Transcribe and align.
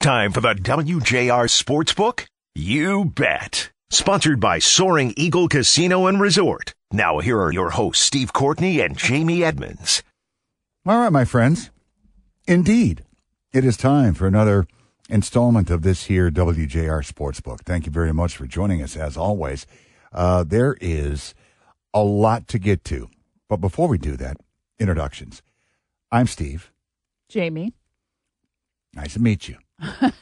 Time 0.00 0.32
for 0.32 0.40
the 0.40 0.54
WJR 0.54 1.44
Sportsbook? 1.46 2.24
You 2.54 3.04
bet. 3.04 3.70
Sponsored 3.90 4.40
by 4.40 4.58
Soaring 4.58 5.12
Eagle 5.14 5.46
Casino 5.46 6.06
and 6.06 6.18
Resort. 6.18 6.72
Now 6.90 7.18
here 7.18 7.38
are 7.38 7.52
your 7.52 7.68
hosts, 7.68 8.02
Steve 8.02 8.32
Courtney 8.32 8.80
and 8.80 8.96
Jamie 8.96 9.44
Edmonds. 9.44 10.02
All 10.86 11.00
right, 11.00 11.12
my 11.12 11.26
friends. 11.26 11.70
Indeed, 12.48 13.04
it 13.52 13.62
is 13.62 13.76
time 13.76 14.14
for 14.14 14.26
another 14.26 14.66
installment 15.10 15.68
of 15.68 15.82
this 15.82 16.04
here 16.04 16.30
WJR 16.30 17.04
Sportsbook. 17.04 17.60
Thank 17.66 17.84
you 17.84 17.92
very 17.92 18.14
much 18.14 18.34
for 18.34 18.46
joining 18.46 18.80
us 18.80 18.96
as 18.96 19.18
always. 19.18 19.66
Uh, 20.14 20.44
there 20.44 20.78
is 20.80 21.34
a 21.92 22.02
lot 22.02 22.48
to 22.48 22.58
get 22.58 22.84
to. 22.84 23.10
But 23.50 23.58
before 23.58 23.86
we 23.86 23.98
do 23.98 24.16
that, 24.16 24.38
introductions. 24.78 25.42
I'm 26.10 26.26
Steve. 26.26 26.72
Jamie. 27.28 27.74
Nice 28.94 29.12
to 29.12 29.20
meet 29.20 29.46
you. 29.46 29.58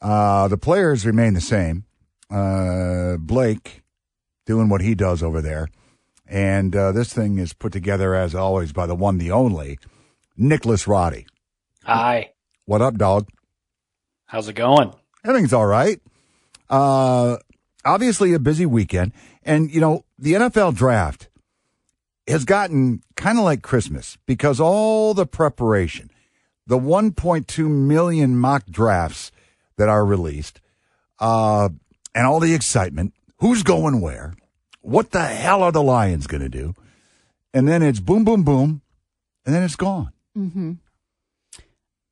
uh, 0.00 0.48
the 0.48 0.58
players 0.58 1.06
remain 1.06 1.34
the 1.34 1.40
same. 1.40 1.84
Uh, 2.30 3.16
Blake 3.18 3.82
doing 4.46 4.68
what 4.68 4.80
he 4.80 4.94
does 4.94 5.22
over 5.22 5.40
there. 5.40 5.68
And 6.26 6.74
uh, 6.76 6.92
this 6.92 7.12
thing 7.12 7.38
is 7.38 7.52
put 7.52 7.72
together, 7.72 8.14
as 8.14 8.34
always, 8.34 8.72
by 8.72 8.86
the 8.86 8.94
one, 8.94 9.18
the 9.18 9.32
only, 9.32 9.78
Nicholas 10.36 10.86
Roddy. 10.86 11.26
Hi. 11.84 12.32
What 12.66 12.80
up, 12.82 12.96
dog? 12.96 13.28
How's 14.26 14.48
it 14.48 14.54
going? 14.54 14.92
Everything's 15.24 15.52
all 15.52 15.66
right. 15.66 16.00
Uh, 16.68 17.38
obviously, 17.84 18.32
a 18.32 18.38
busy 18.38 18.64
weekend. 18.64 19.12
And, 19.42 19.72
you 19.72 19.80
know, 19.80 20.04
the 20.18 20.34
NFL 20.34 20.76
draft 20.76 21.28
has 22.28 22.44
gotten 22.44 23.02
kind 23.16 23.38
of 23.38 23.44
like 23.44 23.62
Christmas 23.62 24.16
because 24.26 24.60
all 24.60 25.14
the 25.14 25.26
preparation, 25.26 26.09
the 26.70 26.78
1.2 26.78 27.68
million 27.68 28.38
mock 28.38 28.64
drafts 28.66 29.32
that 29.76 29.88
are 29.88 30.04
released, 30.06 30.60
uh, 31.18 31.68
and 32.14 32.26
all 32.28 32.38
the 32.38 32.54
excitement, 32.54 33.12
who's 33.38 33.64
going 33.64 34.00
where, 34.00 34.34
what 34.80 35.10
the 35.10 35.24
hell 35.24 35.64
are 35.64 35.72
the 35.72 35.82
Lions 35.82 36.28
going 36.28 36.42
to 36.42 36.48
do? 36.48 36.74
And 37.52 37.66
then 37.66 37.82
it's 37.82 37.98
boom, 37.98 38.24
boom, 38.24 38.44
boom, 38.44 38.82
and 39.44 39.52
then 39.52 39.64
it's 39.64 39.74
gone. 39.74 40.12
Mm-hmm. 40.38 40.74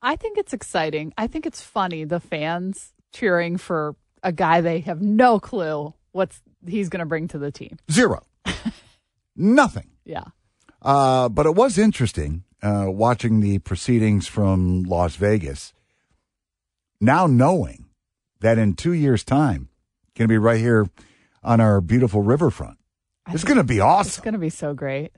I 0.02 0.16
think 0.16 0.38
it's 0.38 0.52
exciting. 0.52 1.14
I 1.16 1.28
think 1.28 1.46
it's 1.46 1.62
funny 1.62 2.02
the 2.02 2.18
fans 2.18 2.92
cheering 3.12 3.58
for 3.58 3.94
a 4.24 4.32
guy 4.32 4.60
they 4.60 4.80
have 4.80 5.00
no 5.00 5.38
clue 5.38 5.94
what's 6.10 6.42
he's 6.66 6.88
going 6.88 6.98
to 6.98 7.06
bring 7.06 7.28
to 7.28 7.38
the 7.38 7.52
team. 7.52 7.76
Zero. 7.92 8.24
Nothing. 9.36 9.90
Yeah. 10.04 10.24
Uh, 10.82 11.28
but 11.28 11.46
it 11.46 11.54
was 11.54 11.78
interesting 11.78 12.42
uh, 12.62 12.86
watching 12.88 13.40
the 13.40 13.58
proceedings 13.58 14.26
from 14.26 14.82
Las 14.84 15.16
Vegas. 15.16 15.72
Now 17.00 17.26
knowing 17.26 17.86
that 18.40 18.58
in 18.58 18.74
two 18.74 18.92
years' 18.92 19.24
time, 19.24 19.68
going 20.16 20.28
to 20.28 20.32
be 20.32 20.38
right 20.38 20.58
here 20.58 20.88
on 21.42 21.60
our 21.60 21.80
beautiful 21.80 22.22
riverfront. 22.22 22.78
I 23.24 23.32
It's 23.32 23.44
going 23.44 23.58
to 23.58 23.64
be 23.64 23.80
awesome. 23.80 24.08
It's 24.08 24.20
going 24.20 24.34
to 24.34 24.40
be 24.40 24.50
so 24.50 24.74
great. 24.74 25.12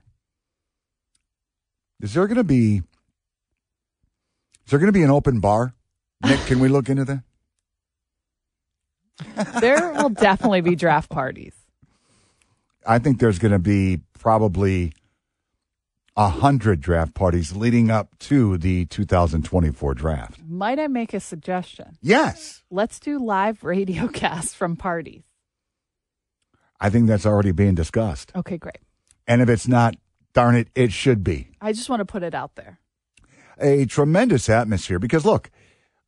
Is 2.00 2.14
there 2.14 2.26
going 2.26 2.36
to 2.36 2.44
be? 2.44 2.82
Is 4.64 4.70
there 4.70 4.78
going 4.78 4.88
to 4.88 4.98
be 4.98 5.02
an 5.02 5.10
open 5.10 5.40
bar? 5.40 5.74
Nick, 6.24 6.40
can 6.40 6.60
we 6.60 6.68
look 6.68 6.88
into 6.88 7.04
that? 7.04 7.22
There 9.60 9.92
will 9.92 10.10
definitely 10.10 10.60
be 10.60 10.76
draft 10.76 11.10
parties. 11.10 11.54
I 12.86 12.98
think 12.98 13.20
there's 13.20 13.38
going 13.38 13.52
to 13.52 13.58
be 13.58 14.00
probably 14.18 14.92
a 16.20 16.28
hundred 16.28 16.82
draft 16.82 17.14
parties 17.14 17.56
leading 17.56 17.90
up 17.90 18.18
to 18.18 18.58
the 18.58 18.84
2024 18.84 19.94
draft. 19.94 20.38
Might 20.46 20.78
I 20.78 20.86
make 20.86 21.14
a 21.14 21.20
suggestion? 21.20 21.96
Yes, 22.02 22.62
Let's 22.70 23.00
do 23.00 23.18
live 23.18 23.64
radio 23.64 24.06
casts 24.22 24.52
from 24.52 24.76
parties. 24.76 25.22
I 26.78 26.90
think 26.90 27.08
that's 27.08 27.24
already 27.24 27.52
being 27.52 27.74
discussed. 27.74 28.32
Okay, 28.36 28.58
great. 28.58 28.80
And 29.26 29.40
if 29.40 29.48
it's 29.48 29.66
not, 29.66 29.96
darn 30.34 30.56
it, 30.56 30.68
it 30.74 30.92
should 30.92 31.24
be. 31.24 31.52
I 31.58 31.72
just 31.72 31.88
want 31.88 32.00
to 32.00 32.04
put 32.04 32.22
it 32.22 32.34
out 32.34 32.54
there. 32.54 32.80
A 33.58 33.86
tremendous 33.86 34.50
atmosphere 34.50 34.98
because 34.98 35.24
look, 35.24 35.50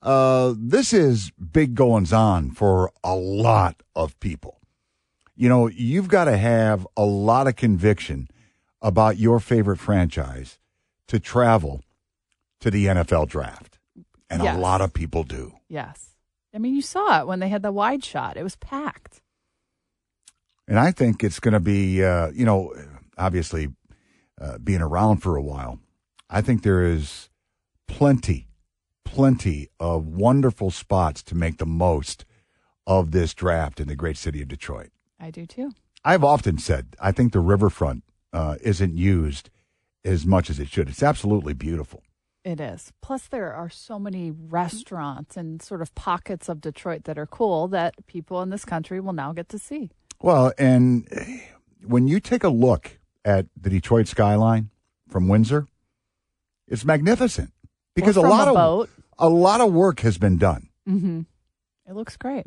uh, 0.03 0.53
this 0.59 0.93
is 0.93 1.31
big 1.31 1.75
goings 1.75 2.13
on 2.13 2.51
for 2.51 2.93
a 3.03 3.15
lot 3.15 3.83
of 3.97 4.21
people. 4.21 4.61
You 5.37 5.49
know, 5.49 5.69
you've 5.69 6.09
got 6.09 6.27
to 6.27 6.37
have 6.37 6.87
a 6.99 7.05
lot 7.07 7.47
of 7.47 7.57
conviction 7.57 8.29
about 8.83 9.17
your 9.17 9.41
favorite 9.41 9.79
franchise 9.79 10.59
to 11.09 11.19
travel 11.19 11.83
to 12.61 12.71
the 12.71 12.87
NFL 12.87 13.27
draft. 13.29 13.79
And 14.29 14.43
Yes. 14.43 14.57
a 14.57 14.61
lot 14.61 14.81
of 14.81 14.93
people 14.93 15.25
do. 15.25 15.55
Yes. 15.69 16.11
I 16.55 16.59
mean, 16.59 16.75
you 16.75 16.83
saw 16.83 17.21
it 17.21 17.27
when 17.27 17.41
they 17.41 17.49
had 17.49 17.63
the 17.63 17.73
wide 17.73 18.05
shot. 18.05 18.37
It 18.37 18.43
was 18.43 18.57
packed. 18.57 19.23
And 20.69 20.79
I 20.79 20.91
think 20.91 21.23
it's 21.25 21.41
going 21.41 21.55
to 21.55 21.61
be, 21.61 22.05
uh, 22.05 22.31
you 22.31 22.45
know, 22.45 22.75
obviously 23.19 23.69
uh, 24.41 24.59
being 24.59 24.81
around 24.83 25.19
for 25.19 25.37
a 25.37 25.43
while, 25.43 25.79
I 26.31 26.41
think 26.41 26.63
there 26.63 26.83
is 26.85 27.29
plenty, 27.87 28.49
plenty 29.05 29.69
of 29.79 30.07
wonderful 30.07 30.71
spots 30.71 31.23
to 31.25 31.35
make 31.35 31.59
the 31.59 31.67
most 31.67 32.25
of 32.87 33.11
this 33.13 33.35
draft 33.35 33.81
in 33.81 33.89
the 33.89 33.97
great 33.97 34.17
city 34.17 34.43
of 34.43 34.49
Detroit. 34.49 34.91
I 35.21 35.31
do 35.31 35.47
too. 35.47 35.73
I've 36.05 36.25
often 36.25 36.59
said 36.59 36.97
I 37.01 37.13
think 37.13 37.33
the 37.33 37.41
riverfront 37.41 38.03
uh, 38.33 38.57
isn't 38.63 38.97
used 38.97 39.51
as 40.05 40.27
much 40.27 40.51
as 40.51 40.59
it 40.59 40.69
should. 40.69 40.89
It's 40.89 41.03
absolutely 41.03 41.55
beautiful. 41.55 42.03
It 42.45 42.61
is. 42.61 42.93
Plus, 43.01 43.29
there 43.29 43.53
are 43.55 43.71
so 43.71 43.99
many 44.01 44.33
restaurants 44.33 45.37
and 45.37 45.63
sort 45.63 45.81
of 45.81 45.95
pockets 45.95 46.49
of 46.49 46.61
Detroit 46.61 47.05
that 47.05 47.17
are 47.19 47.27
cool 47.27 47.69
that 47.69 47.95
people 48.07 48.43
in 48.43 48.51
this 48.51 48.65
country 48.65 48.99
will 48.99 49.13
now 49.13 49.33
get 49.33 49.49
to 49.51 49.59
see. 49.59 49.91
Well, 50.21 50.53
and 50.59 51.07
eh, 51.13 51.39
when 51.85 52.09
you 52.09 52.19
take 52.19 52.43
a 52.43 52.49
look 52.49 52.99
at 53.25 53.47
the 53.61 53.71
Detroit 53.71 54.09
skyline 54.09 54.71
from 55.09 55.29
Windsor, 55.29 55.69
it's 56.67 56.85
magnificent 56.85 57.53
because 57.95 58.17
a 58.17 58.23
lot 58.23 58.49
a 58.49 58.51
of 58.51 58.57
boat. 58.57 58.91
a 59.19 59.29
lot 59.29 59.61
of 59.61 59.73
work 59.73 60.01
has 60.01 60.19
been 60.19 60.39
done. 60.39 60.69
Mm-hmm. 60.89 61.21
It 61.89 61.95
looks 61.95 62.17
great. 62.17 62.47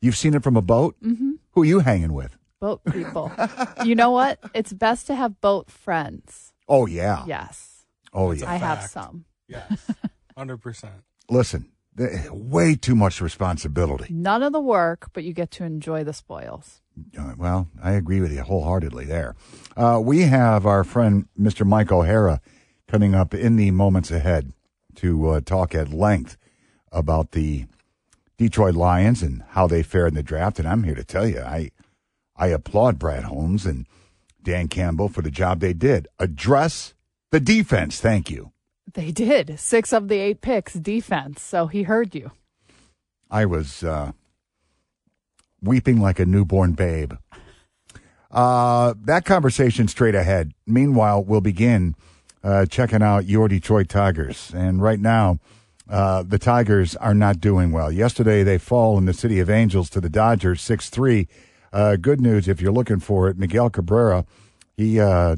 You've 0.00 0.16
seen 0.16 0.34
it 0.34 0.42
from 0.42 0.56
a 0.56 0.62
boat. 0.62 0.96
Mm-hmm. 1.02 1.32
Who 1.50 1.62
are 1.62 1.66
you 1.66 1.80
hanging 1.80 2.12
with? 2.14 2.35
Boat 2.60 2.80
people. 2.90 3.30
you 3.84 3.94
know 3.94 4.10
what? 4.10 4.38
It's 4.54 4.72
best 4.72 5.06
to 5.08 5.14
have 5.14 5.40
boat 5.40 5.70
friends. 5.70 6.52
Oh 6.68 6.86
yeah. 6.86 7.24
Yes. 7.26 7.84
Oh 8.12 8.30
That's 8.30 8.42
yeah. 8.42 8.50
I 8.50 8.56
have 8.56 8.82
some. 8.82 9.24
Yes, 9.48 9.90
hundred 10.36 10.58
percent. 10.58 10.94
Listen, 11.30 11.70
way 12.30 12.74
too 12.74 12.94
much 12.94 13.20
responsibility. 13.20 14.12
None 14.12 14.42
of 14.42 14.52
the 14.52 14.60
work, 14.60 15.10
but 15.12 15.24
you 15.24 15.32
get 15.32 15.50
to 15.52 15.64
enjoy 15.64 16.04
the 16.04 16.12
spoils. 16.12 16.80
Uh, 17.18 17.34
well, 17.36 17.68
I 17.82 17.92
agree 17.92 18.20
with 18.20 18.32
you 18.32 18.42
wholeheartedly 18.42 19.04
there. 19.04 19.36
Uh, 19.76 20.00
we 20.02 20.22
have 20.22 20.66
our 20.66 20.82
friend 20.82 21.28
Mr. 21.38 21.66
Mike 21.66 21.92
O'Hara 21.92 22.40
coming 22.88 23.14
up 23.14 23.34
in 23.34 23.56
the 23.56 23.70
moments 23.70 24.10
ahead 24.10 24.52
to 24.96 25.28
uh, 25.28 25.40
talk 25.40 25.74
at 25.74 25.92
length 25.92 26.36
about 26.90 27.32
the 27.32 27.66
Detroit 28.38 28.74
Lions 28.74 29.22
and 29.22 29.42
how 29.50 29.66
they 29.66 29.82
fared 29.82 30.08
in 30.08 30.14
the 30.14 30.22
draft. 30.22 30.58
And 30.58 30.66
I'm 30.66 30.84
here 30.84 30.94
to 30.94 31.04
tell 31.04 31.26
you, 31.26 31.40
I 31.40 31.70
I 32.38 32.48
applaud 32.48 32.98
Brad 32.98 33.24
Holmes 33.24 33.66
and 33.66 33.86
Dan 34.42 34.68
Campbell 34.68 35.08
for 35.08 35.22
the 35.22 35.30
job 35.30 35.60
they 35.60 35.72
did. 35.72 36.06
Address 36.18 36.94
the 37.30 37.40
defense. 37.40 38.00
Thank 38.00 38.30
you. 38.30 38.52
They 38.92 39.10
did. 39.10 39.58
Six 39.58 39.92
of 39.92 40.08
the 40.08 40.18
eight 40.18 40.40
picks 40.40 40.74
defense. 40.74 41.42
So 41.42 41.66
he 41.66 41.82
heard 41.82 42.14
you. 42.14 42.32
I 43.30 43.44
was 43.44 43.82
uh, 43.82 44.12
weeping 45.60 46.00
like 46.00 46.18
a 46.18 46.26
newborn 46.26 46.72
babe. 46.72 47.14
Uh, 48.30 48.94
that 49.02 49.24
conversation 49.24 49.88
straight 49.88 50.14
ahead. 50.14 50.52
Meanwhile, 50.66 51.24
we'll 51.24 51.40
begin 51.40 51.94
uh, 52.44 52.66
checking 52.66 53.02
out 53.02 53.26
your 53.26 53.48
Detroit 53.48 53.88
Tigers. 53.88 54.52
And 54.54 54.80
right 54.80 55.00
now, 55.00 55.38
uh, 55.88 56.22
the 56.22 56.38
Tigers 56.38 56.94
are 56.96 57.14
not 57.14 57.40
doing 57.40 57.72
well. 57.72 57.90
Yesterday, 57.90 58.42
they 58.42 58.58
fall 58.58 58.98
in 58.98 59.04
the 59.04 59.12
City 59.12 59.40
of 59.40 59.50
Angels 59.50 59.90
to 59.90 60.00
the 60.00 60.08
Dodgers 60.08 60.60
6 60.62 60.90
3. 60.90 61.28
Uh, 61.72 61.96
good 61.96 62.20
news 62.20 62.48
if 62.48 62.60
you're 62.60 62.72
looking 62.72 63.00
for 63.00 63.28
it. 63.28 63.38
Miguel 63.38 63.70
Cabrera, 63.70 64.24
he 64.76 65.00
uh, 65.00 65.36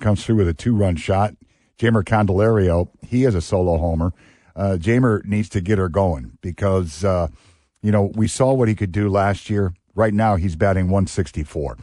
comes 0.00 0.24
through 0.24 0.36
with 0.36 0.48
a 0.48 0.54
two 0.54 0.74
run 0.74 0.96
shot. 0.96 1.34
Jeimer 1.78 2.04
Candelario, 2.04 2.88
he 3.06 3.24
is 3.24 3.34
a 3.34 3.40
solo 3.40 3.78
homer. 3.78 4.12
Uh, 4.56 4.76
Jeimer 4.78 5.24
needs 5.24 5.48
to 5.50 5.60
get 5.60 5.78
her 5.78 5.88
going 5.88 6.38
because, 6.40 7.04
uh, 7.04 7.28
you 7.82 7.90
know, 7.90 8.12
we 8.14 8.28
saw 8.28 8.52
what 8.52 8.68
he 8.68 8.74
could 8.74 8.92
do 8.92 9.08
last 9.08 9.50
year. 9.50 9.74
Right 9.96 10.14
now, 10.14 10.36
he's 10.36 10.56
batting 10.56 10.86
164. 10.86 11.76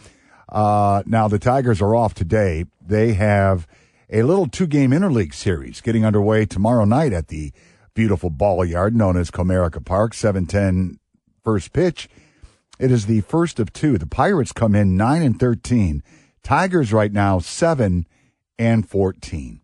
Uh, 0.49 1.03
now, 1.05 1.27
the 1.27 1.39
Tigers 1.39 1.81
are 1.81 1.95
off 1.95 2.13
today. 2.13 2.65
They 2.85 3.13
have 3.13 3.67
a 4.09 4.23
little 4.23 4.47
two 4.47 4.67
game 4.67 4.91
interleague 4.91 5.33
series 5.33 5.81
getting 5.81 6.05
underway 6.05 6.45
tomorrow 6.45 6.85
night 6.85 7.13
at 7.13 7.29
the 7.29 7.51
beautiful 7.93 8.29
ball 8.29 8.63
yard 8.65 8.95
known 8.95 9.17
as 9.17 9.31
Comerica 9.31 9.83
Park, 9.83 10.13
710 10.13 10.99
first 11.43 11.73
pitch. 11.73 12.09
It 12.81 12.91
is 12.91 13.05
the 13.05 13.21
first 13.21 13.59
of 13.59 13.71
two. 13.71 13.99
The 13.99 14.07
Pirates 14.07 14.51
come 14.51 14.73
in 14.73 14.97
9 14.97 15.21
and 15.21 15.39
13. 15.39 16.01
Tigers 16.41 16.91
right 16.91 17.13
now 17.13 17.37
7 17.37 18.07
and 18.57 18.89
14. 18.89 19.61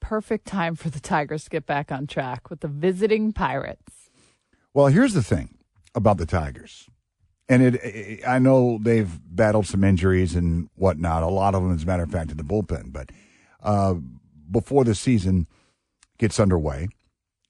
Perfect 0.00 0.46
time 0.46 0.74
for 0.74 0.88
the 0.88 0.98
Tigers 0.98 1.44
to 1.44 1.50
get 1.50 1.66
back 1.66 1.92
on 1.92 2.06
track 2.06 2.48
with 2.48 2.60
the 2.60 2.68
visiting 2.68 3.34
Pirates. 3.34 4.08
Well, 4.72 4.86
here's 4.86 5.12
the 5.12 5.22
thing 5.22 5.58
about 5.94 6.16
the 6.16 6.24
Tigers. 6.24 6.88
And 7.46 7.62
it, 7.62 8.26
I 8.26 8.38
know 8.38 8.78
they've 8.80 9.20
battled 9.26 9.66
some 9.66 9.84
injuries 9.84 10.34
and 10.34 10.70
whatnot. 10.76 11.22
A 11.22 11.26
lot 11.26 11.54
of 11.54 11.62
them, 11.62 11.74
as 11.74 11.82
a 11.82 11.86
matter 11.86 12.04
of 12.04 12.10
fact, 12.10 12.30
in 12.30 12.38
the 12.38 12.42
bullpen. 12.42 12.90
But 12.90 13.12
uh, 13.62 13.96
before 14.50 14.84
the 14.84 14.94
season 14.94 15.46
gets 16.16 16.40
underway, 16.40 16.88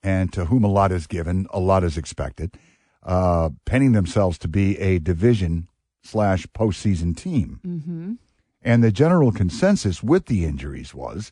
and 0.03 0.33
to 0.33 0.45
whom 0.45 0.65
a 0.65 0.69
lot 0.69 0.91
is 0.91 1.07
given, 1.07 1.47
a 1.51 1.61
lot 1.61 1.85
is 1.85 1.97
expected, 1.97 2.57
uh, 3.03 3.49
penning 3.65 3.93
themselves 3.93 4.37
to 4.39 4.47
be 4.47 4.77
a 4.79 4.99
division 4.99 5.67
slash 6.03 6.45
postseason 6.47 7.15
team. 7.15 7.59
Mm-hmm. 7.65 8.13
And 8.61 8.83
the 8.83 8.91
general 8.91 9.31
consensus 9.31 10.03
with 10.03 10.25
the 10.25 10.45
injuries 10.45 10.93
was 10.93 11.31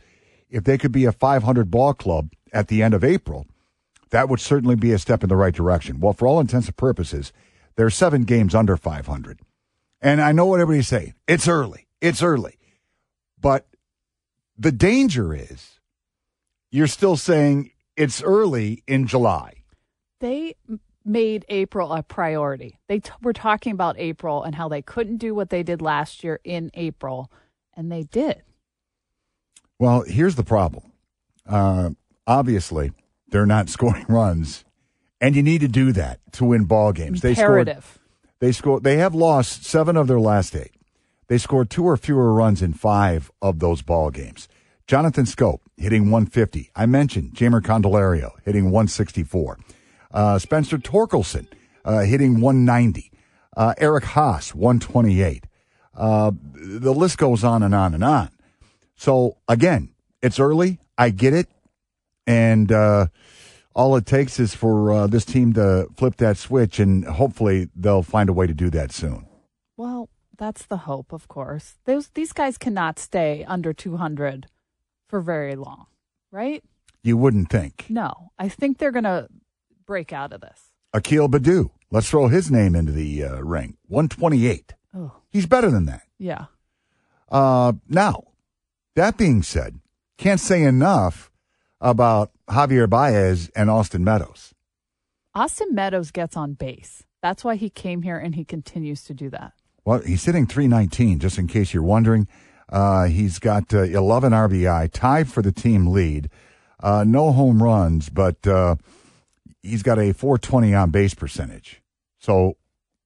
if 0.50 0.63
they 0.63 0.77
could 0.77 0.91
be 0.91 1.06
a 1.06 1.12
500 1.12 1.69
ball 1.71 1.94
club 1.94 2.31
at 2.53 2.67
the 2.67 2.81
end 2.81 2.94
of 2.94 3.03
April, 3.03 3.45
that 4.12 4.29
would 4.29 4.39
certainly 4.39 4.75
be 4.75 4.91
a 4.91 5.00
step 5.00 5.23
in 5.23 5.29
the 5.29 5.35
right 5.35 5.53
direction. 5.53 6.00
Well, 6.00 6.13
for 6.13 6.27
all 6.27 6.39
intents 6.39 6.67
and 6.67 6.77
purposes, 6.77 7.33
they're 7.75 7.89
seven 7.89 8.23
games 8.23 8.56
under 8.56 8.77
500. 8.77 9.39
And 10.01 10.21
I 10.21 10.31
know 10.31 10.45
what 10.45 10.59
everybody's 10.59 10.88
saying. 10.88 11.15
It's 11.27 11.47
early. 11.47 11.88
It's 12.00 12.21
early. 12.21 12.57
But 13.41 13.67
the 14.57 14.71
danger 14.71 15.33
is 15.33 15.79
you're 16.71 16.88
still 16.88 17.17
saying 17.17 17.71
it's 17.97 18.21
early 18.21 18.83
in 18.88 19.07
July. 19.07 19.63
They 20.19 20.56
made 21.05 21.45
April 21.49 21.93
a 21.93 22.03
priority. 22.03 22.79
They 22.87 22.99
t- 22.99 23.11
were 23.21 23.33
talking 23.33 23.71
about 23.71 23.95
April 23.99 24.43
and 24.43 24.55
how 24.55 24.67
they 24.67 24.81
couldn't 24.81 25.17
do 25.17 25.35
what 25.35 25.49
they 25.49 25.63
did 25.63 25.81
last 25.81 26.23
year 26.23 26.39
in 26.43 26.71
April, 26.73 27.31
and 27.75 27.91
they 27.91 28.03
did. 28.03 28.41
Well, 29.77 30.03
here's 30.07 30.35
the 30.35 30.43
problem. 30.43 30.91
Uh, 31.47 31.91
obviously, 32.25 32.91
they're 33.29 33.45
not 33.45 33.69
scoring 33.75 34.05
runs, 34.09 34.65
and 35.21 35.35
you 35.35 35.43
need 35.43 35.61
to 35.61 35.67
do 35.67 35.91
that 35.91 36.19
to 36.33 36.45
win 36.45 36.65
ball 36.65 36.91
games. 36.91 37.21
They 37.21 37.35
scored. 37.35 37.67
Imperative. 37.67 37.99
They 38.39 38.51
scored. 38.51 38.83
They 38.83 38.97
have 38.97 39.15
lost 39.15 39.63
seven 39.63 39.95
of 39.95 40.07
their 40.07 40.19
last 40.19 40.55
eight. 40.55 40.71
They 41.27 41.37
scored 41.37 41.69
two 41.69 41.85
or 41.85 41.97
fewer 41.97 42.33
runs 42.33 42.61
in 42.61 42.73
five 42.73 43.31
of 43.41 43.59
those 43.59 43.81
ball 43.81 44.11
games. 44.11 44.47
Jonathan 44.87 45.25
Schoop 45.25 45.59
hitting 45.77 46.11
150. 46.11 46.69
I 46.75 46.85
mentioned 46.85 47.33
Jeimer 47.33 47.61
Candelario 47.61 48.31
hitting 48.43 48.65
164. 48.65 49.57
Uh, 50.11 50.39
Spencer 50.39 50.77
Torkelson 50.77 51.47
uh, 51.83 52.01
hitting 52.01 52.41
190. 52.41 53.11
Uh, 53.55 53.73
Eric 53.77 54.03
Haase 54.03 54.53
128. 54.53 55.45
Uh, 55.95 56.31
the 56.53 56.93
list 56.93 57.17
goes 57.17 57.43
on 57.43 57.63
and 57.63 57.73
on 57.73 57.93
and 57.93 58.03
on. 58.03 58.29
So 58.95 59.37
again, 59.47 59.93
it's 60.21 60.39
early. 60.39 60.79
I 60.97 61.09
get 61.09 61.33
it, 61.33 61.47
and 62.25 62.71
uh, 62.71 63.07
all 63.73 63.95
it 63.95 64.05
takes 64.05 64.39
is 64.39 64.55
for 64.55 64.91
uh, 64.91 65.07
this 65.07 65.25
team 65.25 65.53
to 65.53 65.87
flip 65.97 66.15
that 66.17 66.37
switch, 66.37 66.79
and 66.79 67.05
hopefully 67.05 67.69
they'll 67.75 68.03
find 68.03 68.29
a 68.29 68.33
way 68.33 68.47
to 68.47 68.53
do 68.53 68.69
that 68.71 68.91
soon. 68.91 69.27
Well, 69.77 70.09
that's 70.37 70.65
the 70.65 70.77
hope, 70.77 71.11
of 71.11 71.27
course. 71.27 71.75
Those 71.85 72.09
these 72.09 72.31
guys 72.33 72.57
cannot 72.57 72.99
stay 72.99 73.43
under 73.47 73.73
200 73.73 74.47
for 75.07 75.19
very 75.21 75.55
long, 75.55 75.87
right? 76.31 76.63
You 77.03 77.17
wouldn't 77.17 77.49
think. 77.49 77.85
No, 77.89 78.31
I 78.39 78.49
think 78.49 78.77
they're 78.77 78.91
going 78.91 79.03
to 79.03 79.27
break 79.85 80.11
out 80.13 80.33
of 80.33 80.41
this. 80.41 80.71
Akil 80.93 81.27
Baddoo. 81.29 81.69
Let's 81.91 82.09
throw 82.09 82.27
his 82.27 82.49
name 82.51 82.75
into 82.75 82.91
the 82.91 83.23
uh, 83.23 83.39
ring. 83.41 83.77
128. 83.87 84.73
Oh, 84.95 85.11
He's 85.29 85.45
better 85.45 85.69
than 85.69 85.85
that. 85.85 86.01
yeah. 86.17 86.45
Uh, 87.29 87.73
now, 87.89 88.23
that 88.95 89.17
being 89.17 89.41
said, 89.41 89.79
can't 90.17 90.39
say 90.39 90.61
enough 90.63 91.31
about 91.81 92.31
Javier 92.47 92.89
Baez 92.89 93.49
and 93.55 93.69
Austin 93.69 94.03
Meadows. 94.03 94.53
Austin 95.33 95.73
Meadows 95.73 96.11
gets 96.11 96.38
on 96.38 96.53
base. 96.53 97.03
That's 97.21 97.43
why 97.43 97.55
he 97.55 97.69
came 97.69 98.03
here 98.03 98.17
and 98.17 98.35
he 98.35 98.45
continues 98.45 99.03
to 99.05 99.13
do 99.13 99.29
that. 99.31 99.53
Well, 99.83 99.99
he's 100.01 100.23
hitting 100.23 100.45
319, 100.45 101.19
just 101.19 101.38
in 101.38 101.47
case 101.47 101.73
you're 101.73 101.83
wondering. 101.83 102.27
Uh, 102.69 103.05
he's 103.05 103.39
got 103.39 103.73
uh, 103.73 103.81
11 103.81 104.31
RBI, 104.31 104.91
tied 104.91 105.27
for 105.27 105.41
the 105.41 105.51
team 105.51 105.88
lead. 105.88 106.29
Uh, 106.81 107.03
no 107.05 107.31
home 107.31 107.61
runs, 107.61 108.09
but 108.09 108.45
uh, 108.47 108.75
he's 109.65 109.83
got 109.83 110.00
a 110.00 110.13
420 110.13 110.73
on 110.73 110.91
base 110.91 111.13
percentage. 111.13 111.81
So, 112.19 112.57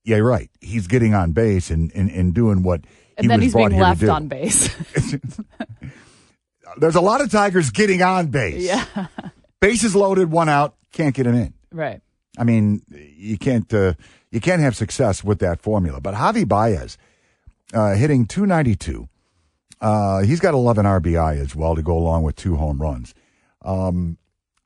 yeah, 0.03 0.17
you're 0.17 0.27
right. 0.27 0.50
He's 0.61 0.88
getting 0.88 1.13
on 1.13 1.31
base 1.31 1.69
and, 1.69 1.91
and, 1.95 2.09
and 2.09 2.33
doing 2.33 2.63
what 2.63 2.81
he 2.85 2.89
And 3.17 3.29
then 3.29 3.39
was 3.39 3.44
he's 3.45 3.53
brought 3.53 3.69
being 3.69 3.81
here 3.81 3.83
to 3.83 3.89
left 3.89 4.01
do. 4.01 4.09
on 4.09 4.27
base. 4.27 4.69
There's 6.77 6.95
a 6.95 7.01
lot 7.01 7.21
of 7.21 7.31
Tigers 7.31 7.69
getting 7.71 8.01
on 8.01 8.27
base. 8.27 8.61
yeah. 8.63 8.85
Bases 9.59 9.95
loaded, 9.95 10.31
one 10.31 10.47
out, 10.50 10.75
can't 10.94 11.13
get 11.15 11.25
him 11.25 11.35
in. 11.35 11.53
Right. 11.71 12.01
I 12.38 12.44
mean, 12.44 12.81
you 12.91 13.38
can't 13.38 13.71
uh, 13.73 13.94
you 14.31 14.39
can't 14.39 14.61
have 14.61 14.75
success 14.75 15.23
with 15.23 15.39
that 15.39 15.59
formula. 15.61 16.00
But 16.00 16.13
Javi 16.13 16.47
Baez 16.47 16.97
uh, 17.73 17.95
hitting 17.95 18.25
292. 18.25 19.09
Uh, 19.81 20.21
he's 20.21 20.39
got 20.39 20.53
11 20.53 20.85
RBI 20.85 21.38
as 21.39 21.56
well 21.56 21.75
to 21.75 21.81
go 21.81 21.97
along 21.97 22.23
with 22.23 22.35
two 22.35 22.56
home 22.56 22.81
runs. 22.81 23.13
Um, 23.63 24.17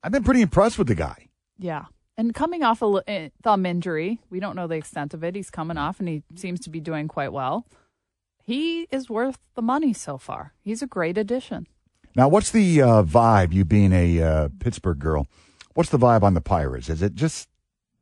I've 0.04 0.12
been 0.12 0.24
pretty 0.24 0.42
impressed 0.42 0.78
with 0.78 0.88
the 0.88 0.96
guy. 0.96 1.23
Yeah. 1.64 1.86
And 2.18 2.36
coming 2.36 2.62
off 2.62 2.82
a 2.82 3.02
eh, 3.08 3.30
thumb 3.42 3.66
injury, 3.66 4.20
we 4.30 4.42
don't 4.42 4.56
know 4.58 4.68
the 4.68 4.76
extent 4.76 5.14
of 5.14 5.24
it. 5.24 5.34
He's 5.34 5.50
coming 5.50 5.78
off 5.78 6.00
and 6.00 6.10
he 6.10 6.24
seems 6.36 6.60
to 6.62 6.70
be 6.70 6.82
doing 6.82 7.08
quite 7.08 7.32
well. 7.32 7.66
He 8.44 8.82
is 8.92 9.10
worth 9.10 9.40
the 9.56 9.62
money 9.62 9.94
so 9.94 10.18
far. 10.18 10.54
He's 10.62 10.82
a 10.82 10.88
great 10.88 11.18
addition. 11.18 11.68
Now, 12.18 12.28
what's 12.28 12.52
the 12.52 12.82
uh, 12.82 13.04
vibe? 13.04 13.54
You 13.54 13.64
being 13.64 13.94
a 13.94 14.22
uh, 14.22 14.50
Pittsburgh 14.60 15.00
girl, 15.00 15.26
what's 15.74 15.90
the 15.90 15.98
vibe 15.98 16.22
on 16.22 16.34
the 16.34 16.42
Pirates? 16.42 16.90
Is 16.90 17.02
it 17.02 17.16
just 17.16 17.48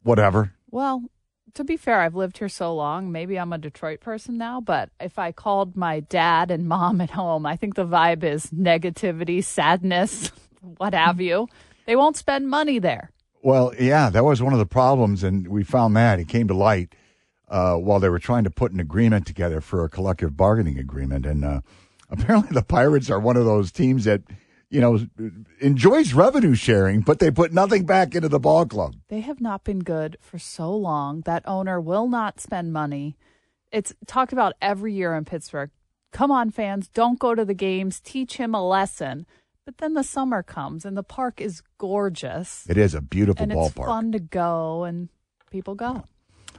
whatever? 0.01 0.53
Well, 0.71 1.03
to 1.53 1.63
be 1.63 1.77
fair, 1.77 2.01
I've 2.01 2.15
lived 2.15 2.39
here 2.39 2.49
so 2.49 2.73
long. 2.73 3.11
Maybe 3.11 3.37
I'm 3.37 3.53
a 3.53 3.59
Detroit 3.59 3.99
person 3.99 4.39
now, 4.39 4.59
but 4.59 4.89
if 4.99 5.19
I 5.19 5.31
called 5.31 5.77
my 5.77 5.99
dad 5.99 6.49
and 6.49 6.67
mom 6.67 6.99
at 6.99 7.11
home, 7.11 7.45
I 7.45 7.55
think 7.55 7.75
the 7.75 7.85
vibe 7.85 8.23
is 8.23 8.47
negativity, 8.47 9.43
sadness, 9.43 10.31
what 10.77 10.95
have 10.95 11.21
you. 11.21 11.47
They 11.85 11.95
won't 11.95 12.17
spend 12.17 12.49
money 12.49 12.79
there. 12.79 13.11
Well, 13.43 13.73
yeah, 13.79 14.09
that 14.09 14.23
was 14.23 14.41
one 14.41 14.53
of 14.53 14.59
the 14.59 14.65
problems, 14.65 15.23
and 15.23 15.47
we 15.47 15.63
found 15.63 15.95
that 15.95 16.19
it 16.19 16.27
came 16.27 16.47
to 16.47 16.53
light 16.53 16.93
uh, 17.47 17.75
while 17.75 17.99
they 17.99 18.09
were 18.09 18.19
trying 18.19 18.43
to 18.43 18.51
put 18.51 18.71
an 18.71 18.79
agreement 18.79 19.25
together 19.25 19.61
for 19.61 19.83
a 19.83 19.89
collective 19.89 20.38
bargaining 20.38 20.77
agreement. 20.77 21.25
And 21.25 21.43
uh, 21.43 21.61
apparently, 22.09 22.53
the 22.53 22.63
Pirates 22.63 23.09
are 23.09 23.19
one 23.19 23.38
of 23.38 23.45
those 23.45 23.71
teams 23.71 24.05
that 24.05 24.21
you 24.69 24.79
know 24.79 24.99
enjoys 25.59 26.13
revenue 26.13 26.55
sharing, 26.55 27.01
but 27.01 27.19
they 27.19 27.31
put 27.31 27.51
nothing 27.51 27.85
back 27.85 28.15
into 28.15 28.29
the 28.29 28.39
ball 28.39 28.65
club. 28.65 28.95
They 29.09 29.21
have 29.21 29.41
not 29.41 29.63
been 29.63 29.79
good 29.79 30.17
for 30.21 30.39
so 30.39 30.73
long. 30.73 31.21
That 31.21 31.43
owner 31.48 31.81
will 31.81 32.07
not 32.07 32.39
spend 32.39 32.71
money. 32.71 33.17
It's 33.71 33.93
talked 34.05 34.33
about 34.33 34.53
every 34.62 34.93
year 34.93 35.15
in 35.15 35.25
Pittsburgh. 35.25 35.71
Come 36.12 36.29
on, 36.29 36.51
fans, 36.51 36.89
don't 36.89 37.19
go 37.19 37.36
to 37.36 37.45
the 37.45 37.53
games. 37.53 38.01
Teach 38.01 38.36
him 38.36 38.53
a 38.53 38.65
lesson. 38.65 39.25
But 39.71 39.77
then 39.85 39.93
the 39.93 40.03
summer 40.03 40.43
comes 40.43 40.83
and 40.83 40.97
the 40.97 41.03
park 41.03 41.39
is 41.39 41.63
gorgeous. 41.77 42.65
It 42.69 42.77
is 42.77 42.93
a 42.93 42.99
beautiful 42.99 43.41
and 43.41 43.53
it's 43.53 43.71
fun 43.71 44.11
to 44.11 44.19
go 44.19 44.83
and 44.83 45.07
people 45.49 45.75
go. 45.75 46.03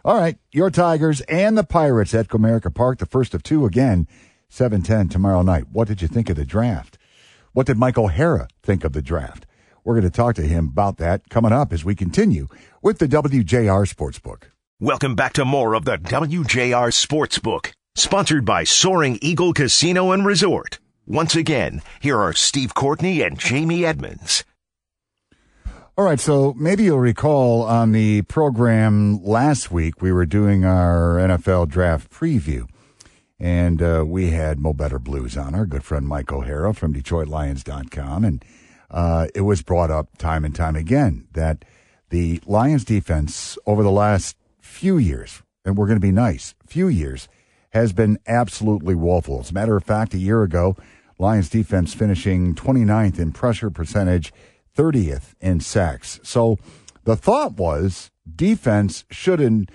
All 0.03 0.17
right, 0.17 0.39
your 0.51 0.71
Tigers 0.71 1.21
and 1.23 1.59
the 1.59 1.63
Pirates 1.63 2.15
at 2.15 2.29
Comerica 2.29 2.75
Park, 2.75 3.01
the 3.01 3.07
first 3.07 3.35
of 3.35 3.43
two 3.43 3.67
again, 3.67 4.09
seven 4.49 4.81
ten 4.81 5.11
tomorrow 5.11 5.43
night. 5.43 5.65
What 5.71 5.89
did 5.89 6.01
you 6.01 6.09
think 6.09 6.31
of 6.31 6.37
the 6.37 6.47
draft? 6.47 6.97
What 7.53 7.67
did 7.67 7.77
Mike 7.77 7.99
O'Hara 7.99 8.49
think 8.63 8.83
of 8.83 8.95
the 8.95 9.03
draft? 9.03 9.45
We're 9.85 10.01
going 10.01 10.11
to 10.11 10.17
talk 10.17 10.35
to 10.37 10.43
him 10.43 10.69
about 10.69 10.97
that 10.97 11.29
coming 11.29 11.53
up 11.53 11.71
as 11.71 11.85
we 11.85 11.95
continue 11.95 12.49
with 12.81 12.99
the 12.99 13.09
WJR 13.09 13.95
Sportsbook. 13.95 14.45
Welcome 14.81 15.15
back 15.15 15.35
to 15.35 15.45
more 15.45 15.75
of 15.75 15.85
the 15.85 15.99
WJR 15.99 16.89
Sportsbook, 16.91 17.73
sponsored 17.95 18.47
by 18.47 18.65
Soaring 18.65 19.19
Eagle 19.21 19.53
Casino 19.53 20.13
and 20.13 20.25
Resort. 20.25 20.79
Once 21.07 21.35
again, 21.35 21.83
here 22.01 22.21
are 22.21 22.33
Steve 22.33 22.75
Courtney 22.75 23.23
and 23.23 23.37
Jamie 23.39 23.85
Edmonds. 23.85 24.45
All 25.99 26.05
right, 26.05 26.21
so 26.21 26.55
maybe 26.57 26.85
you'll 26.85 27.01
recall 27.01 27.65
on 27.65 27.93
the 27.93 28.23
program 28.23 29.23
last 29.23 29.71
week 29.71 30.01
we 30.01 30.13
were 30.13 30.25
doing 30.25 30.65
our 30.65 31.17
NFL 31.17 31.69
draft 31.69 32.11
preview, 32.11 32.69
and 33.39 33.83
uh, 33.83 34.05
we 34.07 34.31
had 34.31 34.61
Mo 34.61 34.73
Better 34.73 35.01
Blues 35.01 35.37
on 35.37 35.55
our 35.55 35.67
good 35.67 35.85
friend 35.85 36.07
Mike 36.07 36.33
O'Hara 36.33 36.73
from 36.73 36.95
DetroitLions.com, 36.95 38.25
and 38.25 38.45
uh, 38.91 39.27
it 39.35 39.43
was 39.43 39.61
brought 39.61 39.91
up 39.91 40.17
time 40.19 40.45
and 40.45 40.55
time 40.55 40.77
again 40.77 41.27
that 41.33 41.65
the 42.11 42.41
Lions 42.47 42.85
defense 42.85 43.59
over 43.67 43.83
the 43.83 43.91
last 43.91 44.37
few 44.61 44.99
years, 44.99 45.43
and 45.65 45.77
we're 45.77 45.87
going 45.87 45.97
to 45.97 46.01
be 46.01 46.13
nice, 46.13 46.55
few 46.65 46.87
years, 46.87 47.29
has 47.73 47.93
been 47.93 48.19
absolutely 48.27 48.95
woeful. 48.95 49.41
As 49.41 49.51
a 49.51 49.55
matter 49.55 49.77
of 49.77 49.85
fact, 49.85 50.15
a 50.15 50.19
year 50.19 50.43
ago, 50.43 50.77
Lions 51.23 51.49
defense 51.49 51.95
finishing 51.95 52.53
29th 52.53 53.21
in 53.21 53.31
pressure 53.31 53.71
percentage 53.71 54.33
30th 54.77 55.35
in 55.41 55.61
sacks. 55.61 56.19
So 56.25 56.59
the 57.05 57.15
thought 57.15 57.53
was 57.53 58.11
defense 58.35 59.05
should, 59.09 59.41
in 59.41 59.69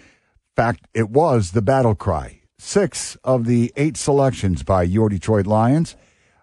fact, 0.57 0.89
it 0.93 1.09
was 1.09 1.51
the 1.51 1.61
battle 1.61 1.95
cry. 1.95 2.41
Six 2.59 3.15
of 3.23 3.45
the 3.45 3.71
eight 3.77 3.95
selections 3.95 4.63
by 4.63 4.83
your 4.83 5.07
Detroit 5.07 5.47
Lions 5.47 5.95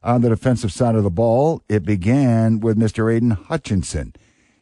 on 0.02 0.22
the 0.22 0.30
defensive 0.30 0.72
side 0.72 0.94
of 0.94 1.02
the 1.02 1.10
ball, 1.10 1.62
it 1.68 1.84
began 1.84 2.60
with 2.60 2.78
Mr. 2.78 3.14
Aidan 3.14 3.32
Hutchinson. 3.32 4.14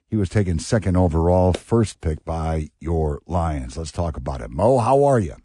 He 0.09 0.17
was 0.17 0.29
taken 0.29 0.59
second 0.59 0.97
overall, 0.97 1.53
first 1.53 2.01
pick 2.01 2.25
by 2.25 2.71
your 2.81 3.23
Lions. 3.29 3.77
Let's 3.77 3.93
talk 3.93 4.17
about 4.17 4.41
it. 4.41 4.51
Mo, 4.51 4.79
how 4.79 5.05
are 5.05 5.21
you? 5.21 5.37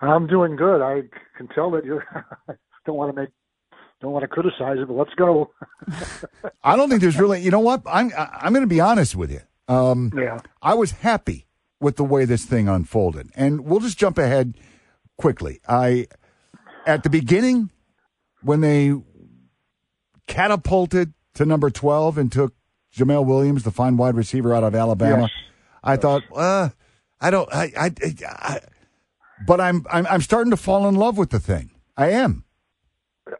I'm 0.00 0.26
doing 0.26 0.56
good. 0.56 0.80
I 0.80 1.02
can 1.36 1.48
tell 1.48 1.70
that 1.72 1.84
you 1.84 2.00
don't 2.86 2.96
want 2.96 3.14
to 3.14 3.20
make 3.20 3.30
don't 4.00 4.12
want 4.12 4.22
to 4.22 4.28
criticize 4.28 4.78
it, 4.78 4.88
but 4.88 4.94
let's 4.94 5.14
go. 5.14 5.50
I 6.64 6.76
don't 6.76 6.88
think 6.88 7.00
there's 7.00 7.18
really. 7.18 7.40
You 7.40 7.50
know 7.50 7.60
what? 7.60 7.82
I'm 7.86 8.12
I'm 8.16 8.52
going 8.52 8.64
to 8.64 8.68
be 8.68 8.80
honest 8.80 9.16
with 9.16 9.30
you. 9.30 9.40
Um, 9.68 10.12
yeah. 10.16 10.40
I 10.62 10.74
was 10.74 10.92
happy 10.92 11.46
with 11.80 11.96
the 11.96 12.04
way 12.04 12.24
this 12.24 12.44
thing 12.44 12.68
unfolded, 12.68 13.30
and 13.34 13.62
we'll 13.62 13.80
just 13.80 13.98
jump 13.98 14.18
ahead 14.18 14.54
quickly. 15.16 15.60
I 15.68 16.08
at 16.86 17.02
the 17.02 17.10
beginning 17.10 17.70
when 18.42 18.60
they 18.60 18.94
catapulted 20.26 21.14
to 21.34 21.44
number 21.46 21.70
twelve 21.70 22.18
and 22.18 22.30
took 22.30 22.54
Jamel 22.96 23.26
Williams, 23.26 23.62
the 23.62 23.70
fine 23.70 23.96
wide 23.96 24.14
receiver 24.14 24.54
out 24.54 24.64
of 24.64 24.74
Alabama. 24.74 25.22
Yes. 25.22 25.30
I 25.84 25.96
thought, 25.96 26.22
uh, 26.34 26.70
I 27.20 27.30
don't, 27.30 27.48
I, 27.52 27.70
I, 27.78 27.92
I, 28.26 28.60
but 29.46 29.60
I'm, 29.60 29.84
I'm, 29.90 30.06
I'm 30.06 30.22
starting 30.22 30.50
to 30.50 30.56
fall 30.56 30.88
in 30.88 30.94
love 30.94 31.18
with 31.18 31.30
the 31.30 31.38
thing. 31.38 31.70
I 31.96 32.10
am. 32.10 32.44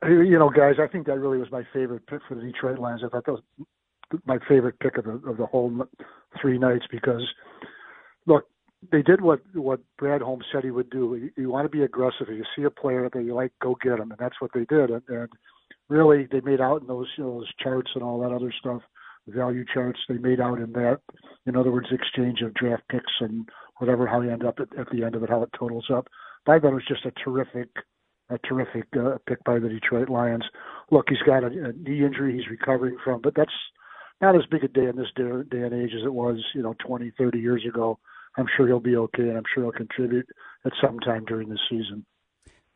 You 0.04 0.38
know, 0.38 0.50
guys, 0.50 0.76
I 0.82 0.88
think 0.88 1.06
that 1.06 1.18
really 1.18 1.38
was 1.38 1.50
my 1.52 1.62
favorite 1.72 2.06
pick 2.06 2.20
for 2.28 2.34
the 2.34 2.42
Detroit 2.42 2.78
Lions. 2.78 3.02
I 3.04 3.08
thought 3.08 3.24
that 3.26 3.32
was 3.32 3.68
my 4.24 4.38
favorite 4.48 4.78
pick 4.80 4.98
of 4.98 5.04
the 5.04 5.20
of 5.28 5.36
the 5.36 5.46
whole 5.46 5.86
three 6.40 6.58
nights 6.58 6.86
because, 6.90 7.22
look, 8.26 8.46
they 8.90 9.02
did 9.02 9.20
what 9.20 9.40
what 9.54 9.80
Brad 9.98 10.22
Holmes 10.22 10.44
said 10.52 10.64
he 10.64 10.70
would 10.72 10.90
do. 10.90 11.16
You, 11.16 11.42
you 11.42 11.50
want 11.50 11.70
to 11.70 11.76
be 11.76 11.84
aggressive. 11.84 12.28
If 12.28 12.36
you 12.36 12.44
see 12.56 12.64
a 12.64 12.70
player 12.70 13.08
that 13.12 13.22
you 13.22 13.34
like, 13.34 13.52
go 13.62 13.76
get 13.80 14.00
him, 14.00 14.10
and 14.10 14.18
that's 14.18 14.40
what 14.40 14.50
they 14.52 14.64
did. 14.64 14.90
And, 14.90 15.02
and 15.08 15.28
really, 15.88 16.26
they 16.30 16.40
made 16.40 16.60
out 16.60 16.80
in 16.80 16.88
those 16.88 17.08
you 17.16 17.24
know, 17.24 17.38
those 17.38 17.52
charts 17.62 17.90
and 17.94 18.02
all 18.02 18.20
that 18.20 18.34
other 18.34 18.52
stuff, 18.58 18.82
value 19.28 19.64
charts. 19.72 20.00
They 20.08 20.18
made 20.18 20.40
out 20.40 20.58
in 20.58 20.72
that. 20.72 21.00
In 21.46 21.56
other 21.56 21.70
words, 21.70 21.88
exchange 21.92 22.40
of 22.42 22.54
draft 22.54 22.82
picks 22.90 23.12
and 23.20 23.48
whatever 23.78 24.06
how 24.06 24.20
you 24.20 24.30
end 24.30 24.44
up 24.44 24.58
at, 24.58 24.76
at 24.78 24.90
the 24.90 25.04
end 25.04 25.14
of 25.14 25.22
it, 25.22 25.30
how 25.30 25.42
it 25.42 25.50
totals 25.56 25.86
up. 25.92 26.08
But 26.44 26.52
I 26.52 26.58
thought 26.58 26.72
it 26.72 26.74
was 26.74 26.88
just 26.88 27.06
a 27.06 27.12
terrific 27.24 27.68
a 28.30 28.38
terrific 28.38 28.86
uh, 28.98 29.18
pick 29.26 29.42
by 29.44 29.58
the 29.58 29.68
Detroit 29.68 30.08
Lions. 30.08 30.44
Look, 30.90 31.06
he's 31.08 31.18
got 31.26 31.44
a, 31.44 31.46
a 31.46 31.72
knee 31.72 32.04
injury 32.04 32.36
he's 32.36 32.50
recovering 32.50 32.96
from, 33.04 33.20
but 33.22 33.34
that's 33.34 33.52
not 34.20 34.34
as 34.34 34.42
big 34.50 34.64
a 34.64 34.68
day 34.68 34.86
in 34.86 34.96
this 34.96 35.08
day, 35.14 35.30
day 35.50 35.62
and 35.62 35.74
age 35.74 35.92
as 35.94 36.04
it 36.04 36.12
was, 36.12 36.42
you 36.54 36.62
know, 36.62 36.74
20, 36.86 37.12
30 37.18 37.38
years 37.38 37.64
ago. 37.66 37.98
I'm 38.36 38.46
sure 38.56 38.66
he'll 38.66 38.80
be 38.80 38.96
okay, 38.96 39.22
and 39.22 39.36
I'm 39.36 39.44
sure 39.54 39.64
he'll 39.64 39.72
contribute 39.72 40.26
at 40.64 40.72
some 40.82 40.98
time 41.00 41.24
during 41.24 41.48
this 41.48 41.60
season. 41.70 42.04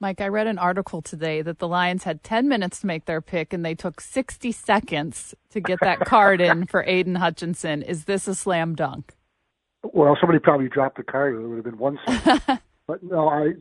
Mike, 0.02 0.22
I 0.22 0.28
read 0.28 0.46
an 0.46 0.58
article 0.58 1.02
today 1.02 1.42
that 1.42 1.58
the 1.58 1.68
Lions 1.68 2.04
had 2.04 2.22
10 2.22 2.48
minutes 2.48 2.80
to 2.80 2.86
make 2.86 3.04
their 3.04 3.20
pick 3.20 3.52
and 3.52 3.62
they 3.62 3.74
took 3.74 4.00
60 4.00 4.50
seconds 4.50 5.34
to 5.50 5.60
get 5.60 5.78
that 5.82 6.00
card 6.06 6.40
in 6.40 6.66
for 6.66 6.82
Aidan 6.86 7.16
Hutchinson. 7.16 7.82
Is 7.82 8.06
this 8.06 8.26
a 8.26 8.34
slam 8.34 8.74
dunk? 8.74 9.12
Well, 9.82 10.16
somebody 10.18 10.38
probably 10.38 10.68
dropped 10.68 10.96
the 10.96 11.02
card. 11.02 11.34
It 11.34 11.46
would 11.46 11.56
have 11.56 11.64
been 11.64 11.76
one 11.76 11.98
second. 12.06 12.60
but 12.90 13.04
no, 13.04 13.28
I, 13.28 13.52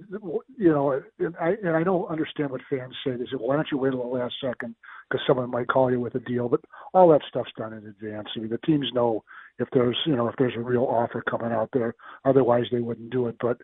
you 0.58 0.72
know, 0.72 1.00
and 1.20 1.36
I 1.40 1.50
and 1.64 1.76
I 1.76 1.84
don't 1.84 2.10
understand 2.10 2.50
what 2.50 2.62
fans 2.68 2.96
say. 3.06 3.12
They 3.12 3.26
say, 3.26 3.38
"Why 3.38 3.56
don't 3.56 3.68
you 3.72 3.78
wait 3.78 3.92
till 3.92 4.02
the 4.02 4.08
last 4.08 4.34
second? 4.44 4.74
Because 5.08 5.24
someone 5.28 5.52
might 5.52 5.68
call 5.68 5.92
you 5.92 6.00
with 6.00 6.16
a 6.16 6.20
deal." 6.20 6.50
But 6.50 6.62
all 6.96 7.10
that 7.10 7.22
stuff's 7.30 7.52
done 7.56 7.74
in 7.74 7.86
advance. 7.86 8.30
I 8.36 8.40
mean, 8.40 8.50
the 8.50 8.58
teams 8.58 8.88
know 8.92 9.24
if 9.60 9.68
there's, 9.72 9.98
you 10.08 10.16
know, 10.16 10.28
if 10.30 10.36
there's 10.40 10.56
a 10.56 10.62
real 10.62 10.86
offer 10.86 11.22
coming 11.30 11.52
out 11.52 11.70
there. 11.74 11.94
Otherwise, 12.26 12.66
they 12.72 12.80
wouldn't 12.80 13.12
do 13.12 13.28
it. 13.28 13.36
But 13.40 13.58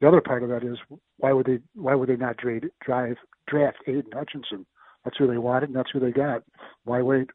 the 0.00 0.06
other 0.06 0.20
part 0.20 0.44
of 0.44 0.50
that 0.50 0.62
is, 0.62 0.78
why 1.16 1.32
would 1.32 1.46
they? 1.46 1.58
Why 1.74 1.96
would 1.96 2.08
they 2.08 2.16
not 2.16 2.38
trade, 2.38 2.70
drive 2.80 3.16
draft 3.48 3.78
Aidan 3.88 4.12
Hutchinson? 4.14 4.66
That's 5.04 5.16
who 5.16 5.26
they 5.26 5.38
wanted, 5.38 5.70
and 5.70 5.76
that's 5.76 5.90
who 5.92 5.98
they 5.98 6.12
got. 6.12 6.44
Why 6.84 7.02
wait? 7.02 7.30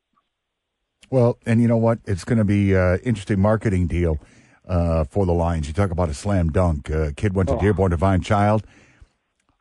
Well, 1.09 1.37
and 1.45 1.61
you 1.61 1.67
know 1.67 1.75
what? 1.75 1.99
It's 2.05 2.23
going 2.23 2.37
to 2.37 2.45
be 2.45 2.73
an 2.75 2.99
interesting 3.03 3.41
marketing 3.41 3.87
deal 3.87 4.19
uh, 4.67 5.05
for 5.05 5.25
the 5.25 5.33
Lions. 5.33 5.67
You 5.67 5.73
talk 5.73 5.91
about 5.91 6.09
a 6.09 6.13
slam 6.13 6.49
dunk. 6.51 6.91
Uh, 6.91 7.11
kid 7.15 7.33
went 7.35 7.49
to 7.49 7.55
Oh. 7.55 7.59
Dearborn 7.59 7.91
Divine 7.91 8.21
Child. 8.21 8.65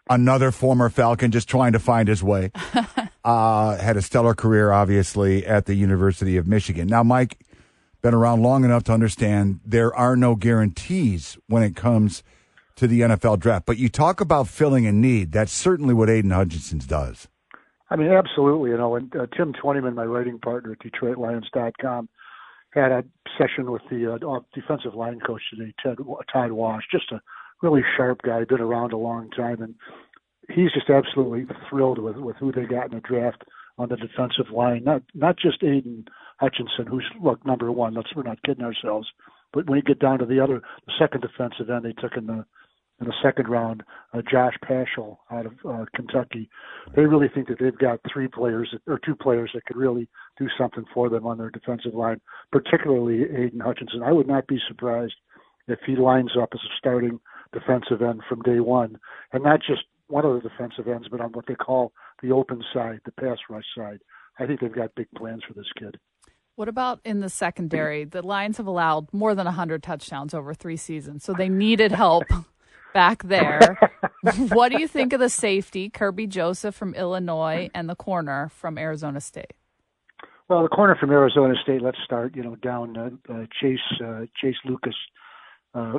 Another 0.09 0.53
former 0.53 0.89
Falcon 0.89 1.33
just 1.33 1.49
trying 1.49 1.73
to 1.73 1.79
find 1.81 2.07
his 2.09 2.23
way. 2.23 2.53
uh, 3.25 3.77
had 3.77 3.97
a 3.97 4.03
stellar 4.03 4.35
career, 4.35 4.71
obviously, 4.71 5.45
at 5.45 5.67
the 5.67 5.75
University 5.75 6.37
of 6.37 6.47
Michigan. 6.47 6.87
Now, 6.87 7.03
Mike, 7.03 7.39
been 8.03 8.15
around 8.15 8.43
long 8.43 8.65
enough 8.65 8.85
to 8.85 8.93
understand 8.93 9.59
there 9.65 9.93
are 9.97 10.15
no 10.15 10.37
guarantees 10.37 11.37
when 11.49 11.65
it 11.65 11.75
comes 11.75 12.23
to 12.77 12.87
the 12.87 13.01
NFL 13.01 13.41
draft. 13.41 13.67
But 13.67 13.79
you 13.79 13.89
talk 13.89 14.21
about 14.21 14.47
filling 14.47 14.87
a 14.87 14.93
need. 14.93 15.33
That's 15.33 15.53
certainly 15.53 15.93
what 15.95 16.09
Aidan 16.09 16.31
Hutchinson 16.31 16.79
does. 16.87 17.27
I 17.91 17.97
mean, 17.97 18.09
absolutely. 18.13 18.71
You 18.71 18.77
know, 18.77 18.95
and 18.95 19.15
uh, 19.17 19.27
Tim 19.37 19.53
Twentyman, 19.55 19.95
my 19.95 20.05
writing 20.05 20.39
partner 20.39 20.73
at 20.73 20.79
DetroitLions.com, 20.81 22.09
had 22.77 22.93
a 22.93 23.05
session 23.39 23.71
with 23.71 23.83
the 23.91 24.15
uh, 24.15 24.41
defensive 24.55 24.95
line 24.95 25.21
coach 25.21 25.43
today, 25.51 25.75
Ted 25.83 25.99
Todd 26.33 26.53
Wash. 26.53 26.83
Just 26.91 27.11
a 27.11 27.21
really 27.63 27.83
sharp 27.97 28.21
guy, 28.23 28.45
been 28.45 28.61
around 28.61 28.93
a 28.93 28.99
long 28.99 29.31
time, 29.31 29.63
and 29.63 29.75
he's 30.49 30.73
just 30.73 30.91
absolutely 30.91 31.47
thrilled 31.69 31.99
with 31.99 32.17
with 32.17 32.37
who 32.37 32.53
they 32.53 32.65
got 32.65 32.93
in 32.93 32.97
the 32.97 33.01
draft 33.01 33.43
on 33.79 33.89
the 33.89 33.97
defensive 33.97 34.53
line. 34.53 34.85
Not 34.85 35.03
not 35.15 35.39
just 35.39 35.63
Aidan 35.63 36.05
Hutchinson, 36.39 36.87
who's 36.87 37.07
look 37.23 37.45
number 37.47 37.73
one. 37.73 37.95
Let's 37.95 38.15
we're 38.15 38.23
not 38.23 38.43
kidding 38.43 38.65
ourselves. 38.65 39.09
But 39.53 39.69
when 39.69 39.79
you 39.79 39.83
get 39.83 40.01
down 40.01 40.19
to 40.19 40.27
the 40.27 40.41
other, 40.41 40.61
the 40.87 40.93
second 40.99 41.23
defensive 41.23 41.71
end 41.71 41.85
they 41.85 41.93
took 41.93 42.17
in 42.17 42.27
the 42.27 42.45
in 43.01 43.07
the 43.07 43.15
second 43.23 43.49
round, 43.49 43.83
uh, 44.15 44.23
Josh 44.31 44.55
Paschal 44.63 45.21
out 45.31 45.47
of 45.47 45.53
uh, 45.69 45.85
Kentucky. 45.95 46.49
They 46.95 47.03
really 47.03 47.29
think 47.29 47.49
that 47.49 47.59
they've 47.61 47.77
got 47.77 48.01
three 48.11 48.29
players 48.29 48.75
or 48.87 48.99
two 48.99 49.15
players 49.15 49.51
that 49.55 49.67
could 49.67 49.77
really 49.77 50.09
do 50.39 50.47
something 50.59 50.85
for 50.95 51.09
them 51.09 51.27
on 51.27 51.39
their 51.39 51.51
defensive 51.51 51.95
line, 51.95 52.21
particularly 52.53 53.25
Aidan 53.25 53.61
Hutchinson. 53.61 54.03
I 54.03 54.13
would 54.13 54.27
not 54.27 54.47
be 54.47 54.59
surprised 54.67 55.15
if 55.69 55.79
he 55.87 55.97
lines 55.97 56.33
up 56.41 56.51
as 56.55 56.61
a 56.61 56.73
starting 56.79 57.21
defensive 57.53 58.01
end 58.01 58.23
from 58.29 58.43
day 58.43 58.61
one, 58.61 58.99
and 59.33 59.43
not 59.43 59.61
just 59.61 59.83
one 60.09 60.25
of 60.25 60.43
the 60.43 60.49
defensive 60.49 60.89
ends, 60.89 61.09
but 61.11 61.21
on 61.21 61.33
what 61.33 61.47
they 61.47 61.55
call 61.55 61.93
the 62.23 62.33
open 62.33 62.63
side, 62.73 63.01
the 63.05 63.13
pass 63.13 63.39
rush 63.51 63.65
side. 63.77 64.01
I 64.39 64.47
think 64.47 64.61
they've 64.61 64.73
got 64.73 64.95
big 64.95 65.09
plans 65.17 65.43
for 65.47 65.55
this 65.55 65.67
kid. 65.79 65.99
What 66.55 66.69
about 66.69 67.01
in 67.05 67.21
the 67.21 67.29
secondary? 67.29 68.05
The 68.05 68.23
Lions 68.23 68.57
have 68.57 68.67
allowed 68.67 69.13
more 69.13 69.35
than 69.35 69.45
100 69.45 69.83
touchdowns 69.83 70.33
over 70.33 70.55
three 70.55 70.79
seasons, 70.79 71.25
so 71.25 71.35
they 71.35 71.51
needed 71.51 71.93
help 71.93 72.25
back 72.97 73.25
there. 73.25 73.79
what 74.49 74.73
do 74.73 74.81
you 74.81 74.89
think 74.89 75.13
of 75.13 75.21
the 75.21 75.29
safety, 75.29 75.91
Kerby 75.91 76.27
Joseph 76.27 76.75
from 76.75 76.95
Illinois, 76.95 77.69
and 77.75 77.91
the 77.91 77.95
corner 77.95 78.49
from 78.49 78.79
Arizona 78.79 79.21
State? 79.21 79.53
Well, 80.49 80.63
the 80.63 80.71
corner 80.71 80.97
from 80.99 81.11
Arizona 81.11 81.55
State. 81.63 81.83
Let's 81.83 81.99
start. 82.07 82.35
You 82.35 82.43
know, 82.43 82.57
down 82.57 82.97
uh, 82.97 83.33
uh, 83.33 83.45
Chase 83.61 83.79
uh, 84.03 84.23
Chase 84.41 84.57
Lucas. 84.65 84.95
Uh, 85.75 85.99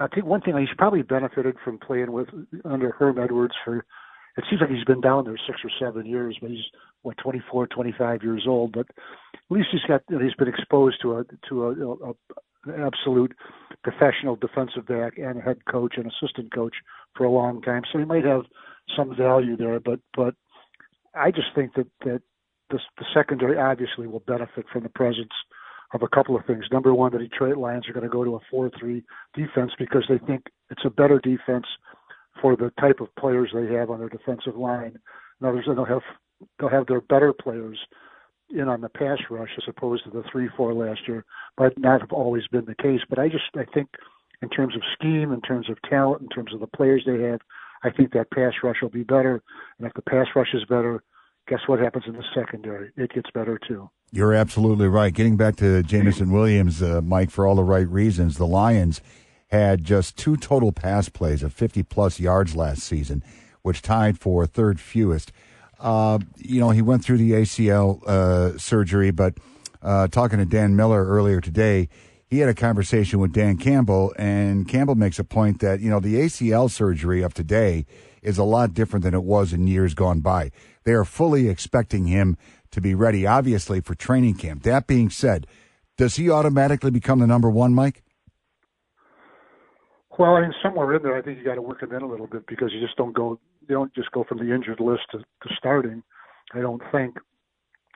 I 0.00 0.06
think 0.06 0.24
one 0.24 0.40
thing 0.40 0.56
he's 0.56 0.68
probably 0.78 1.02
benefited 1.02 1.56
from 1.62 1.78
playing 1.78 2.12
with 2.12 2.28
under 2.64 2.92
Herm 2.92 3.18
Edwards 3.18 3.54
for. 3.62 3.84
It 4.38 4.44
seems 4.48 4.60
like 4.60 4.70
he's 4.70 4.84
been 4.84 5.00
down 5.00 5.24
there 5.24 5.36
six 5.46 5.58
or 5.64 5.70
seven 5.80 6.06
years, 6.06 6.38
but 6.40 6.48
he's 6.50 6.64
what 7.02 7.16
24, 7.18 7.66
25 7.66 8.22
years 8.22 8.44
old. 8.46 8.72
But 8.72 8.86
at 9.34 9.40
least 9.50 9.68
he's 9.72 9.82
got 9.86 10.02
he's 10.08 10.34
been 10.38 10.48
exposed 10.48 11.02
to 11.02 11.18
a 11.18 11.24
to 11.48 11.64
a, 11.64 12.10
a, 12.10 12.14
an 12.64 12.82
absolute 12.82 13.34
professional 13.82 14.36
defensive 14.36 14.86
back 14.86 15.18
and 15.18 15.40
head 15.40 15.64
coach 15.70 15.94
and 15.96 16.10
assistant 16.10 16.52
coach 16.52 16.74
for 17.16 17.24
a 17.24 17.30
long 17.30 17.62
time. 17.62 17.82
So 17.92 17.98
he 17.98 18.04
might 18.04 18.24
have 18.24 18.42
some 18.96 19.14
value 19.16 19.56
there. 19.56 19.80
But 19.80 20.00
but 20.16 20.34
I 21.14 21.30
just 21.30 21.48
think 21.54 21.74
that 21.74 21.86
that 22.04 22.22
the, 22.70 22.78
the 22.98 23.04
secondary 23.14 23.58
obviously 23.58 24.06
will 24.06 24.22
benefit 24.26 24.66
from 24.72 24.82
the 24.82 24.88
presence 24.90 25.32
of 25.94 26.02
a 26.02 26.08
couple 26.08 26.36
of 26.36 26.44
things. 26.44 26.64
Number 26.70 26.94
one, 26.94 27.12
the 27.12 27.18
Detroit 27.18 27.56
Lions 27.56 27.88
are 27.88 27.92
going 27.92 28.04
to 28.04 28.10
go 28.10 28.24
to 28.24 28.36
a 28.36 28.54
4-3 28.54 29.02
defense 29.34 29.72
because 29.78 30.04
they 30.08 30.18
think 30.26 30.44
it's 30.70 30.84
a 30.84 30.90
better 30.90 31.18
defense 31.18 31.64
for 32.42 32.56
the 32.56 32.70
type 32.78 33.00
of 33.00 33.14
players 33.16 33.50
they 33.54 33.72
have 33.74 33.90
on 33.90 34.00
their 34.00 34.10
defensive 34.10 34.54
line. 34.54 34.98
In 35.40 35.46
other 35.46 35.56
words, 35.56 35.66
they'll 35.66 35.84
have 35.84 36.02
they'll 36.58 36.68
have 36.68 36.86
their 36.86 37.00
better 37.00 37.32
players 37.32 37.78
in 38.50 38.68
on 38.68 38.80
the 38.80 38.88
pass 38.88 39.18
rush 39.30 39.50
as 39.56 39.64
opposed 39.68 40.04
to 40.04 40.10
the 40.10 40.24
three 40.30 40.48
four 40.56 40.74
last 40.74 41.00
year. 41.06 41.24
But 41.56 41.78
not 41.78 42.00
have 42.00 42.12
always 42.12 42.46
been 42.48 42.64
the 42.64 42.74
case. 42.74 43.00
But 43.08 43.18
I 43.18 43.28
just 43.28 43.44
I 43.54 43.64
think 43.72 43.88
in 44.42 44.48
terms 44.48 44.74
of 44.74 44.82
scheme, 44.94 45.32
in 45.32 45.40
terms 45.40 45.68
of 45.68 45.78
talent, 45.88 46.22
in 46.22 46.28
terms 46.28 46.54
of 46.54 46.60
the 46.60 46.66
players 46.66 47.02
they 47.06 47.22
have, 47.24 47.40
I 47.82 47.90
think 47.90 48.12
that 48.12 48.30
pass 48.30 48.52
rush 48.62 48.76
will 48.82 48.88
be 48.88 49.02
better. 49.02 49.42
And 49.78 49.86
if 49.86 49.94
the 49.94 50.02
pass 50.02 50.26
rush 50.34 50.54
is 50.54 50.64
better, 50.64 51.02
guess 51.48 51.60
what 51.66 51.80
happens 51.80 52.04
in 52.06 52.14
the 52.14 52.24
secondary? 52.34 52.90
It 52.96 53.12
gets 53.12 53.30
better 53.32 53.58
too. 53.66 53.90
You're 54.10 54.34
absolutely 54.34 54.88
right. 54.88 55.12
Getting 55.12 55.36
back 55.36 55.56
to 55.56 55.82
Jameson 55.82 56.30
Williams, 56.30 56.82
uh, 56.82 57.02
Mike, 57.02 57.30
for 57.30 57.46
all 57.46 57.56
the 57.56 57.64
right 57.64 57.88
reasons, 57.88 58.38
the 58.38 58.46
Lions 58.46 59.00
had 59.48 59.84
just 59.84 60.16
two 60.16 60.36
total 60.36 60.72
pass 60.72 61.08
plays 61.08 61.42
of 61.42 61.52
50 61.52 61.82
plus 61.84 62.20
yards 62.20 62.56
last 62.56 62.82
season, 62.82 63.22
which 63.62 63.82
tied 63.82 64.18
for 64.18 64.46
third 64.46 64.80
fewest. 64.80 65.32
Uh, 65.78 66.18
you 66.36 66.60
know, 66.60 66.70
he 66.70 66.82
went 66.82 67.04
through 67.04 67.18
the 67.18 67.32
ACL 67.32 68.06
uh, 68.06 68.58
surgery, 68.58 69.10
but 69.10 69.34
uh, 69.82 70.08
talking 70.08 70.38
to 70.38 70.44
Dan 70.44 70.76
Miller 70.76 71.04
earlier 71.06 71.40
today, 71.40 71.88
he 72.26 72.40
had 72.40 72.48
a 72.48 72.54
conversation 72.54 73.20
with 73.20 73.32
Dan 73.32 73.56
Campbell, 73.56 74.12
and 74.18 74.68
Campbell 74.68 74.96
makes 74.96 75.18
a 75.18 75.24
point 75.24 75.60
that, 75.60 75.80
you 75.80 75.88
know, 75.88 76.00
the 76.00 76.16
ACL 76.16 76.70
surgery 76.70 77.22
of 77.22 77.32
today 77.32 77.86
is 78.22 78.36
a 78.38 78.44
lot 78.44 78.74
different 78.74 79.04
than 79.04 79.14
it 79.14 79.22
was 79.22 79.52
in 79.52 79.66
years 79.66 79.94
gone 79.94 80.20
by. 80.20 80.50
They 80.84 80.92
are 80.92 81.04
fully 81.04 81.48
expecting 81.48 82.06
him 82.06 82.36
to 82.70 82.80
be 82.80 82.94
ready, 82.94 83.26
obviously, 83.26 83.80
for 83.80 83.94
training 83.94 84.34
camp. 84.34 84.62
That 84.64 84.86
being 84.86 85.08
said, 85.08 85.46
does 85.96 86.16
he 86.16 86.30
automatically 86.30 86.90
become 86.90 87.20
the 87.20 87.26
number 87.26 87.48
one, 87.48 87.72
Mike? 87.72 88.02
Well, 90.18 90.34
I 90.34 90.42
mean, 90.42 90.54
somewhere 90.62 90.96
in 90.96 91.02
there, 91.02 91.16
I 91.16 91.22
think 91.22 91.38
you 91.38 91.44
got 91.44 91.54
to 91.54 91.62
work 91.62 91.82
him 91.82 91.92
in 91.92 92.02
a 92.02 92.06
little 92.06 92.26
bit 92.26 92.46
because 92.46 92.72
you 92.72 92.80
just 92.80 92.96
don't 92.96 93.14
go, 93.14 93.38
you 93.68 93.74
don't 93.74 93.94
just 93.94 94.10
go 94.12 94.24
from 94.24 94.38
the 94.38 94.54
injured 94.54 94.80
list 94.80 95.02
to, 95.12 95.18
to 95.18 95.54
starting. 95.56 96.02
I 96.54 96.60
don't 96.60 96.82
think, 96.90 97.16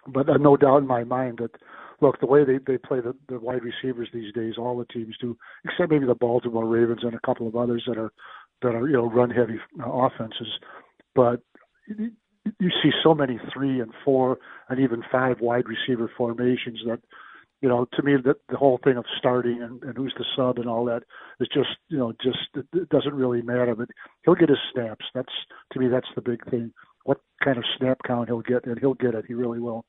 but 0.06 0.28
uh, 0.28 0.36
no 0.36 0.56
doubt 0.56 0.78
in 0.78 0.86
my 0.86 1.04
mind 1.04 1.38
that 1.38 1.52
look 2.00 2.20
the 2.20 2.26
way 2.26 2.44
they 2.44 2.58
they 2.66 2.78
play 2.78 3.00
the, 3.00 3.14
the 3.28 3.38
wide 3.38 3.62
receivers 3.62 4.08
these 4.12 4.32
days, 4.34 4.54
all 4.58 4.76
the 4.76 4.84
teams 4.92 5.16
do, 5.20 5.36
except 5.64 5.90
maybe 5.90 6.06
the 6.06 6.14
Baltimore 6.14 6.66
Ravens 6.66 7.00
and 7.02 7.14
a 7.14 7.20
couple 7.26 7.46
of 7.48 7.56
others 7.56 7.84
that 7.86 7.96
are 7.96 8.12
that 8.60 8.74
are 8.74 8.86
you 8.86 8.94
know 8.94 9.10
run 9.10 9.30
heavy 9.30 9.58
uh, 9.80 9.90
offenses, 9.90 10.58
but 11.14 11.40
you 12.58 12.70
see 12.82 12.90
so 13.02 13.14
many 13.14 13.38
three 13.52 13.80
and 13.80 13.92
four 14.04 14.38
and 14.68 14.80
even 14.80 15.02
five 15.10 15.40
wide 15.40 15.64
receiver 15.66 16.10
formations 16.16 16.80
that 16.86 17.00
you 17.62 17.69
know, 17.69 17.87
to 17.95 18.02
me, 18.02 18.16
the, 18.23 18.35
the 18.49 18.57
whole 18.57 18.81
thing 18.83 18.97
of 18.97 19.04
starting 19.16 19.62
and, 19.62 19.83
and 19.85 19.97
who's 19.97 20.12
the 20.19 20.25
sub 20.37 20.59
and 20.59 20.69
all 20.69 20.85
that 20.87 21.04
is 21.40 21.49
just, 21.54 21.71
you 21.88 21.97
know, 21.97 22.12
just 22.21 22.38
it, 22.54 22.66
it 22.75 22.88
doesn't 22.88 23.14
really 23.14 23.40
matter. 23.40 23.75
But 23.75 23.88
he'll 24.25 24.35
get 24.35 24.49
his 24.49 24.59
snaps. 24.75 25.04
That's 25.14 25.33
to 25.73 25.78
me, 25.78 25.88
that's 25.88 26.09
the 26.16 26.21
big 26.21 26.45
thing. 26.50 26.73
What 27.04 27.21
kind 27.42 27.57
of 27.57 27.64
snap 27.78 27.99
count 28.07 28.28
he'll 28.28 28.42
get, 28.42 28.66
and 28.66 28.78
he'll 28.78 28.95
get 28.95 29.14
it. 29.14 29.25
He 29.26 29.35
really 29.35 29.61
will. 29.61 29.85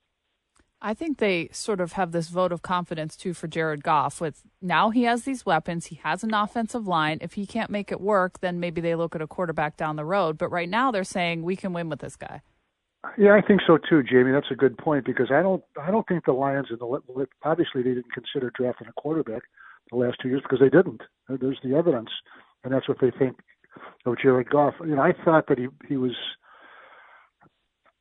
I 0.86 0.94
think 0.94 1.18
they 1.18 1.50
sort 1.52 1.80
of 1.80 1.94
have 1.94 2.12
this 2.12 2.28
vote 2.28 2.52
of 2.52 2.62
confidence 2.62 3.16
too 3.16 3.34
for 3.34 3.48
Jared 3.48 3.84
Goff. 3.84 4.22
With 4.22 4.44
now 4.62 4.92
he 4.92 5.04
has 5.04 5.24
these 5.24 5.46
weapons, 5.46 5.88
he 5.88 5.96
has 6.04 6.24
an 6.24 6.34
offensive 6.34 6.88
line. 6.88 7.18
If 7.22 7.34
he 7.34 7.48
can't 7.48 7.72
make 7.72 7.92
it 7.92 8.02
work, 8.02 8.40
then 8.42 8.60
maybe 8.60 8.82
they 8.82 8.94
look 8.94 9.16
at 9.16 9.22
a 9.22 9.28
quarterback 9.28 9.78
down 9.78 9.96
the 9.96 10.06
road. 10.06 10.38
But 10.38 10.50
right 10.50 10.70
now 10.70 10.92
they're 10.92 11.04
saying 11.04 11.42
we 11.42 11.56
can 11.56 11.74
win 11.74 11.90
with 11.90 12.00
this 12.00 12.18
guy. 12.18 12.42
Yeah, 13.18 13.34
I 13.34 13.46
think 13.46 13.62
so 13.68 13.78
too, 13.78 14.02
Jamie. 14.02 14.32
That's 14.32 14.52
a 14.52 14.56
good 14.56 14.78
point 14.78 15.06
because 15.06 15.28
I 15.32 15.42
don't 15.42 15.64
I 15.82 15.92
don't 15.92 16.08
think 16.08 16.26
the 16.26 16.32
Lions 16.34 16.68
in 16.70 16.78
the 16.80 17.28
obviously 17.44 17.84
they 17.84 17.96
didn't 17.96 18.14
consider 18.14 18.52
drafting 18.56 18.88
a 18.88 18.94
quarterback 18.94 19.44
the 19.92 19.98
last 19.98 20.18
two 20.22 20.30
years 20.30 20.42
because 20.42 20.60
they 20.60 20.70
didn't. 20.70 21.02
There's 21.28 21.60
the 21.64 21.76
evidence, 21.76 22.10
and 22.64 22.74
that's 22.74 22.88
what 22.88 22.98
they 23.02 23.12
think 23.12 23.38
of 24.06 24.18
Jared 24.22 24.50
Goff. 24.50 24.76
You 24.80 24.96
know, 24.96 25.02
I 25.02 25.14
thought 25.26 25.48
that 25.48 25.58
he 25.58 25.68
he 25.88 25.98
was 25.98 26.16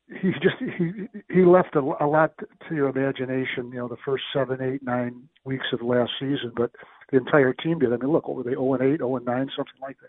he 0.09 0.33
just 0.41 0.57
he 0.79 1.09
he 1.35 1.43
left 1.43 1.75
a, 1.75 1.81
a 1.81 2.07
lot 2.07 2.33
to 2.69 2.75
your 2.75 2.89
imagination. 2.89 3.71
You 3.73 3.79
know, 3.79 3.89
the 3.89 3.97
first 4.05 4.25
seven, 4.33 4.63
eight, 4.63 4.83
nine 4.83 5.29
weeks 5.45 5.67
of 5.73 5.81
the 5.81 5.87
last 5.87 6.13
season, 6.21 6.53
but 6.57 6.71
the 7.11 7.19
entire 7.19 7.53
team 7.53 7.81
did. 7.81 7.93
I 7.93 7.97
mean, 7.97 8.13
look, 8.13 8.29
what 8.29 8.37
were 8.37 8.45
they? 8.45 8.51
Zero 8.51 8.71
oh 8.71 8.75
and 8.75 8.83
eight, 8.83 8.99
zero 8.99 9.11
oh 9.13 9.17
and 9.17 9.27
nine, 9.27 9.49
something 9.57 9.81
like 9.81 9.99
that. 10.01 10.09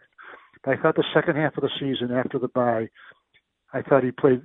But 0.63 0.77
I 0.77 0.81
thought 0.81 0.95
the 0.95 1.03
second 1.13 1.35
half 1.35 1.57
of 1.57 1.63
the 1.63 1.69
season 1.79 2.15
after 2.15 2.39
the 2.39 2.47
bye 2.47 2.89
I 3.73 3.81
thought 3.81 4.03
he 4.03 4.11
played 4.11 4.41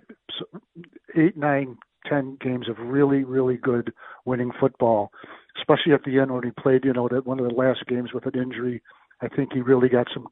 eight, 1.16 1.36
nine, 1.36 1.76
ten 2.06 2.38
games 2.40 2.68
of 2.68 2.78
really, 2.78 3.24
really 3.24 3.56
good 3.56 3.92
winning 4.24 4.50
football, 4.58 5.10
especially 5.58 5.92
at 5.92 6.04
the 6.04 6.18
end 6.18 6.32
when 6.32 6.44
he 6.44 6.50
played, 6.50 6.84
you 6.84 6.92
know, 6.92 7.08
that 7.08 7.26
one 7.26 7.38
of 7.38 7.46
the 7.46 7.54
last 7.54 7.84
games 7.86 8.12
with 8.12 8.26
an 8.26 8.40
injury. 8.40 8.82
I 9.20 9.28
think 9.28 9.52
he 9.52 9.60
really 9.60 9.88
got 9.88 10.06
some, 10.14 10.26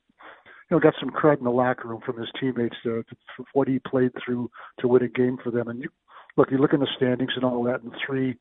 you 0.70 0.76
know, 0.76 0.80
got 0.80 0.94
some 1.00 1.10
credit 1.10 1.40
in 1.40 1.44
the 1.44 1.50
locker 1.50 1.88
room 1.88 2.00
from 2.06 2.18
his 2.18 2.30
teammates 2.40 2.76
to, 2.84 3.02
to, 3.02 3.16
for 3.36 3.44
what 3.52 3.68
he 3.68 3.78
played 3.80 4.12
through 4.24 4.50
to 4.80 4.88
win 4.88 5.02
a 5.02 5.08
game 5.08 5.38
for 5.42 5.50
them. 5.50 5.68
And 5.68 5.82
you, 5.82 5.88
look, 6.36 6.50
you 6.50 6.58
look 6.58 6.72
in 6.72 6.80
the 6.80 6.88
standings 6.96 7.32
and 7.34 7.44
all 7.44 7.62
that, 7.64 7.82
and 7.82 7.92
three, 8.06 8.36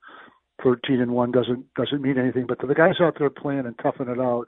thirteen 0.63 1.01
and 1.01 1.11
one 1.11 1.31
doesn't 1.31 1.65
doesn't 1.73 2.01
mean 2.01 2.17
anything. 2.17 2.45
But 2.47 2.61
to 2.61 2.67
the 2.67 2.75
guys 2.75 3.01
out 3.01 3.15
there 3.19 3.29
playing 3.29 3.65
and 3.65 3.77
toughing 3.79 4.07
it 4.07 4.19
out, 4.19 4.45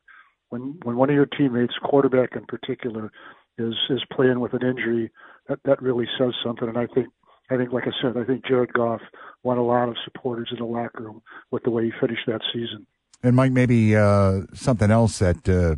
when 0.49 0.79
when 0.83 0.95
one 0.95 1.09
of 1.09 1.15
your 1.15 1.25
teammates, 1.25 1.73
quarterback 1.83 2.35
in 2.35 2.45
particular, 2.45 3.11
is 3.57 3.75
is 3.89 4.03
playing 4.11 4.39
with 4.39 4.53
an 4.53 4.63
injury, 4.63 5.11
that 5.47 5.59
that 5.65 5.81
really 5.81 6.07
says 6.17 6.33
something. 6.43 6.67
And 6.67 6.77
I 6.77 6.87
think 6.87 7.07
I 7.49 7.57
think 7.57 7.71
like 7.71 7.85
I 7.87 7.91
said, 8.01 8.17
I 8.17 8.23
think 8.23 8.45
Jared 8.45 8.73
Goff 8.73 9.01
won 9.43 9.57
a 9.57 9.63
lot 9.63 9.89
of 9.89 9.95
supporters 10.03 10.49
in 10.51 10.57
the 10.57 10.65
locker 10.65 11.03
room 11.03 11.21
with 11.51 11.63
the 11.63 11.71
way 11.71 11.85
he 11.85 11.91
finished 11.99 12.23
that 12.27 12.41
season. 12.53 12.85
And 13.23 13.35
Mike, 13.35 13.51
maybe 13.51 13.95
uh, 13.95 14.41
something 14.53 14.91
else 14.91 15.19
that 15.19 15.47
uh, 15.49 15.75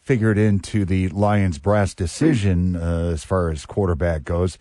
figured 0.00 0.36
into 0.36 0.84
the 0.84 1.08
Lions 1.08 1.58
brass 1.58 1.94
decision 1.94 2.76
uh, 2.76 3.10
as 3.12 3.24
far 3.24 3.50
as 3.50 3.64
quarterback 3.64 4.24
goes. 4.24 4.58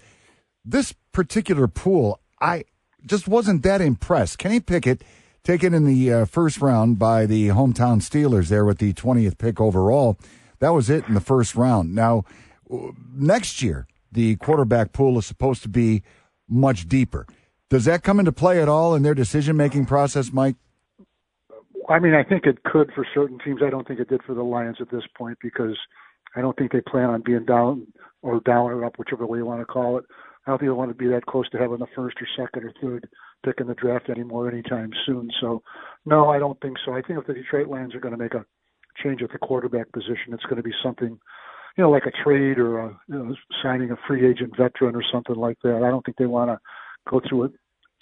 This 0.63 0.93
particular 1.11 1.67
pool, 1.67 2.19
I 2.39 2.65
just 3.05 3.27
wasn't 3.27 3.63
that 3.63 3.81
impressed. 3.81 4.37
Kenny 4.37 4.59
Pickett 4.59 5.03
taken 5.43 5.73
in 5.73 5.85
the 5.85 6.13
uh, 6.13 6.25
first 6.25 6.61
round 6.61 6.99
by 6.99 7.25
the 7.25 7.47
hometown 7.49 7.97
Steelers 7.97 8.49
there 8.49 8.63
with 8.63 8.77
the 8.77 8.93
20th 8.93 9.37
pick 9.37 9.59
overall. 9.59 10.17
That 10.59 10.69
was 10.69 10.89
it 10.89 11.07
in 11.07 11.15
the 11.15 11.19
first 11.19 11.55
round. 11.55 11.95
Now, 11.95 12.23
next 13.13 13.61
year, 13.61 13.87
the 14.11 14.35
quarterback 14.37 14.93
pool 14.93 15.17
is 15.17 15.25
supposed 15.25 15.61
to 15.63 15.69
be 15.69 16.03
much 16.47 16.87
deeper. 16.87 17.25
Does 17.69 17.85
that 17.85 18.03
come 18.03 18.19
into 18.19 18.31
play 18.31 18.61
at 18.61 18.67
all 18.67 18.95
in 18.95 19.03
their 19.03 19.15
decision 19.15 19.55
making 19.55 19.85
process, 19.85 20.33
Mike? 20.33 20.55
I 21.89 21.99
mean, 21.99 22.13
I 22.13 22.23
think 22.23 22.45
it 22.45 22.63
could 22.63 22.91
for 22.93 23.05
certain 23.13 23.39
teams. 23.39 23.61
I 23.65 23.69
don't 23.69 23.87
think 23.87 23.99
it 23.99 24.09
did 24.09 24.21
for 24.23 24.33
the 24.33 24.43
Lions 24.43 24.77
at 24.79 24.91
this 24.91 25.03
point 25.17 25.37
because 25.41 25.77
I 26.35 26.41
don't 26.41 26.57
think 26.57 26.71
they 26.71 26.81
plan 26.81 27.09
on 27.09 27.21
being 27.21 27.45
down 27.45 27.87
or 28.21 28.39
down 28.41 28.71
or 28.71 28.85
up, 28.85 28.97
whichever 28.97 29.25
way 29.25 29.39
you 29.39 29.45
want 29.45 29.61
to 29.61 29.65
call 29.65 29.97
it. 29.97 30.05
I 30.45 30.51
don't 30.51 30.59
think 30.59 30.67
they 30.67 30.73
want 30.73 30.91
to 30.91 30.95
be 30.95 31.07
that 31.07 31.25
close 31.25 31.49
to 31.49 31.57
having 31.57 31.79
the 31.79 31.87
first 31.95 32.17
or 32.21 32.27
second 32.37 32.63
or 32.63 32.73
third 32.81 33.07
pick 33.45 33.59
in 33.59 33.67
the 33.67 33.73
draft 33.75 34.09
anymore 34.09 34.49
anytime 34.49 34.91
soon. 35.05 35.29
So, 35.39 35.63
no, 36.05 36.29
I 36.29 36.39
don't 36.39 36.59
think 36.61 36.77
so. 36.85 36.93
I 36.93 37.01
think 37.01 37.19
if 37.19 37.27
the 37.27 37.33
Detroit 37.33 37.67
Lions 37.67 37.95
are 37.95 37.99
going 37.99 38.15
to 38.15 38.21
make 38.21 38.33
a 38.33 38.45
change 39.03 39.21
at 39.21 39.31
the 39.31 39.37
quarterback 39.37 39.91
position, 39.91 40.33
it's 40.33 40.43
going 40.43 40.57
to 40.57 40.63
be 40.63 40.73
something 40.83 41.19
you 41.77 41.83
know, 41.83 41.89
like 41.89 42.05
a 42.05 42.23
trade 42.23 42.57
or 42.57 42.79
a, 42.79 42.99
you 43.07 43.15
know, 43.15 43.35
signing 43.63 43.91
a 43.91 43.97
free 44.07 44.29
agent 44.29 44.55
veteran 44.57 44.95
or 44.95 45.03
something 45.11 45.35
like 45.35 45.57
that. 45.63 45.83
I 45.83 45.89
don't 45.89 46.05
think 46.05 46.17
they 46.17 46.25
want 46.25 46.49
to 46.49 46.59
go 47.09 47.21
through 47.27 47.45
it 47.45 47.51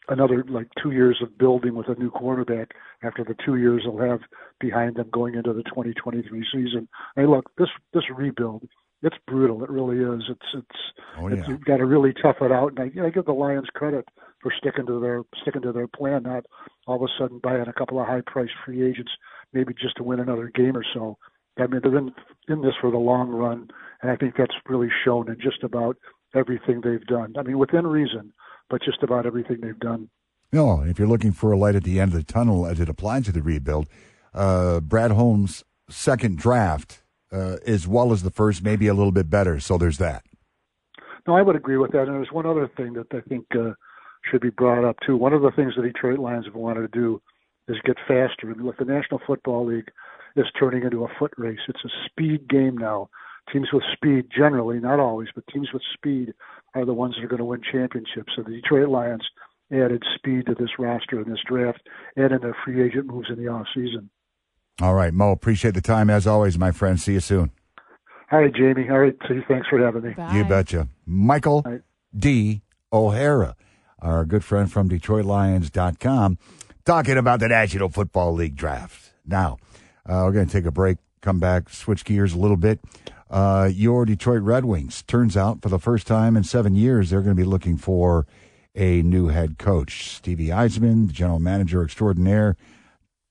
another 0.10 0.43
like 0.49 0.67
two 0.82 0.91
years 0.91 1.19
of 1.21 1.38
building 1.38 1.75
with 1.75 1.88
a 1.88 1.95
new 1.95 2.10
quarterback 2.10 2.71
after 3.03 3.23
the 3.23 3.36
two 3.45 3.55
years 3.55 3.84
they'll 3.86 3.99
have 3.99 4.21
behind 4.60 4.95
them 4.95 5.10
going 5.13 5.36
into 5.36 5.53
the 5.53 5.63
2023 5.63 6.45
season. 6.51 6.88
Hey, 7.15 7.25
look, 7.25 7.45
this 7.58 7.69
this 7.93 8.03
rebuild, 8.15 8.67
it's 9.01 9.15
brutal. 9.27 9.63
It 9.63 9.69
really 9.69 9.97
is. 9.97 10.23
It's 10.29 10.45
it's, 10.53 10.79
oh, 11.17 11.27
yeah. 11.27 11.36
it's 11.36 11.47
you've 11.47 11.65
got 11.65 11.77
to 11.77 11.86
really 11.86 12.13
tough 12.21 12.38
it 12.41 12.51
out. 12.51 12.71
And 12.71 12.79
I, 12.79 12.84
you 12.86 13.01
know, 13.01 13.08
I 13.08 13.12
give 13.12 13.25
the 13.25 13.32
Lions 13.32 13.69
credit 13.73 14.05
for 14.41 14.51
sticking 14.58 14.88
to 14.88 14.99
their 14.99 15.21
sticking 15.41 15.62
to 15.62 15.71
their 15.71 15.88
plan, 15.88 16.23
not 16.23 16.45
all 16.88 16.97
of 16.97 17.03
a 17.03 17.08
sudden 17.19 17.39
buying 17.39 17.67
a 17.67 17.73
couple 17.73 17.99
of 17.99 18.08
high 18.08 18.21
priced 18.25 18.53
free 18.65 18.88
agents, 18.88 19.12
maybe 19.53 19.73
just 19.73 19.97
to 19.97 20.03
win 20.03 20.19
another 20.19 20.51
game 20.53 20.75
or 20.75 20.86
so. 20.93 21.17
I 21.60 21.67
mean, 21.67 21.82
they're 21.84 21.98
in, 21.98 22.12
in 22.48 22.62
this 22.62 22.74
for 22.80 22.91
the 22.91 22.98
long 22.98 23.30
run, 23.30 23.69
and 24.02 24.12
I 24.12 24.15
think 24.15 24.36
that's 24.38 24.56
really 24.67 24.89
shown 25.04 25.30
in 25.30 25.38
just 25.39 25.63
about 25.63 25.98
everything 26.36 26.82
they've 26.82 27.06
done. 27.06 27.34
I 27.38 27.43
mean, 27.43 27.58
within 27.58 27.88
reason, 27.88 28.34
but 28.69 28.82
just 28.84 29.04
about 29.04 29.26
everything 29.26 29.60
they've 29.62 29.80
done. 29.80 30.10
No, 30.52 30.82
if 30.82 30.98
you're 30.98 31.08
looking 31.08 31.32
for 31.32 31.52
a 31.52 31.58
light 31.58 31.76
at 31.76 31.84
the 31.84 32.00
end 32.00 32.13
of 32.13 32.17
the 32.17 32.24
tunnel 32.24 32.65
as 32.65 32.80
it 32.80 32.89
applies 32.89 33.26
to 33.26 33.32
the 33.32 33.41
rebuild, 33.41 33.88
uh, 34.34 34.80
Brad 34.80 35.12
Holmes' 35.12 35.63
second 35.89 36.38
draft, 36.38 37.04
uh, 37.32 37.58
as 37.65 37.88
well 37.88 38.12
as 38.12 38.24
the 38.24 38.32
first, 38.32 38.63
maybe 38.63 38.88
a 38.88 38.93
little 38.93 39.12
bit 39.12 39.30
better. 39.30 39.60
So 39.60 39.78
there's 39.78 40.00
that. 40.00 40.24
No, 41.28 41.36
I 41.36 41.41
would 41.41 41.56
agree 41.56 41.78
with 41.78 41.91
that. 41.91 42.08
And 42.08 42.15
there's 42.15 42.32
one 42.32 42.48
other 42.48 42.67
thing 42.76 42.93
that 42.93 43.08
I 43.12 43.22
think 43.28 43.45
uh, 43.56 43.74
should 44.30 44.41
be 44.41 44.50
brought 44.50 44.88
up 44.88 44.98
too. 45.06 45.17
One 45.17 45.34
of 45.34 45.41
the 45.41 45.52
things 45.52 45.74
that 45.76 45.84
Detroit 45.84 46.19
Lions 46.19 46.45
have 46.45 46.56
wanted 46.56 46.82
to 46.82 47.00
do 47.00 47.22
is 47.67 47.78
get 47.86 47.98
faster. 48.08 48.50
And 48.50 48.62
with 48.62 48.78
the 48.78 48.86
National 48.86 49.22
Football 49.28 49.67
League, 49.67 49.91
is 50.39 50.45
turning 50.60 50.84
into 50.84 51.04
a 51.04 51.08
foot 51.19 51.32
race. 51.38 51.60
It's 51.67 51.84
a 51.86 51.89
speed 52.10 52.47
game 52.49 52.78
now. 52.78 53.10
Teams 53.54 53.67
with 53.73 53.84
speed, 53.93 54.25
generally, 54.36 54.80
not 54.80 54.99
always, 54.99 55.30
but 55.34 55.43
teams 55.47 55.69
with 55.73 55.82
speed 55.93 56.34
are 56.75 56.86
the 56.86 56.93
ones 56.93 57.15
that 57.15 57.23
are 57.25 57.28
going 57.28 57.39
to 57.39 57.45
win 57.45 57.62
championships. 57.71 58.32
So 58.36 58.43
the 58.43 58.52
Detroit 58.52 58.89
Lions 58.89 59.23
added 59.71 60.04
speed 60.15 60.45
to 60.47 60.56
this 60.56 60.69
roster 60.78 61.19
in 61.21 61.30
this 61.30 61.39
draft 61.47 61.82
and 62.15 62.32
in 62.32 62.41
their 62.41 62.56
free 62.63 62.84
agent 62.84 63.08
moves 63.08 63.28
in 63.30 63.38
the 63.43 63.47
off 63.49 63.65
season. 63.73 64.10
All 64.82 64.93
right, 64.93 65.13
Mo, 65.13 65.32
appreciate 65.32 65.73
the 65.73 65.82
time 65.82 66.10
as 66.10 66.25
always, 66.28 66.58
my 66.58 66.71
friend. 66.71 66.99
See 66.99 67.13
you 67.13 67.19
soon. 67.19 67.52
All 68.32 68.39
right, 68.39 68.54
Jamie. 68.54 68.88
All 68.89 68.99
right, 68.99 69.15
see, 69.28 69.39
thanks 69.47 69.67
for 69.67 69.80
having 69.84 70.04
me. 70.04 70.12
Bye. 70.13 70.36
You 70.38 70.43
betcha. 70.45 70.88
Michael 71.06 71.63
Right. 71.65 71.82
D. 72.17 72.62
O'Hara, 72.93 73.56
our 73.99 74.25
good 74.25 74.43
friend 74.43 74.71
from 74.71 74.89
DetroitLions.com, 74.89 76.38
talking 76.86 77.17
about 77.17 77.39
the 77.39 77.47
National 77.47 77.89
Football 77.89 78.34
League 78.34 78.56
draft. 78.56 79.12
Now, 79.25 79.58
uh, 80.10 80.24
we're 80.26 80.32
going 80.32 80.48
to 80.48 80.52
take 80.52 80.65
a 80.65 80.72
break, 80.72 80.98
come 81.22 81.39
back, 81.39 81.69
switch 81.69 82.04
gears 82.04 82.34
a 82.34 82.38
little 82.38 82.58
bit. 82.58 82.80
Uh, 83.30 83.69
your 83.72 84.06
Detroit 84.06 84.41
Red 84.41 84.65
Wings, 84.65 85.04
turns 85.04 85.38
out 85.38 85.62
for 85.62 85.69
the 85.69 85.78
first 85.78 86.08
time 86.08 86.36
in 86.36 86.43
seven 86.43 86.74
years, 86.74 87.10
they're 87.10 87.22
going 87.22 87.36
to 87.36 87.41
be 87.41 87.48
looking 87.48 87.78
for 87.78 88.26
a 88.74 89.04
new 89.04 89.28
head 89.28 89.60
coach. 89.60 90.15
Stevie 90.15 90.48
Yzerman, 90.48 91.08
the 91.08 91.13
general 91.13 91.39
manager 91.39 91.84
extraordinaire, 91.84 92.58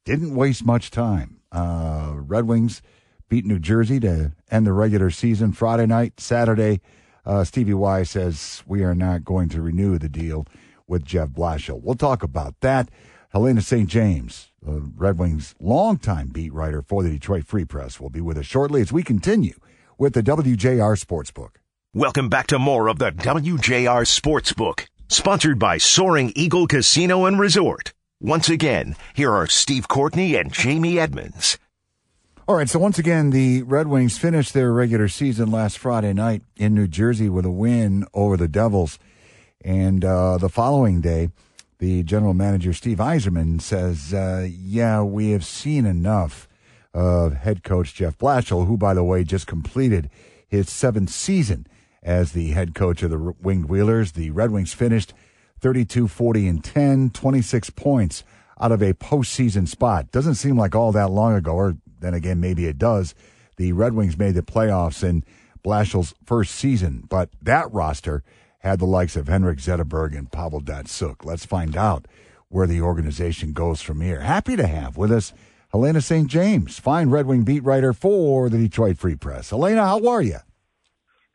didn't 0.04 0.36
waste 0.36 0.64
much 0.64 0.92
time. 0.92 1.40
Uh, 1.50 2.12
Red 2.14 2.46
Wings 2.46 2.80
beat 3.28 3.44
New 3.44 3.58
Jersey 3.58 3.98
to 4.00 4.32
end 4.50 4.66
the 4.66 4.72
regular 4.72 5.10
season 5.10 5.52
Friday 5.52 5.86
night. 5.86 6.20
Saturday, 6.20 6.80
uh, 7.26 7.42
Stevie 7.42 7.74
Y 7.74 8.04
says 8.04 8.62
we 8.66 8.84
are 8.84 8.94
not 8.94 9.24
going 9.24 9.48
to 9.48 9.60
renew 9.60 9.98
the 9.98 10.08
deal 10.08 10.46
with 10.86 11.04
Jeff 11.04 11.30
Blashill. 11.30 11.82
We'll 11.82 11.96
talk 11.96 12.22
about 12.22 12.60
that. 12.60 12.88
Helena 13.30 13.60
St. 13.60 13.90
James, 13.90 14.52
the 14.62 14.90
Red 14.96 15.18
Wings' 15.18 15.54
longtime 15.60 16.28
beat 16.28 16.50
writer 16.50 16.80
for 16.80 17.02
the 17.02 17.10
Detroit 17.10 17.44
Free 17.44 17.66
Press, 17.66 18.00
will 18.00 18.08
be 18.08 18.22
with 18.22 18.38
us 18.38 18.46
shortly 18.46 18.80
as 18.80 18.90
we 18.90 19.02
continue 19.02 19.52
with 19.98 20.14
the 20.14 20.22
WJR 20.22 20.96
Sportsbook. 20.98 21.56
Welcome 21.92 22.30
back 22.30 22.46
to 22.46 22.58
more 22.58 22.88
of 22.88 22.98
the 22.98 23.10
WJR 23.10 24.06
Sportsbook, 24.06 24.86
sponsored 25.08 25.58
by 25.58 25.76
Soaring 25.76 26.32
Eagle 26.36 26.66
Casino 26.66 27.26
and 27.26 27.38
Resort. 27.38 27.92
Once 28.18 28.48
again, 28.48 28.96
here 29.12 29.34
are 29.34 29.46
Steve 29.46 29.88
Courtney 29.88 30.34
and 30.34 30.50
Jamie 30.50 30.98
Edmonds. 30.98 31.58
All 32.46 32.56
right, 32.56 32.68
so 32.68 32.78
once 32.78 32.98
again, 32.98 33.28
the 33.28 33.62
Red 33.62 33.88
Wings 33.88 34.16
finished 34.16 34.54
their 34.54 34.72
regular 34.72 35.06
season 35.06 35.50
last 35.50 35.76
Friday 35.76 36.14
night 36.14 36.40
in 36.56 36.72
New 36.72 36.88
Jersey 36.88 37.28
with 37.28 37.44
a 37.44 37.50
win 37.50 38.06
over 38.14 38.38
the 38.38 38.48
Devils. 38.48 38.98
And 39.62 40.02
uh, 40.02 40.38
the 40.38 40.48
following 40.48 41.02
day, 41.02 41.28
the 41.78 42.02
general 42.02 42.34
manager, 42.34 42.72
Steve 42.72 42.98
Yzerman, 42.98 43.60
says, 43.60 44.12
uh, 44.12 44.48
Yeah, 44.50 45.02
we 45.02 45.30
have 45.30 45.44
seen 45.44 45.86
enough 45.86 46.48
of 46.92 47.34
head 47.34 47.62
coach 47.62 47.94
Jeff 47.94 48.18
Blashill, 48.18 48.66
who, 48.66 48.76
by 48.76 48.94
the 48.94 49.04
way, 49.04 49.22
just 49.24 49.46
completed 49.46 50.10
his 50.46 50.70
seventh 50.70 51.10
season 51.10 51.66
as 52.02 52.32
the 52.32 52.50
head 52.50 52.74
coach 52.74 53.02
of 53.02 53.10
the 53.10 53.34
Winged 53.40 53.68
Wheelers. 53.68 54.12
The 54.12 54.30
Red 54.30 54.50
Wings 54.50 54.72
finished 54.72 55.14
32 55.60 56.08
40 56.08 56.48
and 56.48 56.64
10, 56.64 57.10
26 57.10 57.70
points 57.70 58.24
out 58.60 58.72
of 58.72 58.82
a 58.82 58.94
postseason 58.94 59.68
spot. 59.68 60.10
Doesn't 60.10 60.34
seem 60.34 60.56
like 60.56 60.74
all 60.74 60.92
that 60.92 61.10
long 61.10 61.34
ago, 61.34 61.52
or 61.52 61.76
then 62.00 62.14
again, 62.14 62.40
maybe 62.40 62.66
it 62.66 62.78
does. 62.78 63.14
The 63.56 63.72
Red 63.72 63.94
Wings 63.94 64.18
made 64.18 64.34
the 64.34 64.42
playoffs 64.42 65.04
in 65.04 65.24
Blashill's 65.64 66.14
first 66.24 66.54
season, 66.54 67.04
but 67.08 67.30
that 67.42 67.72
roster 67.72 68.22
had 68.58 68.78
the 68.78 68.86
likes 68.86 69.16
of 69.16 69.28
Henrik 69.28 69.58
Zetterberg 69.58 70.16
and 70.16 70.30
Pavel 70.30 70.60
Datsyuk. 70.60 71.24
Let's 71.24 71.46
find 71.46 71.76
out 71.76 72.06
where 72.48 72.66
the 72.66 72.80
organization 72.80 73.52
goes 73.52 73.80
from 73.80 74.00
here. 74.00 74.20
Happy 74.20 74.56
to 74.56 74.66
have 74.66 74.96
with 74.96 75.12
us 75.12 75.32
Helena 75.70 76.00
St. 76.00 76.28
James, 76.28 76.78
fine 76.78 77.10
Red 77.10 77.26
Wing 77.26 77.42
beat 77.42 77.62
writer 77.62 77.92
for 77.92 78.48
the 78.48 78.58
Detroit 78.58 78.98
Free 78.98 79.16
Press. 79.16 79.50
Helena, 79.50 79.84
how 79.84 80.06
are 80.08 80.22
you? 80.22 80.38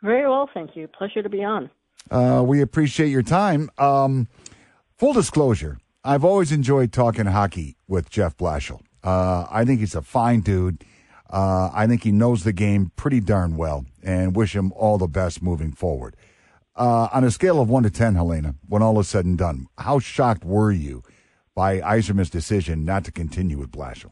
Very 0.01 0.27
well, 0.27 0.49
thank 0.53 0.75
you. 0.75 0.87
Pleasure 0.87 1.21
to 1.21 1.29
be 1.29 1.43
on. 1.43 1.69
Uh, 2.09 2.43
we 2.45 2.59
appreciate 2.61 3.09
your 3.09 3.21
time. 3.21 3.69
Um, 3.77 4.27
full 4.97 5.13
disclosure, 5.13 5.77
I've 6.03 6.25
always 6.25 6.51
enjoyed 6.51 6.91
talking 6.91 7.27
hockey 7.27 7.77
with 7.87 8.09
Jeff 8.09 8.35
Blashill. 8.35 8.81
Uh, 9.03 9.45
I 9.49 9.63
think 9.65 9.79
he's 9.79 9.95
a 9.95 10.01
fine 10.01 10.41
dude. 10.41 10.83
Uh, 11.29 11.69
I 11.73 11.87
think 11.87 12.03
he 12.03 12.11
knows 12.11 12.43
the 12.43 12.53
game 12.53 12.91
pretty 12.95 13.19
darn 13.19 13.55
well 13.55 13.85
and 14.03 14.35
wish 14.35 14.55
him 14.55 14.71
all 14.75 14.97
the 14.97 15.07
best 15.07 15.41
moving 15.41 15.71
forward. 15.71 16.15
Uh, 16.75 17.07
on 17.13 17.23
a 17.23 17.31
scale 17.31 17.61
of 17.61 17.69
1 17.69 17.83
to 17.83 17.89
10, 17.89 18.15
Helena, 18.15 18.55
when 18.67 18.81
all 18.81 18.99
is 18.99 19.07
said 19.07 19.25
and 19.25 19.37
done, 19.37 19.67
how 19.77 19.99
shocked 19.99 20.43
were 20.43 20.71
you 20.71 21.03
by 21.55 21.79
Yzerman's 21.79 22.29
decision 22.29 22.83
not 22.83 23.05
to 23.05 23.11
continue 23.11 23.57
with 23.57 23.71
Blashill? 23.71 24.11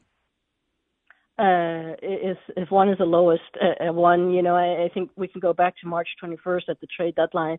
Uh, 1.39 1.97
if, 2.03 2.37
if 2.55 2.69
one 2.69 2.89
is 2.89 2.99
the 2.99 3.05
lowest, 3.05 3.41
uh, 3.59 3.91
one, 3.91 4.31
you 4.31 4.43
know, 4.43 4.55
I, 4.55 4.85
I 4.85 4.89
think 4.93 5.09
we 5.15 5.27
can 5.27 5.39
go 5.39 5.53
back 5.53 5.73
to 5.81 5.87
March 5.87 6.09
21st 6.23 6.69
at 6.69 6.79
the 6.81 6.87
trade 6.95 7.15
deadline 7.15 7.57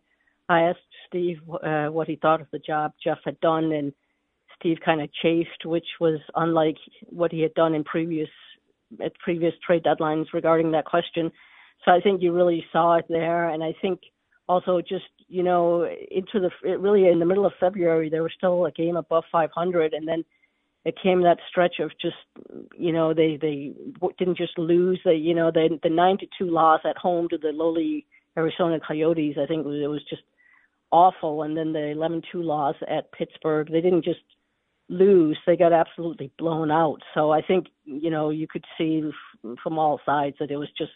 I 0.49 0.61
asked 0.63 0.79
Steve 1.07 1.39
uh, 1.49 1.87
what 1.87 2.07
he 2.07 2.15
thought 2.15 2.41
of 2.41 2.47
the 2.51 2.59
job 2.59 2.93
Jeff 3.03 3.19
had 3.23 3.39
done, 3.39 3.71
and 3.71 3.93
Steve 4.59 4.77
kind 4.83 5.01
of 5.01 5.09
chased, 5.13 5.65
which 5.65 5.87
was 5.99 6.19
unlike 6.35 6.77
what 7.05 7.31
he 7.31 7.41
had 7.41 7.53
done 7.53 7.73
in 7.73 7.83
previous 7.83 8.29
at 9.03 9.17
previous 9.19 9.53
trade 9.65 9.83
deadlines 9.83 10.25
regarding 10.33 10.71
that 10.71 10.85
question. 10.85 11.31
So 11.83 11.91
I 11.91 11.99
think 11.99 12.21
you 12.21 12.31
really 12.31 12.63
saw 12.71 12.95
it 12.97 13.05
there, 13.09 13.49
and 13.49 13.63
I 13.63 13.73
think 13.81 14.01
also 14.47 14.81
just 14.81 15.05
you 15.27 15.43
know 15.43 15.85
into 16.11 16.39
the 16.39 16.77
really 16.77 17.07
in 17.07 17.19
the 17.19 17.25
middle 17.25 17.45
of 17.45 17.53
February 17.59 18.09
there 18.09 18.23
was 18.23 18.31
still 18.37 18.65
a 18.65 18.71
game 18.71 18.95
above 18.95 19.23
500, 19.31 19.93
and 19.93 20.07
then 20.07 20.23
it 20.85 20.95
came 21.01 21.21
that 21.21 21.39
stretch 21.49 21.79
of 21.79 21.91
just 22.01 22.15
you 22.77 22.91
know 22.91 23.13
they 23.13 23.37
they 23.41 23.73
didn't 24.17 24.37
just 24.37 24.57
lose 24.57 24.99
they 25.05 25.15
you 25.15 25.33
know 25.33 25.51
the 25.51 25.79
the 25.83 25.89
nine 25.89 26.17
to 26.17 26.27
two 26.37 26.49
loss 26.49 26.81
at 26.83 26.97
home 26.97 27.29
to 27.29 27.37
the 27.37 27.49
lowly 27.53 28.05
Arizona 28.37 28.79
Coyotes 28.85 29.37
I 29.41 29.45
think 29.45 29.65
it 29.65 29.87
was 29.87 30.03
just 30.09 30.23
awful. 30.93 31.41
And 31.41 31.57
then 31.57 31.73
the 31.73 31.87
11 31.89 32.21
2 32.31 32.41
loss 32.41 32.75
at 32.87 33.11
Pittsburgh, 33.11 33.69
they 33.69 33.81
didn't 33.81 34.05
just 34.05 34.21
lose, 34.87 35.37
they 35.45 35.57
got 35.57 35.73
absolutely 35.73 36.31
blown 36.37 36.71
out. 36.71 37.01
So 37.13 37.31
I 37.31 37.41
think, 37.41 37.65
you 37.83 38.11
know, 38.11 38.29
you 38.29 38.47
could 38.47 38.63
see 38.77 39.09
from 39.61 39.79
all 39.79 39.99
sides 40.05 40.37
that 40.39 40.51
it 40.51 40.57
was 40.57 40.69
just 40.77 40.91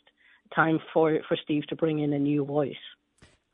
time 0.55 0.79
for, 0.93 1.19
for 1.27 1.35
Steve 1.43 1.65
to 1.67 1.75
bring 1.75 1.99
in 1.99 2.13
a 2.13 2.19
new 2.19 2.45
voice. 2.45 2.75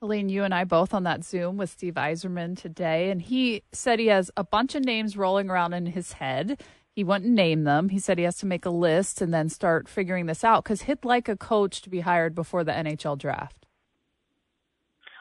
Helene, 0.03 0.27
you 0.27 0.43
and 0.43 0.53
I 0.53 0.65
both 0.65 0.93
on 0.93 1.03
that 1.03 1.23
Zoom 1.23 1.55
with 1.55 1.69
Steve 1.69 1.93
Yzerman 1.93 2.59
today, 2.59 3.09
and 3.09 3.21
he 3.21 3.63
said 3.71 3.99
he 3.99 4.07
has 4.07 4.29
a 4.35 4.43
bunch 4.43 4.75
of 4.75 4.83
names 4.83 5.15
rolling 5.15 5.49
around 5.49 5.71
in 5.71 5.85
his 5.85 6.11
head. 6.11 6.61
He 6.91 7.05
wouldn't 7.05 7.31
name 7.31 7.63
them. 7.63 7.87
He 7.87 7.99
said 7.99 8.17
he 8.17 8.25
has 8.25 8.35
to 8.39 8.45
make 8.45 8.65
a 8.65 8.69
list 8.69 9.21
and 9.21 9.33
then 9.33 9.47
start 9.47 9.87
figuring 9.87 10.25
this 10.25 10.43
out 10.43 10.65
because 10.65 10.81
he'd 10.81 11.05
like 11.05 11.29
a 11.29 11.37
coach 11.37 11.81
to 11.83 11.89
be 11.89 12.01
hired 12.01 12.35
before 12.35 12.65
the 12.65 12.73
NHL 12.73 13.17
draft. 13.17 13.65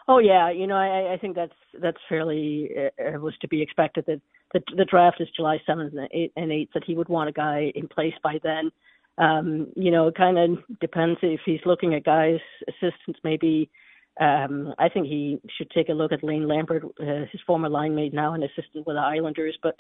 Oh 0.09 0.19
yeah, 0.19 0.51
you 0.51 0.67
know 0.67 0.75
I, 0.75 1.13
I 1.13 1.17
think 1.17 1.37
that's 1.37 1.55
that's 1.81 2.01
fairly 2.09 2.69
uh, 2.77 3.21
was 3.21 3.35
to 3.43 3.47
be 3.47 3.63
expected 3.63 4.07
that 4.09 4.21
the, 4.53 4.63
the 4.77 4.85
draft 4.85 5.21
is 5.21 5.29
July 5.37 5.61
seventh 5.65 5.95
and 5.95 6.53
eighth 6.53 6.73
that 6.75 6.83
he 6.85 6.97
would 6.97 7.09
want 7.09 7.29
a 7.29 7.33
guy 7.33 7.71
in 7.77 7.87
place 7.87 8.15
by 8.21 8.41
then. 8.43 8.73
Um, 9.17 9.69
you 9.77 9.93
know, 9.93 10.09
it 10.09 10.17
kind 10.17 10.39
of 10.39 10.59
depends 10.81 11.21
if 11.23 11.43
he's 11.47 11.61
looking 11.65 11.95
at 11.95 12.03
guys 12.03 12.41
assistants 12.67 13.21
maybe. 13.23 13.71
Um, 14.21 14.75
I 14.79 14.89
think 14.89 15.07
he 15.07 15.41
should 15.57 15.71
take 15.71 15.89
a 15.89 15.95
look 15.95 16.13
at 16.13 16.23
Lane 16.23 16.47
Lambert, 16.47 16.85
uh, 17.01 17.27
his 17.31 17.41
former 17.47 17.69
line 17.69 17.95
mate, 17.95 18.13
now 18.13 18.35
an 18.35 18.43
assistant 18.43 18.87
with 18.87 18.97
the 18.97 19.01
Islanders. 19.01 19.57
But 19.63 19.77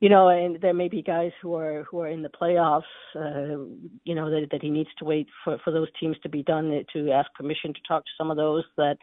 you 0.00 0.08
know, 0.08 0.28
and 0.28 0.60
there 0.60 0.74
may 0.74 0.88
be 0.88 1.02
guys 1.02 1.30
who 1.40 1.54
are 1.54 1.84
who 1.84 2.00
are 2.00 2.08
in 2.08 2.22
the 2.22 2.30
playoffs. 2.30 2.82
Uh, 3.14 3.64
you 4.04 4.14
know 4.14 4.30
that 4.30 4.48
that 4.50 4.62
he 4.62 4.70
needs 4.70 4.88
to 4.98 5.04
wait 5.04 5.28
for 5.44 5.58
for 5.62 5.70
those 5.70 5.88
teams 6.00 6.16
to 6.22 6.28
be 6.28 6.42
done 6.42 6.84
to 6.92 7.10
ask 7.12 7.32
permission 7.34 7.72
to 7.74 7.80
talk 7.86 8.04
to 8.04 8.10
some 8.18 8.30
of 8.30 8.36
those 8.36 8.64
that 8.76 8.96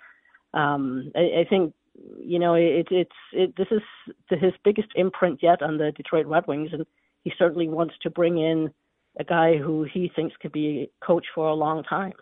um, 0.54 1.12
I, 1.16 1.42
I 1.42 1.46
think 1.50 1.74
you 2.20 2.40
know 2.40 2.56
it, 2.56 2.88
it's 2.92 3.12
it, 3.32 3.56
this 3.56 3.68
is 3.72 3.82
his 4.30 4.54
biggest 4.64 4.90
imprint 4.96 5.40
yet 5.42 5.62
on 5.62 5.78
the 5.78 5.92
Detroit 5.96 6.26
Red 6.26 6.48
Wings, 6.48 6.72
and 6.74 6.86
he 7.24 7.32
certainly 7.38 7.70
wants 7.70 7.94
to 8.02 8.10
bring 8.10 8.38
in 8.40 8.72
a 9.20 9.24
guy 9.24 9.58
who 9.58 9.84
he 9.84 10.12
thinks 10.16 10.36
could 10.42 10.52
be 10.52 10.90
a 11.02 11.06
coach 11.06 11.26
for 11.34 11.48
a 11.48 11.54
long 11.54 11.84
time. 11.84 12.14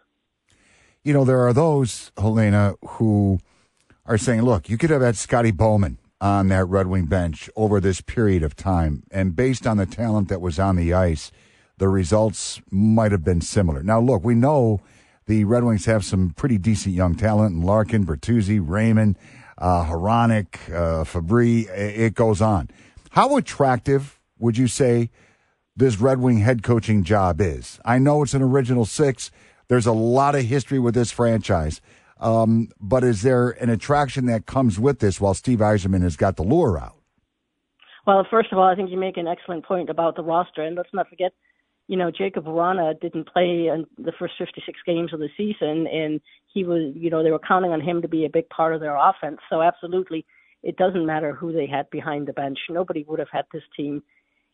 You 1.06 1.14
know, 1.14 1.24
there 1.24 1.46
are 1.46 1.54
those 1.54 2.12
Helena 2.18 2.74
who 2.84 3.38
are 4.08 4.18
saying, 4.18 4.42
"Look, 4.42 4.70
you 4.70 4.76
could 4.76 4.90
have 4.90 5.04
had 5.04 5.16
Scotty 5.16 5.52
Bowman 5.52 6.00
on 6.20 6.48
that 6.48 6.66
Red 6.66 6.88
Wing 6.88 7.06
bench 7.06 7.48
over 7.56 7.80
this 7.80 8.02
period 8.02 8.42
of 8.42 8.56
time, 8.56 9.04
and 9.12 9.36
based 9.36 9.68
on 9.68 9.78
the 9.78 9.86
talent 9.86 10.30
that 10.30 10.42
was 10.42 10.58
on 10.58 10.78
the 10.78 10.96
ice, 10.96 11.32
the 11.78 11.90
results 11.90 12.60
might 12.72 13.12
have 13.12 13.24
been 13.24 13.40
similar." 13.40 13.84
Now, 13.84 14.00
look, 14.00 14.24
we 14.24 14.34
know 14.34 14.82
the 15.28 15.44
Red 15.44 15.64
Wings 15.64 15.86
have 15.86 16.04
some 16.04 16.32
pretty 16.32 16.58
decent 16.58 16.96
young 16.96 17.14
talent 17.14 17.54
in 17.54 17.62
Larkin, 17.62 18.04
Bertuzzi, 18.04 18.60
Raymond, 18.60 19.16
uh, 19.60 19.86
Hronek, 19.86 20.58
uh. 20.74 21.06
It 21.72 22.16
goes 22.16 22.42
on. 22.42 22.68
How 23.12 23.38
attractive 23.38 24.20
would 24.40 24.58
you 24.58 24.68
say 24.68 25.12
this 25.78 26.02
Red 26.02 26.20
Wing 26.20 26.40
head 26.40 26.64
coaching 26.64 27.04
job 27.04 27.40
is? 27.42 27.80
I 27.86 28.00
know 28.00 28.24
it's 28.24 28.34
an 28.34 28.42
original 28.42 28.86
six. 28.86 29.30
There's 29.68 29.86
a 29.86 29.92
lot 29.92 30.36
of 30.36 30.44
history 30.44 30.80
with 30.80 30.96
this 30.96 31.12
franchise. 31.12 31.82
Um, 32.20 32.70
but 32.80 33.04
is 33.04 33.24
there 33.24 33.50
an 33.52 33.70
attraction 33.70 34.26
that 34.28 34.46
comes 34.46 34.80
with 34.80 35.00
this 35.00 35.20
while 35.20 35.34
Steve 35.34 35.60
Yzerman 35.60 36.02
has 36.02 36.16
got 36.16 36.38
the 36.38 36.44
lure 36.44 36.80
out? 36.80 36.96
Well, 38.08 38.26
first 38.30 38.52
of 38.52 38.58
all, 38.58 38.66
I 38.66 38.76
think 38.76 38.90
you 38.90 38.98
make 38.98 39.18
an 39.18 39.28
excellent 39.28 39.66
point 39.66 39.90
about 39.90 40.16
the 40.16 40.24
roster. 40.24 40.62
And 40.62 40.76
let's 40.76 40.94
not 40.94 41.10
forget 41.10 41.34
you 41.88 41.98
know, 41.98 42.12
Jakub 42.12 42.46
Vrana 42.46 43.00
didn't 43.00 43.28
play 43.28 43.68
in 43.68 43.86
the 43.98 44.12
first 44.18 44.34
56 44.38 44.80
games 44.86 45.14
of 45.14 45.20
the 45.20 45.30
season, 45.38 45.88
and 45.88 46.20
he 46.52 46.64
was, 46.64 46.94
you 46.96 47.10
know, 47.10 47.24
they 47.24 47.32
were 47.32 47.40
counting 47.40 47.72
on 47.72 47.82
him 47.82 48.02
to 48.02 48.08
be 48.08 48.26
a 48.26 48.30
big 48.30 48.50
part 48.50 48.74
of 48.74 48.82
their 48.82 48.96
offense. 48.96 49.40
So 49.50 49.62
absolutely, 49.62 50.26
it 50.64 50.78
doesn't 50.78 51.06
matter 51.06 51.34
who 51.34 51.52
they 51.52 51.68
had 51.68 51.90
behind 51.92 52.28
the 52.28 52.34
bench. 52.34 52.58
Nobody 52.70 53.06
would 53.08 53.20
have 53.20 53.30
had 53.32 53.46
this 53.54 53.64
team 53.78 54.02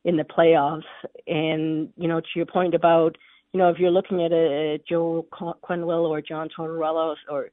in 0.03 0.17
the 0.17 0.23
playoffs. 0.23 0.83
And 1.25 1.89
you 1.95 2.07
know, 2.07 2.19
to 2.19 2.27
your 2.35 2.45
point 2.45 2.75
about, 2.75 3.17
you 3.53 3.59
know, 3.59 3.69
if 3.69 3.77
you're 3.79 3.91
looking 3.91 4.23
at 4.23 4.31
a, 4.31 4.75
a 4.75 4.79
Joe 4.87 5.25
Quenneville 5.31 6.09
or 6.09 6.21
John 6.21 6.49
Tortorella 6.57 7.15
or 7.29 7.49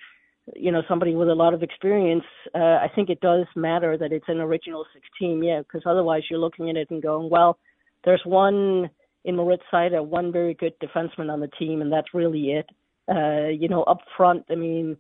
you 0.57 0.73
know 0.73 0.83
somebody 0.89 1.15
with 1.15 1.29
a 1.29 1.35
lot 1.35 1.55
of 1.55 1.63
experience, 1.63 2.25
uh, 2.55 2.59
I 2.59 2.91
think 2.95 3.11
it 3.11 3.21
does 3.21 3.47
matter 3.57 3.99
that 3.99 4.13
it's 4.13 4.29
an 4.29 4.41
original 4.41 4.87
six 4.93 5.07
team, 5.19 5.43
yeah, 5.43 5.61
because 5.61 5.83
otherwise 5.87 6.23
you're 6.31 6.39
looking 6.39 6.71
at 6.71 6.77
it 6.77 6.91
and 6.91 7.03
going, 7.03 7.29
well, 7.31 7.59
there's 8.05 8.23
one 8.25 8.91
in 9.25 9.37
Moritz 9.37 9.65
Seider, 9.73 10.05
one 10.05 10.33
very 10.33 10.55
good 10.55 10.73
defenseman 10.81 11.31
on 11.31 11.41
the 11.41 11.51
team, 11.59 11.83
and 11.83 11.93
that's 11.93 12.15
really 12.15 12.53
it. 12.53 12.71
Uh, 13.09 13.49
you 13.49 13.69
know, 13.69 13.83
up 13.85 13.99
front, 14.17 14.45
I 14.51 14.55
mean, 14.55 14.97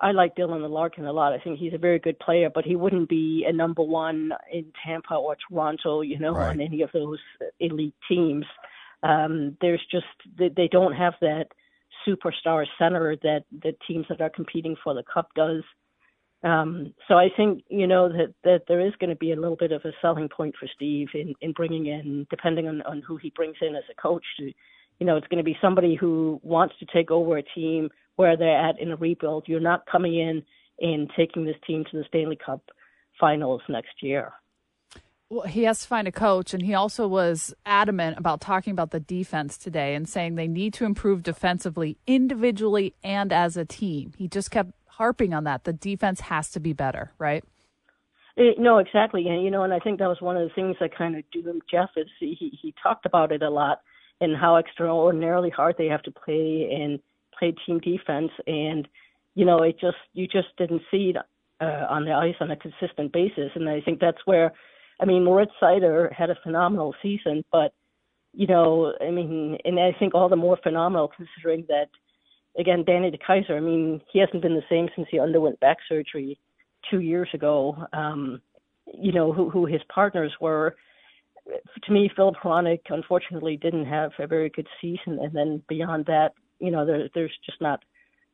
I 0.00 0.12
like 0.12 0.36
Dylan 0.36 0.68
Larkin 0.68 1.06
a 1.06 1.12
lot. 1.12 1.32
I 1.32 1.38
think 1.38 1.58
he's 1.58 1.74
a 1.74 1.78
very 1.78 1.98
good 1.98 2.18
player, 2.18 2.50
but 2.52 2.64
he 2.64 2.76
wouldn't 2.76 3.08
be 3.08 3.46
a 3.48 3.52
number 3.52 3.82
one 3.82 4.30
in 4.52 4.66
Tampa 4.84 5.14
or 5.14 5.36
Toronto, 5.48 6.02
you 6.02 6.18
know, 6.18 6.32
right. 6.32 6.50
on 6.50 6.60
any 6.60 6.82
of 6.82 6.90
those 6.92 7.18
elite 7.58 7.94
teams. 8.08 8.44
Um, 9.02 9.56
there's 9.60 9.84
just 9.90 10.06
they, 10.38 10.50
they 10.54 10.68
don't 10.68 10.94
have 10.94 11.14
that 11.20 11.46
superstar 12.06 12.66
center 12.78 13.16
that 13.22 13.44
the 13.50 13.72
teams 13.86 14.06
that 14.08 14.20
are 14.20 14.30
competing 14.30 14.76
for 14.82 14.94
the 14.94 15.02
cup 15.12 15.28
does. 15.34 15.62
Um, 16.44 16.94
so 17.08 17.14
I 17.14 17.28
think 17.36 17.64
you 17.68 17.86
know 17.86 18.08
that 18.08 18.34
that 18.44 18.62
there 18.68 18.84
is 18.86 18.92
going 19.00 19.10
to 19.10 19.16
be 19.16 19.32
a 19.32 19.36
little 19.36 19.56
bit 19.56 19.72
of 19.72 19.84
a 19.84 19.92
selling 20.00 20.28
point 20.28 20.54
for 20.58 20.68
Steve 20.74 21.08
in 21.14 21.34
in 21.40 21.52
bringing 21.52 21.86
in, 21.86 22.26
depending 22.30 22.68
on 22.68 22.82
on 22.82 23.02
who 23.06 23.16
he 23.16 23.30
brings 23.34 23.56
in 23.60 23.74
as 23.74 23.84
a 23.90 24.00
coach. 24.00 24.24
To, 24.38 24.52
you 25.00 25.06
know, 25.06 25.16
it's 25.16 25.26
going 25.28 25.38
to 25.38 25.44
be 25.44 25.56
somebody 25.60 25.96
who 25.96 26.40
wants 26.42 26.74
to 26.78 26.86
take 26.92 27.10
over 27.10 27.38
a 27.38 27.42
team 27.42 27.88
where 28.16 28.36
they're 28.36 28.68
at 28.68 28.80
in 28.80 28.90
a 28.92 28.96
rebuild. 28.96 29.44
You're 29.46 29.60
not 29.60 29.86
coming 29.90 30.18
in 30.18 30.42
and 30.80 31.10
taking 31.16 31.44
this 31.44 31.56
team 31.66 31.84
to 31.90 31.98
the 31.98 32.04
Stanley 32.08 32.38
Cup 32.44 32.62
Finals 33.18 33.62
next 33.68 34.02
year. 34.02 34.32
Well, 35.30 35.46
he 35.46 35.64
has 35.64 35.80
to 35.80 35.88
find 35.88 36.08
a 36.08 36.12
coach, 36.12 36.54
and 36.54 36.62
he 36.62 36.72
also 36.72 37.06
was 37.06 37.52
adamant 37.66 38.16
about 38.18 38.40
talking 38.40 38.70
about 38.70 38.92
the 38.92 39.00
defense 39.00 39.58
today 39.58 39.94
and 39.94 40.08
saying 40.08 40.36
they 40.36 40.48
need 40.48 40.72
to 40.74 40.86
improve 40.86 41.22
defensively, 41.22 41.98
individually 42.06 42.94
and 43.04 43.30
as 43.30 43.58
a 43.58 43.66
team. 43.66 44.14
He 44.16 44.26
just 44.26 44.50
kept 44.50 44.70
harping 44.86 45.34
on 45.34 45.44
that. 45.44 45.64
The 45.64 45.74
defense 45.74 46.20
has 46.22 46.50
to 46.52 46.60
be 46.60 46.72
better, 46.72 47.12
right? 47.18 47.44
It, 48.36 48.56
eh, 48.56 48.60
no, 48.62 48.78
exactly. 48.78 49.28
And 49.28 49.44
you 49.44 49.50
know, 49.50 49.64
and 49.64 49.74
I 49.74 49.80
think 49.80 49.98
that 49.98 50.08
was 50.08 50.22
one 50.22 50.38
of 50.38 50.48
the 50.48 50.54
things 50.54 50.76
that 50.80 50.96
kind 50.96 51.14
of 51.14 51.24
doomed 51.30 51.62
Jeff 51.70 51.90
is 51.96 52.06
he 52.18 52.58
he 52.62 52.74
talked 52.82 53.04
about 53.04 53.30
it 53.30 53.42
a 53.42 53.50
lot 53.50 53.82
and 54.20 54.34
how 54.34 54.56
extraordinarily 54.56 55.50
hard 55.50 55.74
they 55.76 55.86
have 55.86 56.02
to 56.04 56.10
play 56.10 56.70
and 56.72 57.00
play 57.38 57.54
team 57.66 57.78
defense 57.80 58.30
and 58.46 58.88
you 59.34 59.44
know 59.44 59.62
it 59.62 59.78
just 59.80 59.96
you 60.14 60.26
just 60.26 60.48
didn't 60.56 60.82
see 60.90 61.12
it 61.14 61.16
uh, 61.60 61.86
on 61.88 62.04
the 62.04 62.12
ice 62.12 62.34
on 62.40 62.50
a 62.50 62.56
consistent 62.56 63.12
basis 63.12 63.50
and 63.54 63.68
I 63.68 63.80
think 63.80 64.00
that's 64.00 64.18
where 64.24 64.52
I 65.00 65.04
mean 65.04 65.24
Moritz 65.24 65.52
Seider 65.60 66.12
had 66.12 66.30
a 66.30 66.38
phenomenal 66.42 66.94
season 67.02 67.44
but 67.52 67.72
you 68.32 68.46
know 68.46 68.94
I 69.00 69.10
mean 69.10 69.58
and 69.64 69.78
I 69.78 69.94
think 69.98 70.14
all 70.14 70.28
the 70.28 70.36
more 70.36 70.58
phenomenal 70.62 71.10
considering 71.16 71.64
that 71.68 71.88
again 72.58 72.84
Danny 72.84 73.10
DeKeyser 73.10 73.56
I 73.56 73.60
mean 73.60 74.00
he 74.12 74.18
hasn't 74.18 74.42
been 74.42 74.54
the 74.54 74.62
same 74.70 74.88
since 74.94 75.08
he 75.10 75.18
underwent 75.18 75.60
back 75.60 75.78
surgery 75.88 76.38
two 76.90 77.00
years 77.00 77.28
ago 77.34 77.76
um 77.92 78.40
you 78.94 79.12
know 79.12 79.32
who 79.32 79.50
who 79.50 79.66
his 79.66 79.82
partners 79.92 80.32
were 80.40 80.76
to 81.84 81.92
me, 81.92 82.10
Filip 82.14 82.36
Hronek 82.42 82.80
unfortunately 82.90 83.56
didn't 83.56 83.86
have 83.86 84.12
a 84.18 84.26
very 84.26 84.50
good 84.50 84.66
season, 84.80 85.18
and 85.20 85.34
then 85.34 85.62
beyond 85.68 86.06
that, 86.06 86.32
you 86.58 86.70
know, 86.70 86.84
there, 86.84 87.08
there's 87.14 87.36
just 87.44 87.60
not 87.60 87.82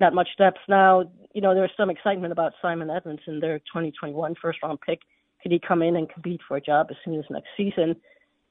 not 0.01 0.15
much 0.15 0.29
depth. 0.39 0.59
Now, 0.69 1.05
you 1.35 1.41
know, 1.41 1.55
there's 1.55 1.71
some 1.77 1.91
excitement 1.91 2.33
about 2.33 2.53
Simon 2.61 2.89
Edvinsson, 2.89 3.41
their 3.41 3.61
2021 3.61 4.35
first 4.43 4.59
round 4.63 4.81
pick. 4.81 5.01
Could 5.45 5.53
he 5.53 5.61
come 5.61 5.83
in 5.83 5.95
and 5.95 6.09
compete 6.09 6.41
for 6.49 6.57
a 6.57 6.61
job 6.61 6.89
as 6.91 6.97
soon 7.05 7.19
as 7.19 7.25
next 7.31 7.51
season? 7.57 7.95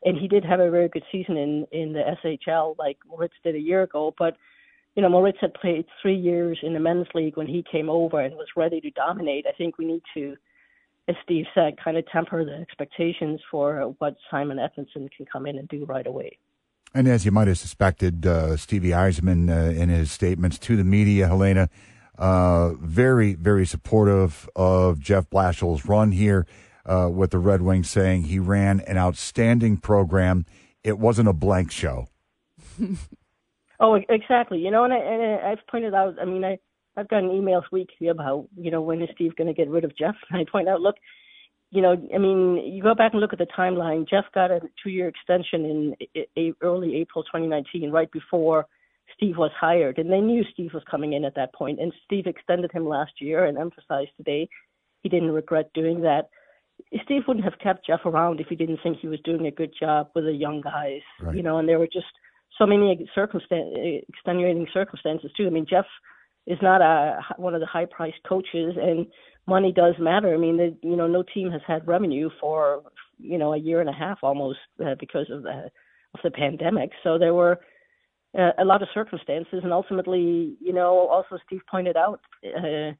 And 0.05 0.15
he 0.15 0.27
did 0.27 0.45
have 0.45 0.59
a 0.59 0.69
very 0.69 0.87
good 0.87 1.03
season 1.11 1.35
in 1.35 1.67
in 1.71 1.91
the 1.91 2.03
SHL, 2.23 2.77
like 2.77 2.97
Moritz 3.05 3.33
did 3.43 3.55
a 3.55 3.59
year 3.59 3.81
ago. 3.81 4.13
But 4.17 4.37
you 4.95 5.01
know, 5.01 5.09
Moritz 5.09 5.39
had 5.41 5.55
played 5.55 5.85
three 6.01 6.15
years 6.15 6.59
in 6.63 6.73
the 6.73 6.79
men's 6.79 7.07
league 7.15 7.35
when 7.35 7.47
he 7.47 7.65
came 7.69 7.89
over 7.89 8.21
and 8.21 8.35
was 8.35 8.47
ready 8.55 8.79
to 8.79 8.91
dominate. 8.91 9.47
I 9.47 9.53
think 9.57 9.77
we 9.77 9.85
need 9.85 10.03
to 10.13 10.37
as 11.07 11.15
Steve 11.23 11.45
said, 11.53 11.75
kind 11.83 11.97
of 11.97 12.07
temper 12.07 12.45
the 12.45 12.53
expectations 12.53 13.41
for 13.51 13.93
what 13.99 14.15
Simon 14.31 14.57
Edvinsson 14.57 15.11
can 15.11 15.25
come 15.25 15.45
in 15.45 15.57
and 15.57 15.67
do 15.67 15.85
right 15.85 16.07
away. 16.07 16.37
And 16.93 17.07
as 17.07 17.25
you 17.25 17.31
might 17.31 17.47
have 17.47 17.57
suspected, 17.57 18.25
uh, 18.25 18.55
Stevie 18.55 18.89
Yzerman, 18.89 19.49
uh, 19.49 19.71
in 19.71 19.89
his 19.89 20.11
statements 20.11 20.57
to 20.59 20.77
the 20.77 20.83
media, 20.83 21.27
Helena, 21.27 21.69
uh, 22.17 22.73
very, 22.75 23.33
very 23.33 23.65
supportive 23.65 24.47
of 24.55 24.99
Jeff 24.99 25.29
Blashill's 25.29 25.85
run 25.85 26.11
here 26.11 26.45
uh, 26.85 27.09
with 27.11 27.31
the 27.31 27.39
Red 27.39 27.61
Wings, 27.61 27.89
saying 27.89 28.23
he 28.23 28.39
ran 28.39 28.79
an 28.81 28.97
outstanding 28.97 29.77
program. 29.77 30.45
It 30.83 30.99
wasn't 30.99 31.29
a 31.29 31.33
blank 31.33 31.71
show. 31.71 32.07
oh, 33.79 33.99
exactly. 34.09 34.59
You 34.59 34.71
know, 34.71 34.83
and, 34.83 34.93
I, 34.93 34.97
and 34.97 35.47
I've 35.47 35.67
pointed 35.67 35.93
out. 35.93 36.15
I 36.21 36.25
mean, 36.25 36.43
I 36.43 36.59
I've 36.95 37.07
gotten 37.07 37.29
emails 37.29 37.63
weekly 37.71 38.07
about, 38.07 38.47
you 38.55 38.69
know, 38.69 38.81
when 38.81 39.01
is 39.01 39.09
Steve 39.15 39.35
going 39.35 39.47
to 39.47 39.53
get 39.53 39.69
rid 39.69 39.83
of 39.83 39.97
Jeff? 39.97 40.15
And 40.29 40.39
I 40.39 40.45
point 40.49 40.69
out, 40.69 40.81
look, 40.81 40.95
you 41.71 41.81
know, 41.81 41.95
I 42.13 42.17
mean, 42.19 42.57
you 42.71 42.83
go 42.83 42.93
back 42.93 43.13
and 43.13 43.21
look 43.21 43.33
at 43.33 43.39
the 43.39 43.47
timeline. 43.57 44.07
Jeff 44.07 44.25
got 44.33 44.51
a 44.51 44.59
two-year 44.83 45.07
extension 45.07 45.65
in 45.65 46.25
a- 46.37 46.53
early 46.61 46.97
April 46.97 47.23
2019, 47.23 47.89
right 47.89 48.11
before 48.11 48.67
Steve 49.15 49.37
was 49.37 49.51
hired, 49.59 49.97
and 49.97 50.11
they 50.11 50.21
knew 50.21 50.43
Steve 50.53 50.71
was 50.73 50.83
coming 50.89 51.13
in 51.13 51.25
at 51.25 51.35
that 51.35 51.53
point. 51.53 51.79
And 51.79 51.91
Steve 52.05 52.27
extended 52.27 52.71
him 52.71 52.87
last 52.87 53.13
year 53.19 53.45
and 53.45 53.57
emphasized 53.57 54.11
today 54.17 54.47
he 55.01 55.09
didn't 55.09 55.31
regret 55.31 55.71
doing 55.73 56.01
that. 56.01 56.29
Steve 57.03 57.23
wouldn't 57.27 57.45
have 57.45 57.59
kept 57.59 57.87
Jeff 57.87 58.01
around 58.05 58.39
if 58.39 58.47
he 58.47 58.55
didn't 58.55 58.79
think 58.83 58.99
he 58.99 59.07
was 59.07 59.19
doing 59.21 59.47
a 59.47 59.51
good 59.51 59.73
job 59.79 60.09
with 60.13 60.25
the 60.25 60.31
young 60.31 60.61
guys, 60.61 61.01
right. 61.21 61.35
you 61.35 61.43
know. 61.43 61.57
And 61.57 61.67
there 61.67 61.79
were 61.79 61.87
just 61.87 62.05
so 62.57 62.65
many 62.65 63.07
circumstan- 63.17 64.01
extenuating 64.09 64.67
circumstances 64.73 65.31
too. 65.35 65.47
I 65.47 65.49
mean, 65.49 65.65
Jeff 65.69 65.85
is 66.45 66.59
not 66.61 66.81
a 66.81 67.19
one 67.37 67.55
of 67.55 67.61
the 67.61 67.67
high 67.67 67.85
priced 67.85 68.21
coaches 68.27 68.75
and 68.81 69.07
money 69.47 69.71
does 69.71 69.95
matter. 69.99 70.33
I 70.33 70.37
mean, 70.37 70.57
the, 70.57 70.75
you 70.81 70.95
know, 70.95 71.07
no 71.07 71.23
team 71.23 71.51
has 71.51 71.61
had 71.65 71.87
revenue 71.87 72.29
for 72.39 72.83
you 73.19 73.37
know 73.37 73.53
a 73.53 73.57
year 73.57 73.79
and 73.79 73.89
a 73.89 73.93
half 73.93 74.19
almost 74.21 74.59
uh, 74.83 74.95
because 74.99 75.27
of 75.31 75.43
the 75.43 75.69
of 76.13 76.19
the 76.23 76.31
pandemic. 76.31 76.91
So 77.03 77.17
there 77.17 77.33
were 77.33 77.59
uh, 78.37 78.51
a 78.59 78.65
lot 78.65 78.81
of 78.81 78.87
circumstances, 78.93 79.61
and 79.63 79.71
ultimately, 79.71 80.55
you 80.59 80.73
know, 80.73 81.07
also 81.07 81.37
Steve 81.45 81.61
pointed 81.69 81.97
out, 81.97 82.19
uh, 82.45 82.91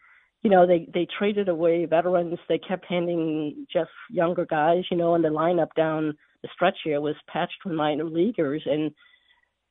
you 0.43 0.49
know, 0.49 0.67
they 0.67 0.87
they 0.93 1.07
traded 1.17 1.49
away 1.49 1.85
veterans. 1.85 2.37
They 2.47 2.59
kept 2.59 2.85
handing 2.85 3.65
Jeff 3.71 3.87
younger 4.09 4.45
guys, 4.45 4.83
you 4.91 4.97
know, 4.97 5.15
and 5.15 5.23
the 5.23 5.29
lineup 5.29 5.73
down 5.75 6.17
the 6.41 6.49
stretch 6.53 6.77
here 6.83 7.01
was 7.01 7.15
patched 7.27 7.63
with 7.65 7.73
minor 7.73 8.03
leaguers 8.03 8.63
and 8.65 8.91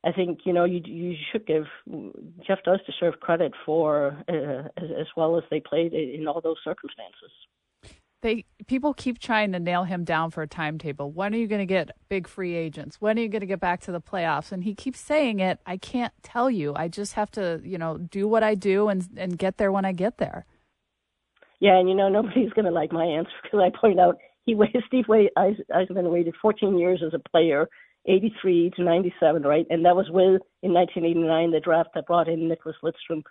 I 0.03 0.11
think 0.11 0.39
you 0.43 0.51
know 0.51 0.65
you 0.65 0.81
you 0.85 1.15
should 1.31 1.47
give 1.47 1.63
Jeff 2.45 2.59
does 2.65 2.79
deserve 2.85 3.19
credit 3.21 3.53
for 3.65 4.17
uh, 4.27 4.67
as, 4.77 4.89
as 4.99 5.07
well 5.15 5.37
as 5.37 5.43
they 5.49 5.61
played 5.61 5.93
in 5.93 6.27
all 6.27 6.41
those 6.41 6.57
circumstances. 6.63 7.31
They 8.21 8.45
people 8.67 8.93
keep 8.93 9.19
trying 9.19 9.53
to 9.53 9.59
nail 9.59 9.85
him 9.85 10.03
down 10.03 10.31
for 10.31 10.41
a 10.41 10.47
timetable. 10.47 11.11
When 11.11 11.33
are 11.33 11.37
you 11.37 11.47
going 11.47 11.59
to 11.59 11.65
get 11.65 11.91
big 12.09 12.27
free 12.27 12.53
agents? 12.55 12.99
When 12.99 13.17
are 13.17 13.21
you 13.21 13.29
going 13.29 13.41
to 13.41 13.47
get 13.47 13.61
back 13.61 13.79
to 13.81 13.93
the 13.93 14.01
playoffs? 14.01 14.51
And 14.51 14.63
he 14.65 14.75
keeps 14.75 14.99
saying 14.99 15.39
it. 15.39 15.59
I 15.65 15.77
can't 15.77 16.13
tell 16.21 16.51
you. 16.51 16.73
I 16.75 16.89
just 16.89 17.13
have 17.13 17.31
to 17.31 17.61
you 17.63 17.77
know 17.77 17.97
do 17.97 18.27
what 18.27 18.43
I 18.43 18.55
do 18.55 18.89
and 18.89 19.07
and 19.15 19.37
get 19.37 19.57
there 19.57 19.71
when 19.71 19.85
I 19.85 19.93
get 19.93 20.17
there. 20.17 20.45
Yeah, 21.63 21.79
and 21.79 21.87
you 21.87 21.95
know 21.95 22.09
nobody's 22.09 22.51
going 22.51 22.65
to 22.65 22.71
like 22.71 22.91
my 22.91 23.05
answer 23.05 23.31
because 23.41 23.61
I 23.63 23.71
point 23.79 23.97
out 23.97 24.17
he 24.45 24.53
waited. 24.53 24.83
Steve 24.87 25.05
waited. 25.07 25.31
Yzerman 25.37 26.11
waited 26.11 26.35
14 26.41 26.77
years 26.77 27.01
as 27.05 27.13
a 27.13 27.29
player 27.29 27.69
83 28.05 28.71
to 28.75 28.83
97, 28.83 29.43
right? 29.43 29.65
And 29.69 29.85
that 29.85 29.95
was 29.95 30.07
with, 30.09 30.41
in 30.61 30.73
1989, 30.73 31.51
the 31.51 31.61
draft 31.61 31.91
that 31.95 32.05
brought 32.05 32.27
in 32.27 32.49
Nicklas 32.49 32.73
Lidstrom, 32.83 33.21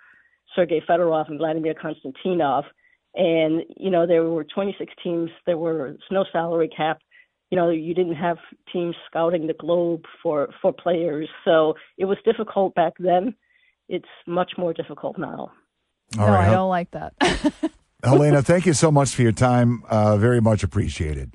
Sergei 0.56 0.80
Fedorov, 0.88 1.28
and 1.28 1.36
Vladimir 1.36 1.74
Konstantinov. 1.74 2.62
And, 3.14 3.64
you 3.76 3.90
know, 3.90 4.06
there 4.06 4.24
were 4.24 4.44
26 4.44 4.90
teams. 5.04 5.28
There 5.44 5.58
was 5.58 5.98
no 6.10 6.24
salary 6.32 6.70
cap. 6.74 7.00
You 7.50 7.56
know, 7.56 7.68
you 7.68 7.92
didn't 7.92 8.14
have 8.14 8.38
teams 8.72 8.96
scouting 9.10 9.46
the 9.46 9.52
globe 9.52 10.04
for, 10.22 10.48
for 10.62 10.72
players. 10.72 11.28
So 11.44 11.74
it 11.98 12.06
was 12.06 12.16
difficult 12.24 12.74
back 12.74 12.94
then. 12.98 13.34
It's 13.90 14.08
much 14.26 14.52
more 14.56 14.72
difficult 14.72 15.18
now. 15.18 15.52
All 16.18 16.26
no, 16.26 16.32
right. 16.32 16.48
I 16.48 16.50
don't 16.50 16.70
like 16.70 16.90
that. 16.92 17.12
Helena, 18.02 18.42
thank 18.42 18.66
you 18.66 18.72
so 18.72 18.90
much 18.90 19.14
for 19.14 19.22
your 19.22 19.32
time. 19.32 19.84
Uh, 19.88 20.16
very 20.16 20.40
much 20.40 20.62
appreciated. 20.62 21.34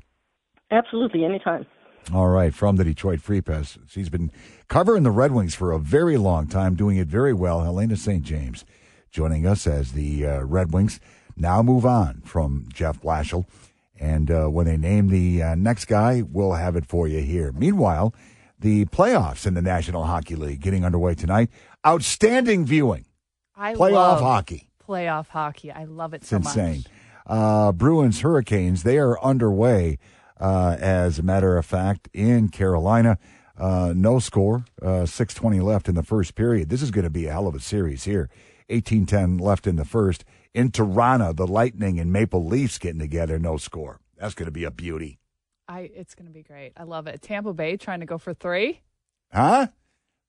Absolutely. 0.71 1.23
Anytime. 1.23 1.65
All 2.13 2.29
right, 2.29 2.53
from 2.53 2.77
the 2.77 2.85
Detroit 2.85 3.19
Free 3.19 3.41
Press. 3.41 3.77
She's 3.87 4.09
been 4.09 4.31
covering 4.69 5.03
the 5.03 5.11
Red 5.11 5.33
Wings 5.33 5.55
for 5.55 5.71
a 5.71 5.79
very 5.79 6.17
long 6.17 6.47
time, 6.47 6.75
doing 6.75 6.97
it 6.97 7.07
very 7.07 7.33
well. 7.33 7.63
Helena 7.63 7.97
St. 7.97 8.23
James 8.23 8.63
joining 9.11 9.45
us 9.45 9.65
as 9.67 9.93
the 9.93 10.25
uh, 10.25 10.41
Red 10.41 10.73
Wings 10.73 10.99
now 11.35 11.61
move 11.61 11.85
on 11.85 12.21
from 12.23 12.67
Jeff 12.73 13.01
Blashill. 13.01 13.45
And 13.99 14.29
uh, 14.29 14.45
when 14.45 14.67
they 14.67 14.77
name 14.77 15.07
the 15.07 15.41
uh, 15.41 15.55
next 15.55 15.85
guy, 15.85 16.21
we'll 16.21 16.53
have 16.53 16.75
it 16.75 16.85
for 16.85 17.07
you 17.07 17.21
here. 17.21 17.51
Meanwhile, 17.51 18.13
the 18.59 18.85
playoffs 18.85 19.47
in 19.47 19.53
the 19.53 19.61
National 19.61 20.03
Hockey 20.03 20.35
League 20.35 20.61
getting 20.61 20.85
underway 20.85 21.15
tonight. 21.15 21.49
Outstanding 21.85 22.65
viewing. 22.65 23.05
I 23.55 23.73
love 23.73 23.79
playoff 23.79 24.19
hockey. 24.19 24.69
Playoff 24.87 25.27
hockey. 25.27 25.71
I 25.71 25.83
love 25.83 26.13
it 26.13 26.17
it's 26.17 26.29
so 26.29 26.37
insane. 26.37 26.85
Uh, 27.25 27.71
Bruins 27.73 28.21
Hurricanes, 28.21 28.83
they 28.83 28.97
are 28.97 29.21
underway 29.23 29.99
uh, 30.39 30.77
as 30.79 31.19
a 31.19 31.23
matter 31.23 31.57
of 31.57 31.65
fact, 31.65 32.09
in 32.13 32.49
Carolina. 32.49 33.17
Uh, 33.57 33.91
no 33.95 34.19
score, 34.19 34.65
uh, 34.81 35.05
620 35.05 35.59
left 35.59 35.89
in 35.89 35.95
the 35.95 36.03
first 36.03 36.35
period. 36.35 36.69
This 36.69 36.81
is 36.81 36.91
going 36.91 37.03
to 37.03 37.09
be 37.09 37.25
a 37.25 37.31
hell 37.31 37.47
of 37.47 37.55
a 37.55 37.59
series 37.59 38.03
here. 38.03 38.29
1810 38.69 39.37
left 39.37 39.65
in 39.65 39.77
the 39.77 39.85
first. 39.85 40.23
In 40.53 40.71
Toronto, 40.71 41.33
the 41.33 41.47
Lightning 41.47 41.99
and 41.99 42.11
Maple 42.11 42.45
Leafs 42.45 42.77
getting 42.77 42.99
together, 42.99 43.39
no 43.39 43.57
score. 43.57 43.99
That's 44.17 44.35
going 44.35 44.45
to 44.45 44.51
be 44.51 44.63
a 44.63 44.71
beauty. 44.71 45.19
I 45.67 45.91
It's 45.93 46.15
going 46.15 46.27
to 46.27 46.33
be 46.33 46.43
great. 46.43 46.73
I 46.77 46.83
love 46.83 47.07
it. 47.07 47.21
Tampa 47.21 47.53
Bay 47.53 47.77
trying 47.77 47.99
to 47.99 48.05
go 48.05 48.17
for 48.17 48.33
three. 48.33 48.81
Huh? 49.33 49.67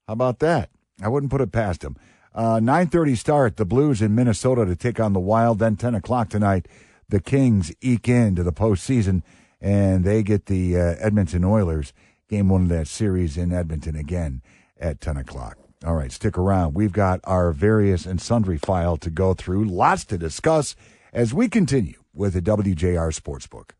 How 0.06 0.12
about 0.12 0.38
that? 0.40 0.70
I 1.02 1.08
wouldn't 1.08 1.30
put 1.30 1.40
it 1.40 1.52
past 1.52 1.82
them. 1.82 1.96
Uh, 2.38 2.60
9.30 2.60 3.18
start, 3.18 3.56
the 3.56 3.64
Blues 3.64 4.00
in 4.00 4.14
Minnesota 4.14 4.64
to 4.64 4.76
take 4.76 5.00
on 5.00 5.12
the 5.12 5.18
Wild. 5.18 5.58
Then 5.58 5.74
10 5.74 5.96
o'clock 5.96 6.28
tonight, 6.28 6.68
the 7.08 7.18
Kings 7.18 7.72
eke 7.80 8.10
into 8.10 8.44
the 8.44 8.52
postseason 8.52 9.24
and 9.60 10.04
they 10.04 10.22
get 10.22 10.46
the 10.46 10.76
uh, 10.76 10.94
Edmonton 11.00 11.42
Oilers 11.42 11.92
game 12.28 12.48
one 12.48 12.62
of 12.62 12.68
that 12.68 12.86
series 12.86 13.36
in 13.36 13.52
Edmonton 13.52 13.96
again 13.96 14.40
at 14.78 15.00
10 15.00 15.16
o'clock. 15.16 15.58
All 15.84 15.94
right, 15.94 16.12
stick 16.12 16.38
around. 16.38 16.74
We've 16.74 16.92
got 16.92 17.18
our 17.24 17.50
various 17.50 18.06
and 18.06 18.20
sundry 18.20 18.56
file 18.56 18.96
to 18.98 19.10
go 19.10 19.34
through, 19.34 19.64
lots 19.64 20.04
to 20.04 20.16
discuss 20.16 20.76
as 21.12 21.34
we 21.34 21.48
continue 21.48 22.00
with 22.14 22.34
the 22.34 22.40
WJR 22.42 23.20
Sportsbook. 23.20 23.70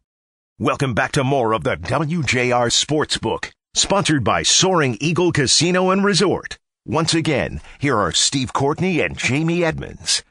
Welcome 0.58 0.94
back 0.94 1.12
to 1.12 1.22
more 1.22 1.52
of 1.52 1.62
the 1.62 1.76
WJR 1.76 2.72
Sportsbook, 2.72 3.52
sponsored 3.74 4.24
by 4.24 4.42
Soaring 4.42 4.98
Eagle 5.00 5.30
Casino 5.30 5.90
and 5.90 6.04
Resort. 6.04 6.58
Once 6.84 7.14
again, 7.14 7.60
here 7.78 7.96
are 7.96 8.12
Steve 8.12 8.52
Courtney 8.52 9.00
and 9.00 9.16
Jamie 9.16 9.64
Edmonds. 9.64 10.22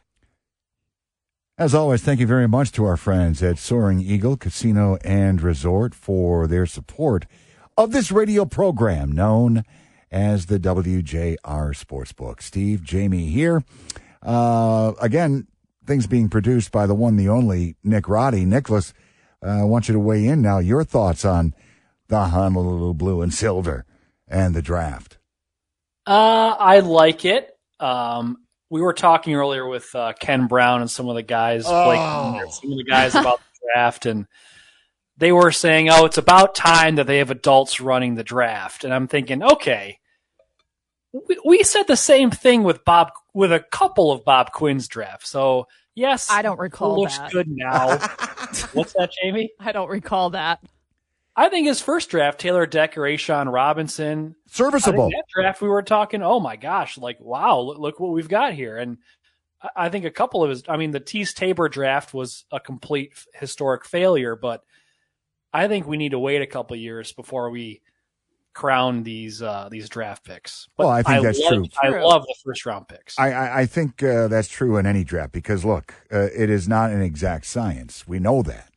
As 1.58 1.74
always, 1.74 2.04
thank 2.04 2.20
you 2.20 2.28
very 2.28 2.48
much 2.48 2.72
to 2.74 2.86
our 2.86 2.98
friends 2.98 3.42
at 3.42 3.58
Soaring 3.58 4.00
Eagle 4.00 4.38
Casino 4.38 4.98
and 5.04 5.42
Resort 5.42 5.96
for 5.96 6.48
their 6.48 6.66
support 6.66 7.26
of 7.76 7.92
this 7.92 8.12
radio 8.12 8.46
program 8.46 9.12
known 9.12 9.64
as 10.12 10.46
the 10.46 10.60
WJR 10.60 11.38
Sportsbook. 11.40 12.42
Steve, 12.42 12.84
Jamie 12.84 13.28
here. 13.28 13.64
Uh, 14.24 14.94
again, 15.02 15.48
things 15.86 16.08
being 16.08 16.30
produced 16.30 16.72
by 16.72 16.86
the 16.86 16.96
one, 16.96 17.16
the 17.16 17.30
only 17.30 17.76
Nick 17.84 18.08
Roddy. 18.08 18.46
Nicholas, 18.46 18.94
uh, 19.44 19.62
I 19.62 19.64
want 19.64 19.88
you 19.88 19.94
to 19.94 20.00
weigh 20.00 20.26
in 20.26 20.42
now. 20.42 20.60
Your 20.60 20.84
thoughts 20.84 21.26
on 21.26 21.54
the 22.08 22.26
Honolulu 22.26 22.94
Blue 22.94 23.22
and 23.22 23.34
Silver 23.34 23.86
and 24.28 24.56
the 24.56 24.62
draft. 24.62 25.18
Uh, 26.08 26.56
I 26.58 26.80
like 26.80 27.26
it. 27.26 27.50
Um, 27.80 28.38
we 28.70 28.82
were 28.82 28.94
talking 28.94 29.36
earlier 29.36 29.68
with 29.68 29.94
uh, 29.94 30.14
Ken 30.20 30.48
Brown 30.48 30.82
and 30.82 30.90
some 30.90 31.08
of 31.10 31.16
the 31.16 31.24
guys, 31.24 31.64
Blake, 31.64 32.00
Oh. 32.00 32.42
some 32.50 32.72
of 32.72 32.78
the 32.78 32.86
guys 32.86 33.14
about 33.16 33.40
the 33.40 33.70
draft, 33.74 34.06
and 34.06 34.26
they 35.18 35.32
were 35.32 35.52
saying, 35.52 35.90
"Oh, 35.90 36.06
it's 36.06 36.18
about 36.18 36.56
time 36.56 36.96
that 36.96 37.08
they 37.08 37.18
have 37.20 37.32
adults 37.32 37.80
running 37.82 38.16
the 38.16 38.24
draft." 38.24 38.84
And 38.84 38.94
I'm 38.94 39.08
thinking, 39.08 39.44
okay, 39.44 40.00
we, 41.12 41.38
we 41.46 41.64
said 41.64 41.84
the 41.88 41.96
same 41.98 42.32
thing 42.32 42.64
with 42.64 42.84
Bob, 42.86 43.12
with 43.34 43.52
a 43.52 43.60
couple 43.60 44.12
of 44.12 44.24
Bob 44.26 44.52
Quinn's 44.52 44.88
drafts. 44.88 45.30
So 45.30 45.68
yes, 45.96 46.30
I 46.32 46.42
don't 46.42 46.60
recall 46.60 47.00
looks 47.02 47.18
that. 47.18 47.32
good 47.32 47.48
now. 47.50 47.98
What's 48.74 48.94
that, 48.94 49.12
Jamie? 49.22 49.52
I 49.60 49.72
don't 49.72 49.90
recall 49.90 50.32
that. 50.32 50.60
I 51.40 51.50
think 51.50 51.68
his 51.68 51.80
first 51.80 52.10
draft, 52.10 52.40
Taylor 52.40 52.66
Deck 52.66 52.98
or 52.98 53.02
A'Shawn 53.02 53.54
Robinson, 53.54 54.36
Serviceable. 54.48 55.10
that 55.12 55.26
draft 55.34 55.62
we 55.62 55.70
were 55.70 55.84
talking, 55.84 56.24
oh 56.24 56.40
my 56.40 56.56
gosh, 56.56 56.98
like 56.98 57.20
wow, 57.20 57.60
look, 57.60 57.78
look 57.78 58.00
what 58.00 58.12
we've 58.12 58.28
got 58.28 58.54
here. 58.54 58.76
And 58.78 58.98
I- 59.62 59.86
I 59.86 59.90
think 59.90 60.04
a 60.04 60.12
couple 60.12 60.44
of 60.44 60.50
his, 60.50 60.64
I 60.68 60.78
mean, 60.78 60.92
the 60.92 61.00
Teez 61.00 61.36
Tabor 61.36 61.70
draft 61.70 62.12
was 62.14 62.46
a 62.52 62.60
complete 62.60 63.14
historic 63.36 63.86
failure, 63.86 64.36
but 64.36 64.64
I 65.54 65.68
think 65.68 65.86
we 65.88 65.98
need 65.98 66.12
to 66.12 66.20
wait 66.20 66.42
a 66.42 66.48
couple 66.48 66.74
of 66.74 66.82
years 66.82 67.14
before 67.14 67.52
we 67.52 67.82
crown 68.54 69.04
these 69.04 69.44
uh, 69.44 69.70
these 69.70 69.88
draft 69.90 70.24
picks. 70.24 70.68
But 70.76 70.86
Well, 70.88 70.94
I 70.94 71.04
think 71.04 71.24
that's 71.24 71.40
love, 71.40 71.54
true. 71.54 71.66
I 71.84 72.02
love 72.02 72.24
the 72.24 72.36
first 72.44 72.66
round 72.66 72.88
picks. 72.88 73.18
I, 73.20 73.32
I, 73.32 73.60
I 73.62 73.66
think 73.68 74.02
uh, 74.02 74.28
that's 74.28 74.48
true 74.48 74.78
in 74.78 74.88
any 74.88 75.04
draft 75.04 75.32
because, 75.32 75.64
look, 75.64 75.94
uh, 76.12 76.30
it 76.36 76.50
is 76.50 76.68
not 76.68 76.90
an 76.90 77.02
exact 77.04 77.46
science. 77.46 78.08
We 78.08 78.18
know 78.18 78.42
that. 78.42 78.72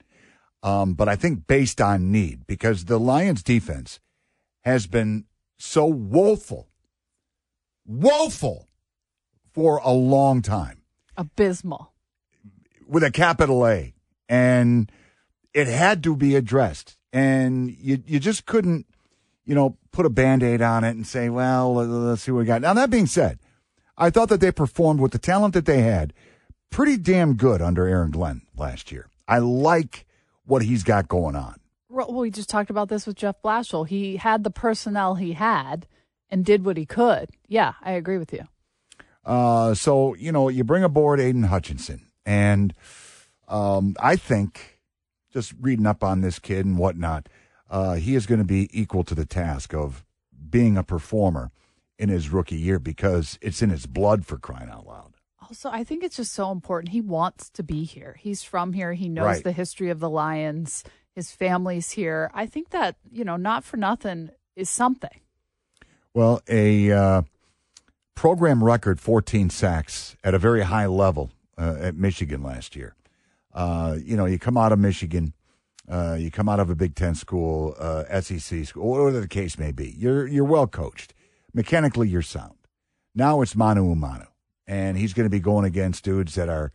Um, 0.63 0.95
but 0.95 1.09
I 1.09 1.17
think 1.17 1.47
based 1.47 1.81
on 1.81 2.13
need, 2.13 2.47
because 2.47 2.85
the 2.85 2.99
Lions 3.01 3.43
defense 3.43 3.99
has 4.63 4.87
been 4.87 5.25
so 5.59 5.87
woeful, 5.87 6.69
woeful 7.87 8.69
for 9.53 9.79
a 9.79 9.93
long 9.93 10.43
time 10.43 10.83
Abysmal. 11.17 11.93
with 12.87 13.03
a 13.03 13.11
capital 13.11 13.67
A. 13.67 13.95
And 14.29 14.91
it 15.55 15.67
had 15.67 16.03
to 16.05 16.15
be 16.17 16.37
addressed. 16.37 16.97
And 17.13 17.71
you, 17.71 18.03
you 18.07 18.21
just 18.21 18.47
couldn't, 18.47 18.87
you 19.45 19.55
know, 19.55 19.77
put 19.91 20.07
a 20.07 20.11
band 20.11 20.43
aid 20.43 20.63
on 20.63 20.85
it 20.85 20.91
and 20.91 21.07
say, 21.07 21.29
well, 21.29 21.75
let- 21.75 21.89
let's 21.89 22.23
see 22.23 22.31
what 22.31 22.41
we 22.41 22.45
got. 22.45 22.63
Now, 22.63 22.75
that 22.75 22.91
being 22.91 23.07
said, 23.07 23.39
I 23.99 24.11
thought 24.11 24.29
that 24.29 24.41
they 24.41 24.53
performed 24.53 25.01
with 25.01 25.13
the 25.13 25.19
talent 25.19 25.55
that 25.55 25.67
they 25.67 25.83
had 25.83 26.13
pretty 26.71 26.97
damn 26.97 27.35
good 27.35 27.61
under 27.61 27.87
Aaron 27.87 28.11
Glenn 28.13 28.43
last 28.57 28.93
year. 28.93 29.09
I 29.27 29.39
like 29.39 30.07
what 30.51 30.63
he's 30.63 30.83
got 30.83 31.09
going 31.09 31.37
on. 31.37 31.61
Well, 31.89 32.13
we 32.13 32.31
just 32.31 32.51
talked 32.51 32.71
about 32.71 32.89
this 32.89 33.07
with 33.07 33.17
Jeff 33.17 33.37
Blashill. 33.43 33.87
He 33.87 34.17
had 34.17 34.45
the 34.45 34.51
personnel 34.51 35.15
he 35.15 35.33
had 35.33 35.87
and 36.29 36.45
did 36.45 36.65
what 36.65 36.77
he 36.77 36.87
could. 36.87 37.31
Yeah, 37.47 37.75
I 37.83 37.93
agree 37.93 38.19
with 38.19 38.33
you. 38.33 38.47
Uh, 39.25 39.75
so, 39.75 40.15
you 40.15 40.33
know, 40.33 40.49
you 40.49 40.65
bring 40.65 40.83
aboard 40.83 41.21
Aidan 41.21 41.45
Hutchinson. 41.45 42.07
And 42.27 42.75
um, 43.49 43.97
I 44.01 44.17
think, 44.17 44.79
just 45.33 45.53
reading 45.61 45.87
up 45.87 46.03
on 46.03 46.21
this 46.21 46.39
kid 46.39 46.67
and 46.67 46.79
whatnot, 46.79 47.29
uh, 47.69 47.95
he 47.95 48.15
is 48.15 48.27
going 48.27 48.41
to 48.41 48.45
be 48.45 48.69
equal 48.73 49.05
to 49.05 49.15
the 49.15 49.27
task 49.27 49.73
of 49.73 50.05
being 50.49 50.77
a 50.77 50.83
performer 50.83 51.53
in 51.99 52.09
his 52.09 52.31
rookie 52.31 52.57
year 52.57 52.79
because 52.79 53.39
it's 53.41 53.63
in 53.63 53.71
his 53.71 53.87
blood 53.87 54.27
for 54.27 54.37
crying 54.37 54.71
out 54.71 54.87
loud. 54.87 55.15
Also, 55.51 55.69
I 55.69 55.83
think 55.83 56.05
it's 56.05 56.15
just 56.15 56.33
so 56.33 56.53
important. 56.53 56.93
He 56.93 57.01
wants 57.01 57.51
to 57.51 57.65
be 57.65 57.83
here. 57.83 58.15
He's 58.21 58.45
from 58.45 58.73
here. 58.73 58.93
He 58.93 59.09
knows 59.09 59.25
Right. 59.25 59.43
the 59.45 59.51
history 59.51 59.91
of 59.91 59.99
the 59.99 60.09
Lions. 60.09 60.85
His 61.13 61.33
family's 61.33 61.91
here. 61.91 62.31
I 62.33 62.47
think 62.47 62.71
that, 62.71 62.95
you 63.11 63.25
know, 63.25 63.37
not 63.37 63.65
for 63.65 63.77
nothing 63.77 64.31
is 64.55 64.71
something. 64.71 65.19
Well, 66.15 66.41
a 66.49 66.93
uh, 66.93 67.23
program 68.15 68.63
record 68.63 69.01
14 69.01 69.51
sacks 69.51 70.17
at 70.23 70.35
a 70.35 70.39
very 70.39 70.63
high 70.63 70.87
level 70.87 71.33
uh, 71.59 71.79
at 71.81 71.97
Michigan 71.97 72.45
last 72.45 72.77
year. 72.77 72.95
Uh, 73.53 73.97
you 74.01 74.17
know, 74.17 74.27
you 74.27 74.39
come 74.39 74.57
out 74.57 74.71
of 74.71 74.79
Michigan, 74.79 75.33
uh, 75.89 76.17
you 76.17 76.31
come 76.31 76.49
out 76.49 76.61
of 76.61 76.71
a 76.71 76.77
Big 76.77 76.95
Ten 76.95 77.17
school, 77.17 77.75
uh, 77.77 78.21
SEC 78.21 78.65
school, 78.67 78.89
whatever 78.89 79.19
the 79.21 79.27
case 79.27 79.59
may 79.59 79.73
be. 79.73 79.91
You're 79.99 80.29
you're 80.29 80.45
well 80.45 80.69
coached, 80.69 81.13
mechanically 81.53 82.09
you're 82.09 82.23
sound. 82.23 82.55
Now 83.17 83.43
it's 83.43 83.57
manu 83.57 83.91
a 83.91 83.97
manu, 83.97 84.27
and 84.71 84.97
he's 84.97 85.13
going 85.13 85.25
to 85.27 85.31
be 85.31 85.41
going 85.41 85.65
against 85.65 86.05
dudes 86.05 86.37
that 86.37 86.49
are 86.49 86.71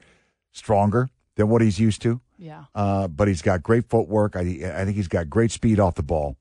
stronger 0.51 1.10
than 1.36 1.47
what 1.49 1.62
he's 1.62 1.79
used 1.79 2.01
to. 2.01 2.19
Yeah. 2.38 2.65
Uh, 2.75 3.08
but 3.08 3.27
he's 3.29 3.41
got 3.41 3.63
great 3.63 3.89
footwork. 3.89 4.36
I, 4.36 4.41
I 4.41 4.84
think 4.84 4.97
he's 4.97 5.08
got 5.08 5.29
great 5.29 5.51
speed 5.51 5.79
off 5.79 5.95
the 5.95 6.03
ball 6.03 6.36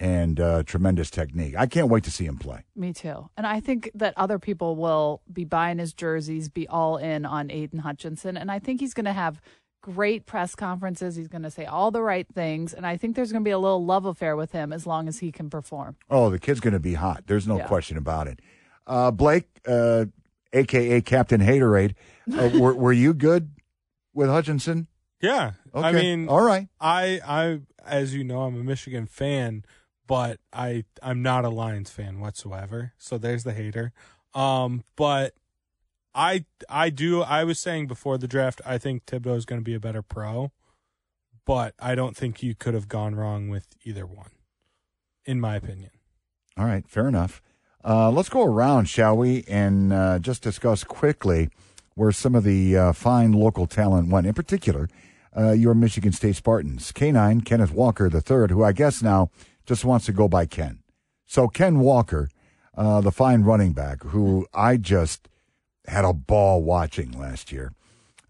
and 0.00 0.40
uh, 0.40 0.62
tremendous 0.62 1.10
technique. 1.10 1.54
I 1.56 1.66
can't 1.66 1.88
wait 1.88 2.04
to 2.04 2.10
see 2.10 2.24
him 2.24 2.38
play. 2.38 2.64
Me 2.74 2.92
too. 2.94 3.28
And 3.36 3.46
I 3.46 3.60
think 3.60 3.90
that 3.94 4.14
other 4.16 4.38
people 4.38 4.76
will 4.76 5.20
be 5.30 5.44
buying 5.44 5.78
his 5.78 5.92
jerseys, 5.92 6.48
be 6.48 6.66
all 6.68 6.96
in 6.96 7.26
on 7.26 7.50
Aidan 7.50 7.80
Hutchinson. 7.80 8.36
And 8.38 8.50
I 8.50 8.58
think 8.58 8.80
he's 8.80 8.94
going 8.94 9.04
to 9.04 9.12
have 9.12 9.40
great 9.82 10.24
press 10.24 10.54
conferences. 10.54 11.16
He's 11.16 11.28
going 11.28 11.42
to 11.42 11.50
say 11.50 11.66
all 11.66 11.90
the 11.90 12.02
right 12.02 12.26
things. 12.34 12.72
And 12.72 12.86
I 12.86 12.96
think 12.96 13.14
there's 13.14 13.30
going 13.30 13.44
to 13.44 13.48
be 13.48 13.50
a 13.52 13.58
little 13.58 13.84
love 13.84 14.06
affair 14.06 14.36
with 14.36 14.52
him 14.52 14.72
as 14.72 14.86
long 14.86 15.06
as 15.08 15.18
he 15.18 15.30
can 15.30 15.50
perform. 15.50 15.96
Oh, 16.10 16.30
the 16.30 16.38
kid's 16.38 16.60
going 16.60 16.72
to 16.72 16.80
be 16.80 16.94
hot. 16.94 17.24
There's 17.26 17.46
no 17.46 17.58
Yeah. 17.58 17.66
question 17.66 17.98
about 17.98 18.26
it. 18.26 18.40
Uh, 18.86 19.10
Blake, 19.10 19.48
uh, 19.68 20.06
aka 20.54 21.00
Captain 21.00 21.40
Haterade, 21.40 21.94
uh, 22.32 22.50
were, 22.58 22.74
were 22.74 22.92
you 22.92 23.12
good 23.12 23.50
with 24.14 24.28
Hutchinson? 24.28 24.86
Yeah. 25.20 25.52
Okay. 25.74 25.86
I 25.86 25.92
mean, 25.92 26.28
all 26.28 26.42
right. 26.42 26.68
I, 26.80 27.20
I, 27.26 27.60
as 27.86 28.14
you 28.14 28.24
know, 28.24 28.42
I'm 28.42 28.58
a 28.58 28.64
Michigan 28.64 29.06
fan, 29.06 29.64
but 30.06 30.38
I, 30.52 30.84
I'm 31.02 31.22
not 31.22 31.44
a 31.44 31.48
Lions 31.48 31.90
fan 31.90 32.20
whatsoever. 32.20 32.92
So 32.98 33.18
there's 33.18 33.44
the 33.44 33.52
hater. 33.52 33.92
Um, 34.34 34.84
but 34.96 35.34
I, 36.14 36.44
I 36.68 36.90
do. 36.90 37.22
I 37.22 37.44
was 37.44 37.58
saying 37.58 37.86
before 37.86 38.18
the 38.18 38.28
draft, 38.28 38.60
I 38.64 38.78
think 38.78 39.06
Thibodeaux 39.06 39.36
is 39.36 39.44
going 39.44 39.60
to 39.60 39.64
be 39.64 39.74
a 39.74 39.80
better 39.80 40.02
pro, 40.02 40.52
but 41.44 41.74
I 41.78 41.94
don't 41.94 42.16
think 42.16 42.42
you 42.42 42.54
could 42.54 42.74
have 42.74 42.88
gone 42.88 43.14
wrong 43.14 43.48
with 43.48 43.68
either 43.84 44.06
one, 44.06 44.30
in 45.24 45.40
my 45.40 45.56
opinion. 45.56 45.90
All 46.56 46.66
right, 46.66 46.86
fair 46.88 47.08
enough. 47.08 47.42
Uh, 47.84 48.10
let's 48.10 48.30
go 48.30 48.42
around, 48.42 48.88
shall 48.88 49.14
we, 49.14 49.44
and 49.46 49.92
uh, 49.92 50.18
just 50.18 50.42
discuss 50.42 50.84
quickly 50.84 51.50
where 51.94 52.12
some 52.12 52.34
of 52.34 52.42
the 52.42 52.76
uh, 52.76 52.92
fine 52.94 53.32
local 53.32 53.66
talent 53.66 54.08
went. 54.08 54.26
In 54.26 54.32
particular, 54.32 54.88
uh, 55.36 55.52
your 55.52 55.74
Michigan 55.74 56.12
State 56.12 56.36
Spartans. 56.36 56.92
K9, 56.92 57.44
Kenneth 57.44 57.72
Walker 57.72 58.06
III, 58.06 58.48
who 58.48 58.64
I 58.64 58.72
guess 58.72 59.02
now 59.02 59.30
just 59.66 59.84
wants 59.84 60.06
to 60.06 60.12
go 60.12 60.28
by 60.28 60.46
Ken. 60.46 60.78
So 61.26 61.46
Ken 61.46 61.78
Walker, 61.78 62.30
uh, 62.74 63.02
the 63.02 63.12
fine 63.12 63.42
running 63.42 63.74
back, 63.74 64.02
who 64.02 64.46
I 64.54 64.78
just 64.78 65.28
had 65.86 66.06
a 66.06 66.14
ball 66.14 66.62
watching 66.62 67.12
last 67.12 67.52
year, 67.52 67.74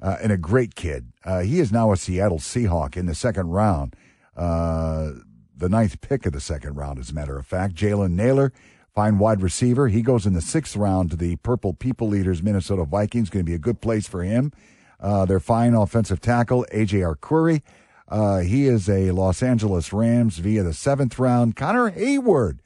uh, 0.01 0.17
and 0.21 0.33
a 0.33 0.37
great 0.37 0.75
kid. 0.75 1.13
He 1.45 1.61
is 1.61 1.71
now 1.71 1.93
a 1.93 1.97
Seattle 1.97 2.39
Seahawk 2.39 2.97
in 2.97 3.07
the 3.07 3.15
second 3.15 3.51
round. 3.51 3.95
The 4.37 5.69
ninth 5.69 6.01
pick 6.01 6.27
of 6.27 6.33
the 6.33 6.41
second 6.41 6.75
round, 6.75 6.99
as 6.99 7.11
a 7.11 7.15
matter 7.15 7.39
of 7.39 7.47
fact. 7.47 7.77
Jalen 7.77 8.11
Nailor, 8.11 8.53
fine 8.95 9.19
wide 9.19 9.43
receiver. 9.43 9.89
He 9.89 10.03
goes 10.03 10.27
in 10.27 10.35
the 10.35 10.41
sixth 10.41 10.77
round 10.77 11.11
to 11.11 11.17
the 11.17 11.37
Purple 11.37 11.75
People 11.75 12.15
Eaters, 12.15 12.43
Minnesota 12.43 12.85
Vikings. 12.85 13.31
Going 13.31 13.45
to 13.45 13.51
be 13.51 13.55
a 13.55 13.59
good 13.59 13.81
place 13.81 14.07
for 14.07 14.23
him. 14.23 14.53
Uh, 15.01 15.25
their 15.25 15.41
fine 15.41 15.75
offensive 15.75 16.21
tackle, 16.21 16.65
A.J. 16.71 17.01
Arcuri. 17.01 17.63
Uh, 18.09 18.39
he 18.39 18.67
is 18.67 18.89
a 18.89 19.11
Los 19.11 19.43
Angeles 19.43 19.93
Rams 19.93 20.39
via 20.39 20.63
the 20.63 20.75
seventh 20.75 21.19
round. 21.19 21.57
Connor 21.57 21.91
Heyward 21.91 22.61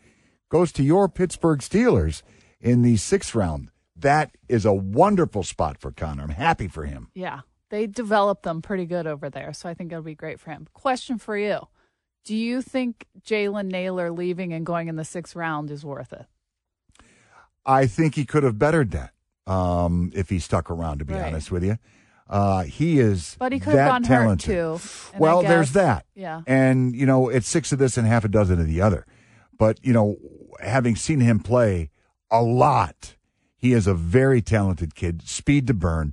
goes 0.48 0.72
to 0.72 0.82
your 0.82 1.08
Pittsburgh 1.08 1.60
Steelers 1.60 2.22
in 2.60 2.82
the 2.82 2.96
sixth 2.96 3.34
round. 3.34 3.70
That 3.96 4.36
is 4.48 4.64
a 4.64 4.72
wonderful 4.72 5.42
spot 5.42 5.78
for 5.78 5.90
Connor. 5.90 6.24
I'm 6.24 6.28
happy 6.30 6.68
for 6.68 6.84
him. 6.84 7.08
Yeah. 7.14 7.40
They 7.70 7.86
developed 7.86 8.44
them 8.44 8.62
pretty 8.62 8.86
good 8.86 9.06
over 9.06 9.28
there. 9.28 9.52
So 9.52 9.68
I 9.68 9.74
think 9.74 9.92
it'll 9.92 10.02
be 10.02 10.14
great 10.14 10.40
for 10.40 10.50
him. 10.50 10.68
Question 10.72 11.18
for 11.18 11.36
you 11.36 11.68
Do 12.28 12.36
you 12.36 12.60
think 12.60 13.06
Jalen 13.24 13.70
Nailor 13.70 14.10
leaving 14.10 14.52
and 14.52 14.66
going 14.66 14.88
in 14.88 14.96
the 14.96 15.04
sixth 15.04 15.34
round 15.34 15.70
is 15.70 15.82
worth 15.82 16.12
it? 16.12 16.26
I 17.64 17.86
think 17.86 18.16
he 18.16 18.26
could 18.26 18.42
have 18.42 18.58
bettered 18.58 18.90
that 18.90 19.12
um, 19.50 20.12
if 20.14 20.28
he 20.28 20.38
stuck 20.38 20.70
around. 20.70 20.98
To 20.98 21.06
be 21.06 21.14
Right. 21.14 21.24
honest 21.28 21.50
with 21.50 21.64
you, 21.64 21.78
uh, 22.28 22.64
he 22.64 22.98
is. 23.00 23.34
But 23.38 23.52
he 23.52 23.58
could 23.58 23.68
have 23.68 23.76
that 23.76 23.88
gone 23.88 24.02
talented. 24.02 24.54
hurt 24.54 24.78
too. 24.78 25.18
Well, 25.18 25.40
there's 25.40 25.72
that. 25.72 26.04
Yeah. 26.14 26.42
And 26.46 26.94
you 26.94 27.06
know, 27.06 27.30
it's 27.30 27.48
six 27.48 27.72
of 27.72 27.78
this 27.78 27.96
and 27.96 28.06
half 28.06 28.26
a 28.26 28.28
dozen 28.28 28.60
of 28.60 28.66
the 28.66 28.82
other. 28.82 29.06
But 29.56 29.78
you 29.82 29.94
know, 29.94 30.16
having 30.60 30.96
seen 30.96 31.20
him 31.20 31.40
play 31.40 31.88
a 32.30 32.42
lot, 32.42 33.16
he 33.56 33.72
is 33.72 33.86
a 33.86 33.94
very 33.94 34.42
talented 34.42 34.94
kid, 34.94 35.26
speed 35.26 35.66
to 35.68 35.72
burn, 35.72 36.12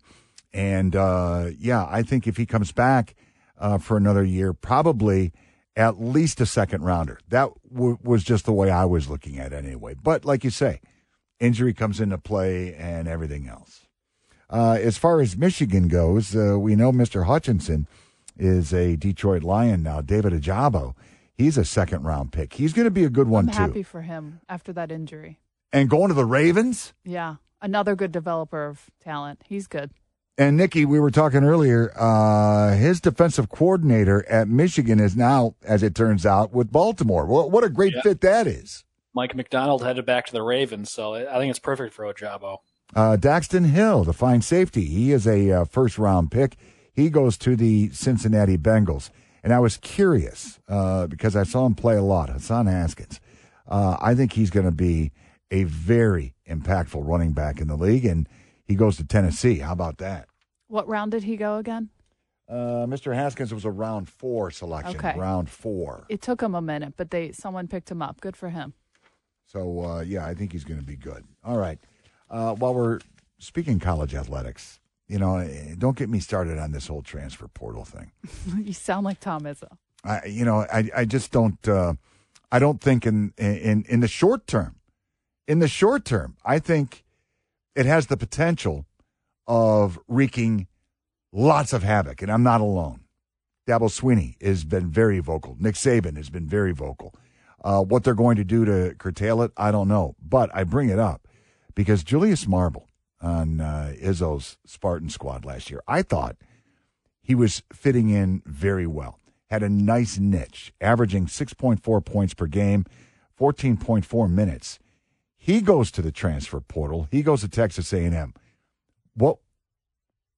And 0.54 0.96
uh, 0.96 1.48
yeah, 1.60 1.86
I 1.90 2.04
think 2.04 2.26
if 2.26 2.38
he 2.38 2.46
comes 2.46 2.72
back 2.72 3.16
uh, 3.58 3.80
for 3.80 3.98
another 3.98 4.24
year, 4.24 4.54
probably 4.54 5.34
at 5.76 6.00
least 6.02 6.40
a 6.42 6.46
second 6.46 6.84
rounder. 6.84 7.20
That 7.30 7.50
w- 7.74 7.98
was 8.04 8.24
just 8.24 8.46
the 8.46 8.54
way 8.54 8.70
I 8.72 8.86
was 8.86 9.10
looking 9.10 9.38
at 9.38 9.54
it 9.54 9.66
anyway. 9.66 9.96
But 10.02 10.26
like 10.26 10.44
you 10.44 10.50
say, 10.50 10.80
injury 11.40 11.74
comes 11.74 12.00
into 12.00 12.18
play 12.18 12.74
and 12.76 13.08
everything 13.08 13.48
else. 13.48 13.82
Uh, 14.50 14.78
as 14.80 14.98
far 14.98 15.22
as 15.22 15.36
Michigan 15.36 15.88
goes, 15.88 16.36
uh, 16.36 16.58
we 16.60 16.76
know 16.76 16.92
Mr. 16.92 17.26
Hutchinson 17.26 17.88
is 18.38 18.74
a 18.74 18.96
Detroit 18.96 19.44
Lion 19.44 19.82
now. 19.84 20.02
David 20.02 20.34
Ojabo, 20.34 20.94
he's 21.34 21.58
a 21.58 21.66
second 21.66 22.04
round 22.04 22.32
pick. 22.32 22.54
He's 22.54 22.74
going 22.74 22.86
to 22.86 22.92
be 22.92 23.04
a 23.04 23.10
good 23.10 23.28
one 23.28 23.50
I'm 23.50 23.54
too. 23.56 23.62
happy 23.62 23.84
for 23.84 24.04
him 24.04 24.40
after 24.48 24.72
that 24.74 24.92
injury. 24.92 25.40
And 25.74 25.90
going 25.90 26.10
to 26.10 26.14
the 26.14 26.26
Ravens. 26.26 26.94
Yeah, 27.04 27.36
another 27.62 27.96
good 27.96 28.12
developer 28.12 28.66
of 28.68 28.90
talent. 29.04 29.42
He's 29.46 29.68
good. 29.68 29.92
And 30.38 30.58
Nikki, 30.58 30.84
we 30.84 31.00
were 31.00 31.12
talking 31.12 31.44
earlier. 31.46 31.94
Uh, 31.98 32.76
his 32.76 33.00
defensive 33.00 33.50
coordinator 33.50 34.28
at 34.30 34.50
Michigan 34.50 35.00
is 35.00 35.16
now, 35.16 35.56
as 35.64 35.82
it 35.82 35.96
turns 35.96 36.26
out, 36.26 36.52
with 36.52 36.72
Baltimore. 36.72 37.26
What, 37.26 37.52
what 37.52 37.64
a 37.64 37.70
great 37.70 37.94
Yeah. 37.96 38.02
fit 38.02 38.22
that 38.22 38.46
is. 38.46 38.84
Mike 39.14 39.34
Macdonald 39.34 39.82
headed 39.84 40.06
back 40.06 40.26
to 40.26 40.34
the 40.34 40.42
Ravens, 40.42 40.92
so 40.92 41.16
I 41.16 41.38
think 41.40 41.50
it's 41.50 41.60
perfect 41.60 41.94
for 41.94 42.04
Ojabo. 42.04 42.58
Uh, 42.94 43.16
Daxton 43.18 43.68
Hill, 43.68 44.04
the 44.04 44.12
fine 44.12 44.42
safety, 44.42 44.86
he 44.86 45.14
is 45.14 45.26
a 45.26 45.52
uh, 45.52 45.66
first 45.66 45.98
round 45.98 46.32
pick. 46.32 46.58
He 46.94 47.10
goes 47.10 47.38
to 47.40 47.56
the 47.56 47.90
Cincinnati 47.92 48.58
Bengals. 48.58 49.10
And 49.42 49.54
I 49.54 49.60
was 49.60 49.78
curious 49.78 50.60
uh, 50.68 51.06
because 51.08 51.36
I 51.36 51.44
saw 51.44 51.66
him 51.68 51.76
play 51.76 51.96
a 51.96 52.02
lot. 52.02 52.30
Hassan 52.30 52.66
Haskins. 52.66 53.22
Uh, 53.68 53.96
I 54.02 54.16
think 54.16 54.34
he's 54.34 54.50
going 54.50 54.66
to 54.66 54.72
be 54.72 55.12
a 55.52 55.64
very 55.66 56.34
impactful 56.50 57.08
running 57.08 57.32
back 57.34 57.62
in 57.62 57.68
the 57.68 57.76
league, 57.78 58.06
and 58.06 58.28
he 58.66 58.76
goes 58.76 58.98
to 58.98 59.04
Tennessee. 59.04 59.60
How 59.60 59.74
about 59.74 59.98
that? 60.00 60.28
What 60.68 60.88
round 60.88 61.12
did 61.12 61.24
he 61.24 61.38
go 61.38 61.58
again? 61.58 61.90
Uh, 62.48 62.86
Mr. 62.86 63.16
Haskins 63.16 63.54
was 63.54 63.66
a 63.66 63.72
round 63.72 64.08
four 64.08 64.52
selection. 64.52 64.98
Okay. 64.98 65.18
Round 65.18 65.50
four. 65.50 66.06
It 66.10 66.22
took 66.22 66.42
him 66.42 66.54
a 66.54 66.62
minute, 66.62 66.94
but 66.96 67.10
they 67.10 67.32
someone 67.32 67.68
picked 67.68 67.90
him 67.90 68.02
up. 68.02 68.22
Good 68.22 68.36
for 68.36 68.50
him. 68.50 68.74
So 69.46 69.84
uh, 69.84 70.02
yeah, 70.02 70.26
I 70.26 70.34
think 70.34 70.52
he's 70.52 70.64
going 70.64 70.80
to 70.80 70.86
be 70.86 70.96
good. 70.96 71.24
All 71.44 71.58
right. 71.58 71.80
Uh, 72.30 72.54
while 72.54 72.74
we're 72.74 73.00
speaking 73.40 73.80
college 73.80 74.14
athletics, 74.14 74.80
you 75.08 75.20
know, 75.20 75.38
eh, 75.38 75.76
don't 75.78 75.98
get 75.98 76.10
me 76.10 76.20
started 76.20 76.58
on 76.58 76.72
this 76.72 76.88
whole 76.88 77.02
transfer 77.02 77.48
portal 77.48 77.86
thing. 77.86 78.12
you 78.58 78.74
sound 78.74 79.06
like 79.06 79.20
Tom 79.20 79.44
Izzo. 79.44 79.70
I, 80.04 80.26
you 80.26 80.46
know, 80.46 80.66
I, 80.72 80.90
I 80.96 81.06
just 81.06 81.32
don't, 81.32 81.68
uh, 81.68 81.94
I 82.52 82.60
don't 82.60 82.80
think 82.80 83.06
in, 83.06 83.34
in, 83.38 83.86
in 83.88 84.00
the 84.02 84.08
short 84.08 84.46
term, 84.46 84.76
in 85.48 85.60
the 85.60 85.68
short 85.68 86.06
term, 86.06 86.38
I 86.46 86.60
think 86.60 87.05
it 87.76 87.86
has 87.86 88.08
the 88.08 88.18
potential 88.18 88.86
of 89.48 90.00
wreaking 90.08 90.68
lots 91.32 91.74
of 91.74 91.84
havoc, 91.84 92.22
and 92.22 92.32
I'm 92.32 92.44
not 92.44 92.62
alone. 92.62 93.02
Dabo 93.68 93.90
Swinney 93.90 94.42
has 94.42 94.64
been 94.64 94.90
very 94.90 95.20
vocal. 95.20 95.58
Nick 95.60 95.76
Saban 95.76 96.18
has 96.18 96.30
been 96.30 96.48
very 96.48 96.72
vocal. 96.72 97.14
Uh, 97.64 97.82
what 97.82 98.04
they're 98.04 98.14
going 98.14 98.38
to 98.38 98.44
do 98.44 98.64
to 98.64 98.96
curtail 98.98 99.42
it, 99.42 99.52
I 99.58 99.72
don't 99.72 99.88
know. 99.88 100.16
But 100.22 100.52
I 100.54 100.64
bring 100.64 100.90
it 100.90 101.00
up 101.00 101.28
because 101.74 102.04
Julius 102.04 102.48
Marble 102.48 102.88
on 103.22 103.60
uh, 103.60 103.94
Izzo's 104.00 104.58
Spartan 104.66 105.10
squad 105.10 105.46
last 105.46 105.72
year, 105.72 105.82
I 105.88 106.04
thought 106.04 106.38
he 107.22 107.34
was 107.34 107.64
fitting 107.74 108.10
in 108.10 108.44
very 108.46 108.86
well. 108.86 109.20
Had 109.50 109.64
a 109.64 109.70
nice 109.70 110.20
niche, 110.20 110.74
averaging 110.80 111.26
6.4 111.26 112.06
points 112.06 112.34
per 112.36 112.46
game, 112.46 112.86
14.4 113.40 114.30
minutes. 114.30 114.80
He 115.46 115.62
goes 115.62 115.92
to 115.92 116.02
the 116.02 116.12
transfer 116.12 116.60
portal. 116.60 117.08
He 117.12 117.22
goes 117.22 117.42
to 117.42 117.48
Texas 117.48 117.94
A&M. 117.94 118.34
What 119.14 119.38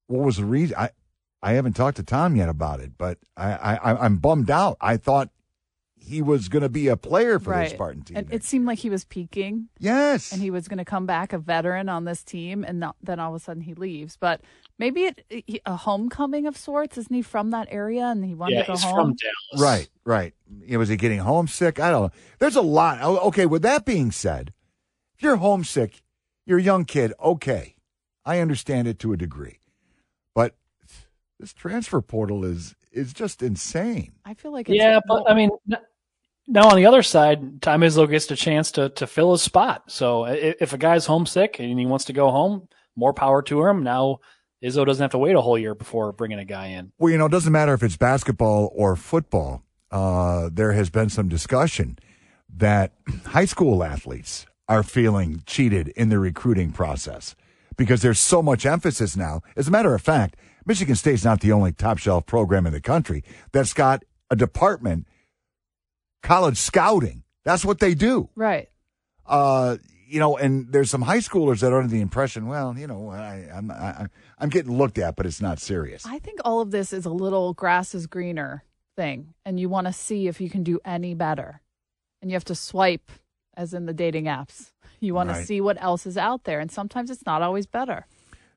what 0.06 0.24
was 0.24 0.36
the 0.36 0.44
reason? 0.44 0.76
I 0.76 0.90
I 1.42 1.52
haven't 1.52 1.74
talked 1.76 1.96
to 1.96 2.02
Tom 2.02 2.36
yet 2.36 2.48
about 2.50 2.80
it, 2.80 2.92
but 2.98 3.16
I, 3.36 3.52
I 3.76 4.04
I'm 4.04 4.16
bummed 4.18 4.50
out. 4.50 4.76
I 4.82 4.98
thought 4.98 5.30
he 5.96 6.20
was 6.20 6.48
going 6.48 6.62
to 6.62 6.68
be 6.68 6.88
a 6.88 6.96
player 6.96 7.38
for 7.38 7.54
the 7.54 7.68
Spartan 7.70 8.02
team. 8.02 8.16
And 8.18 8.32
it 8.32 8.44
seemed 8.44 8.66
like 8.66 8.78
he 8.80 8.90
was 8.90 9.04
peaking, 9.04 9.68
yes, 9.78 10.30
and 10.32 10.42
he 10.42 10.50
was 10.50 10.68
going 10.68 10.78
to 10.78 10.84
come 10.84 11.06
back 11.06 11.32
a 11.32 11.38
veteran 11.38 11.88
on 11.88 12.04
this 12.04 12.22
team, 12.22 12.64
and 12.64 12.78
not, 12.80 12.96
then 13.02 13.18
all 13.18 13.34
of 13.34 13.40
a 13.40 13.44
sudden 13.44 13.62
he 13.62 13.74
leaves. 13.74 14.16
But 14.18 14.42
maybe 14.78 15.04
it, 15.04 15.24
he- 15.28 15.60
a 15.64 15.76
homecoming 15.76 16.46
of 16.46 16.56
sorts. 16.56 16.98
Isn't 16.98 17.14
he 17.14 17.22
from 17.22 17.50
that 17.50 17.68
area, 17.70 18.04
and 18.06 18.22
he 18.24 18.34
wanted 18.34 18.56
Yeah, 18.56 18.60
to 18.62 18.66
go 18.68 18.72
he's 18.74 18.82
home? 18.84 18.94
from 18.94 19.16
Dallas. 19.16 19.62
Right, 19.62 19.88
right. 20.04 20.34
Was 20.76 20.88
he 20.90 20.96
getting 20.96 21.18
homesick? 21.20 21.80
I 21.80 21.90
don't 21.90 22.02
know. 22.04 22.12
There's 22.38 22.56
a 22.56 22.62
lot. 22.62 22.98
Oh, 23.02 23.18
Okay, 23.28 23.46
with 23.46 23.62
that 23.62 23.84
being 23.86 24.10
said, 24.12 24.52
if 25.18 25.24
you're 25.24 25.36
homesick, 25.36 26.02
you're 26.46 26.58
a 26.58 26.62
young 26.62 26.84
kid, 26.84 27.12
okay. 27.20 27.74
I 28.24 28.38
understand 28.38 28.86
it 28.86 29.00
to 29.00 29.12
a 29.12 29.16
degree. 29.16 29.58
But 30.32 30.54
this 31.40 31.52
transfer 31.52 32.00
portal 32.00 32.44
is 32.44 32.76
is 32.92 33.12
just 33.12 33.42
insane. 33.42 34.12
I 34.24 34.34
feel 34.34 34.52
like 34.52 34.68
it's 34.68 34.78
Yeah, 34.78 35.00
but 35.06 35.28
I 35.28 35.34
mean, 35.34 35.50
now 36.46 36.68
on 36.68 36.76
the 36.76 36.86
other 36.86 37.02
side, 37.02 37.60
Tom 37.60 37.80
Izzo 37.80 38.08
gets 38.08 38.30
a 38.30 38.36
chance 38.36 38.70
to 38.72 38.90
to 38.90 39.08
fill 39.08 39.32
his 39.32 39.42
spot. 39.42 39.90
So 39.90 40.24
if 40.26 40.72
a 40.72 40.78
guy's 40.78 41.06
homesick 41.06 41.58
and 41.58 41.78
he 41.78 41.86
wants 41.86 42.04
to 42.06 42.12
go 42.12 42.30
home, 42.30 42.68
more 42.94 43.12
power 43.12 43.42
to 43.42 43.66
him. 43.66 43.82
Now 43.82 44.20
Izzo 44.62 44.86
doesn't 44.86 45.02
have 45.02 45.10
to 45.12 45.18
wait 45.18 45.34
a 45.34 45.40
whole 45.40 45.58
year 45.58 45.74
before 45.74 46.12
bringing 46.12 46.38
a 46.38 46.44
guy 46.44 46.68
in. 46.68 46.92
Well, 46.98 47.10
you 47.10 47.18
know, 47.18 47.26
it 47.26 47.32
doesn't 47.32 47.52
matter 47.52 47.74
if 47.74 47.82
it's 47.82 47.96
basketball 47.96 48.70
or 48.72 48.94
football. 48.94 49.64
Uh, 49.90 50.48
there 50.52 50.72
has 50.72 50.90
been 50.90 51.08
some 51.08 51.28
discussion 51.28 51.98
that 52.56 52.92
high 53.26 53.46
school 53.46 53.82
athletes 53.82 54.46
are 54.68 54.82
feeling 54.82 55.42
cheated 55.46 55.88
in 55.88 56.08
the 56.08 56.18
recruiting 56.18 56.72
process 56.72 57.34
because 57.76 58.02
there's 58.02 58.20
so 58.20 58.42
much 58.42 58.66
emphasis 58.66 59.16
now. 59.16 59.40
As 59.56 59.68
a 59.68 59.70
matter 59.70 59.94
of 59.94 60.02
fact, 60.02 60.36
Michigan 60.66 60.96
State's 60.96 61.24
not 61.24 61.40
the 61.40 61.52
only 61.52 61.72
top 61.72 61.98
shelf 61.98 62.26
program 62.26 62.66
in 62.66 62.72
the 62.72 62.80
country 62.80 63.24
that's 63.52 63.72
got 63.72 64.04
a 64.30 64.36
department, 64.36 65.06
college 66.22 66.58
scouting. 66.58 67.22
That's 67.44 67.64
what 67.64 67.78
they 67.78 67.94
do. 67.94 68.28
right. 68.34 68.68
Uh, 69.24 69.76
you 70.08 70.18
know, 70.18 70.38
and 70.38 70.72
there's 70.72 70.90
some 70.90 71.02
high 71.02 71.18
schoolers 71.18 71.60
that 71.60 71.70
are 71.70 71.82
under 71.82 71.92
the 71.92 72.00
impression, 72.00 72.46
well, 72.46 72.74
you 72.78 72.86
know, 72.86 73.10
I, 73.10 73.46
I'm 73.54 73.70
I, 73.70 74.06
I'm 74.38 74.48
getting 74.48 74.76
looked 74.76 74.96
at, 74.96 75.16
but 75.16 75.26
it's 75.26 75.42
not 75.42 75.58
serious. 75.58 76.06
I 76.06 76.18
think 76.18 76.40
all 76.46 76.62
of 76.62 76.70
this 76.70 76.94
is 76.94 77.04
a 77.04 77.10
little 77.10 77.52
grass 77.52 77.94
is 77.94 78.06
greener 78.06 78.64
thing, 78.96 79.34
and 79.44 79.60
you 79.60 79.68
want 79.68 79.86
to 79.86 79.92
see 79.92 80.26
if 80.26 80.40
you 80.40 80.48
can 80.48 80.62
do 80.62 80.80
any 80.82 81.12
better. 81.14 81.60
And 82.22 82.30
you 82.30 82.36
have 82.36 82.44
to 82.46 82.54
swipe, 82.54 83.10
as 83.58 83.74
in 83.74 83.84
the 83.84 83.92
dating 83.92 84.24
apps. 84.24 84.70
You 85.00 85.12
want 85.14 85.28
Right. 85.28 85.40
to 85.40 85.44
see 85.46 85.60
what 85.60 85.76
else 85.82 86.06
is 86.06 86.16
out 86.16 86.44
there, 86.44 86.60
and 86.60 86.70
sometimes 86.70 87.10
it's 87.10 87.26
not 87.26 87.42
always 87.42 87.66
better. 87.66 88.06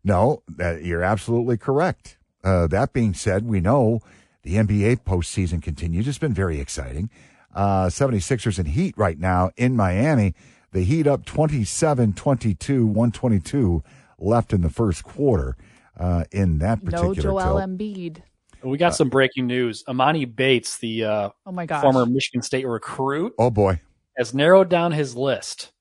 No, 0.03 0.41
that, 0.47 0.83
you're 0.83 1.03
absolutely 1.03 1.57
correct. 1.57 2.17
Uh, 2.43 2.67
that 2.67 2.93
being 2.93 3.13
said, 3.13 3.45
we 3.45 3.59
know 3.59 3.99
the 4.43 4.55
NBA 4.55 4.97
postseason 5.03 5.61
continues. 5.61 6.07
It's 6.07 6.17
been 6.17 6.33
very 6.33 6.59
exciting. 6.59 7.09
Uh, 7.53 7.87
76ers 7.87 8.57
and 8.57 8.69
Heat 8.69 8.95
right 8.97 9.19
now 9.19 9.51
in 9.57 9.75
Miami. 9.75 10.33
The 10.71 10.83
Heat 10.83 11.05
up 11.05 11.25
27 11.25 12.13
22, 12.13 12.85
122 12.87 13.83
left 14.17 14.53
in 14.53 14.61
the 14.61 14.69
first 14.69 15.03
quarter 15.03 15.57
uh, 15.99 16.23
in 16.31 16.59
that 16.59 16.79
particular. 16.83 17.03
No 17.03 17.09
particular 17.09 17.41
Joel 17.41 17.57
tilt. 17.59 17.69
Embiid. 17.77 18.21
We 18.63 18.77
got 18.77 18.95
some 18.95 19.09
breaking 19.09 19.47
news. 19.47 19.83
Emoni 19.87 20.33
Bates, 20.33 20.77
the 20.77 21.03
uh, 21.03 21.29
Oh 21.45 21.51
my 21.51 21.65
gosh. 21.65 21.81
former 21.81 22.05
Michigan 22.05 22.41
State 22.41 22.65
recruit, 22.65 23.33
Oh, 23.37 23.49
boy. 23.49 23.79
Has 24.17 24.33
narrowed 24.33 24.69
down 24.69 24.91
his 24.91 25.15
list. 25.15 25.71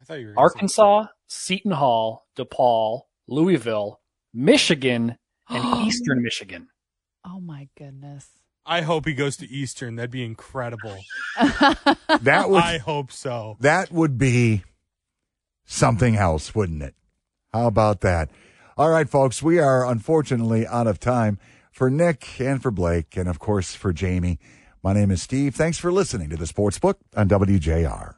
I 0.00 0.04
thought 0.04 0.20
you 0.20 0.28
were 0.28 0.34
Arkansas, 0.36 1.06
Seton 1.26 1.72
Hall, 1.72 2.26
DePaul, 2.36 3.02
Louisville, 3.28 4.00
Michigan, 4.32 5.16
and 5.48 5.86
Eastern 5.86 6.22
Michigan. 6.22 6.68
Oh 7.24 7.40
my 7.40 7.68
goodness. 7.76 8.28
I 8.64 8.80
hope 8.82 9.06
he 9.06 9.14
goes 9.14 9.36
to 9.38 9.48
Eastern. 9.48 9.94
That'd 9.96 10.10
be 10.10 10.24
incredible. 10.24 10.98
That 12.22 12.48
would, 12.50 12.62
I 12.62 12.78
hope 12.78 13.12
so. 13.12 13.56
that 13.60 13.92
would 13.92 14.16
be 14.16 14.64
something 15.66 16.16
else, 16.16 16.54
wouldn't 16.54 16.82
it? 16.82 16.94
How 17.52 17.66
about 17.66 18.00
that? 18.00 18.30
All 18.76 18.88
right, 18.90 19.08
folks, 19.08 19.42
we 19.42 19.58
are 19.58 19.86
unfortunately 19.86 20.66
out 20.66 20.86
of 20.86 20.98
time. 20.98 21.38
For 21.70 21.90
Nick 21.90 22.40
and 22.40 22.62
for 22.62 22.70
Blake, 22.70 23.16
and 23.16 23.28
of 23.28 23.38
course 23.38 23.74
for 23.74 23.92
Jamie, 23.92 24.38
my 24.86 24.92
name 24.92 25.10
is 25.10 25.20
Steve. 25.20 25.56
Thanks 25.56 25.78
for 25.78 25.90
listening 25.90 26.30
to 26.30 26.36
the 26.36 26.46
Sports 26.46 26.78
Book 26.78 27.00
on 27.16 27.28
WJR. 27.28 28.15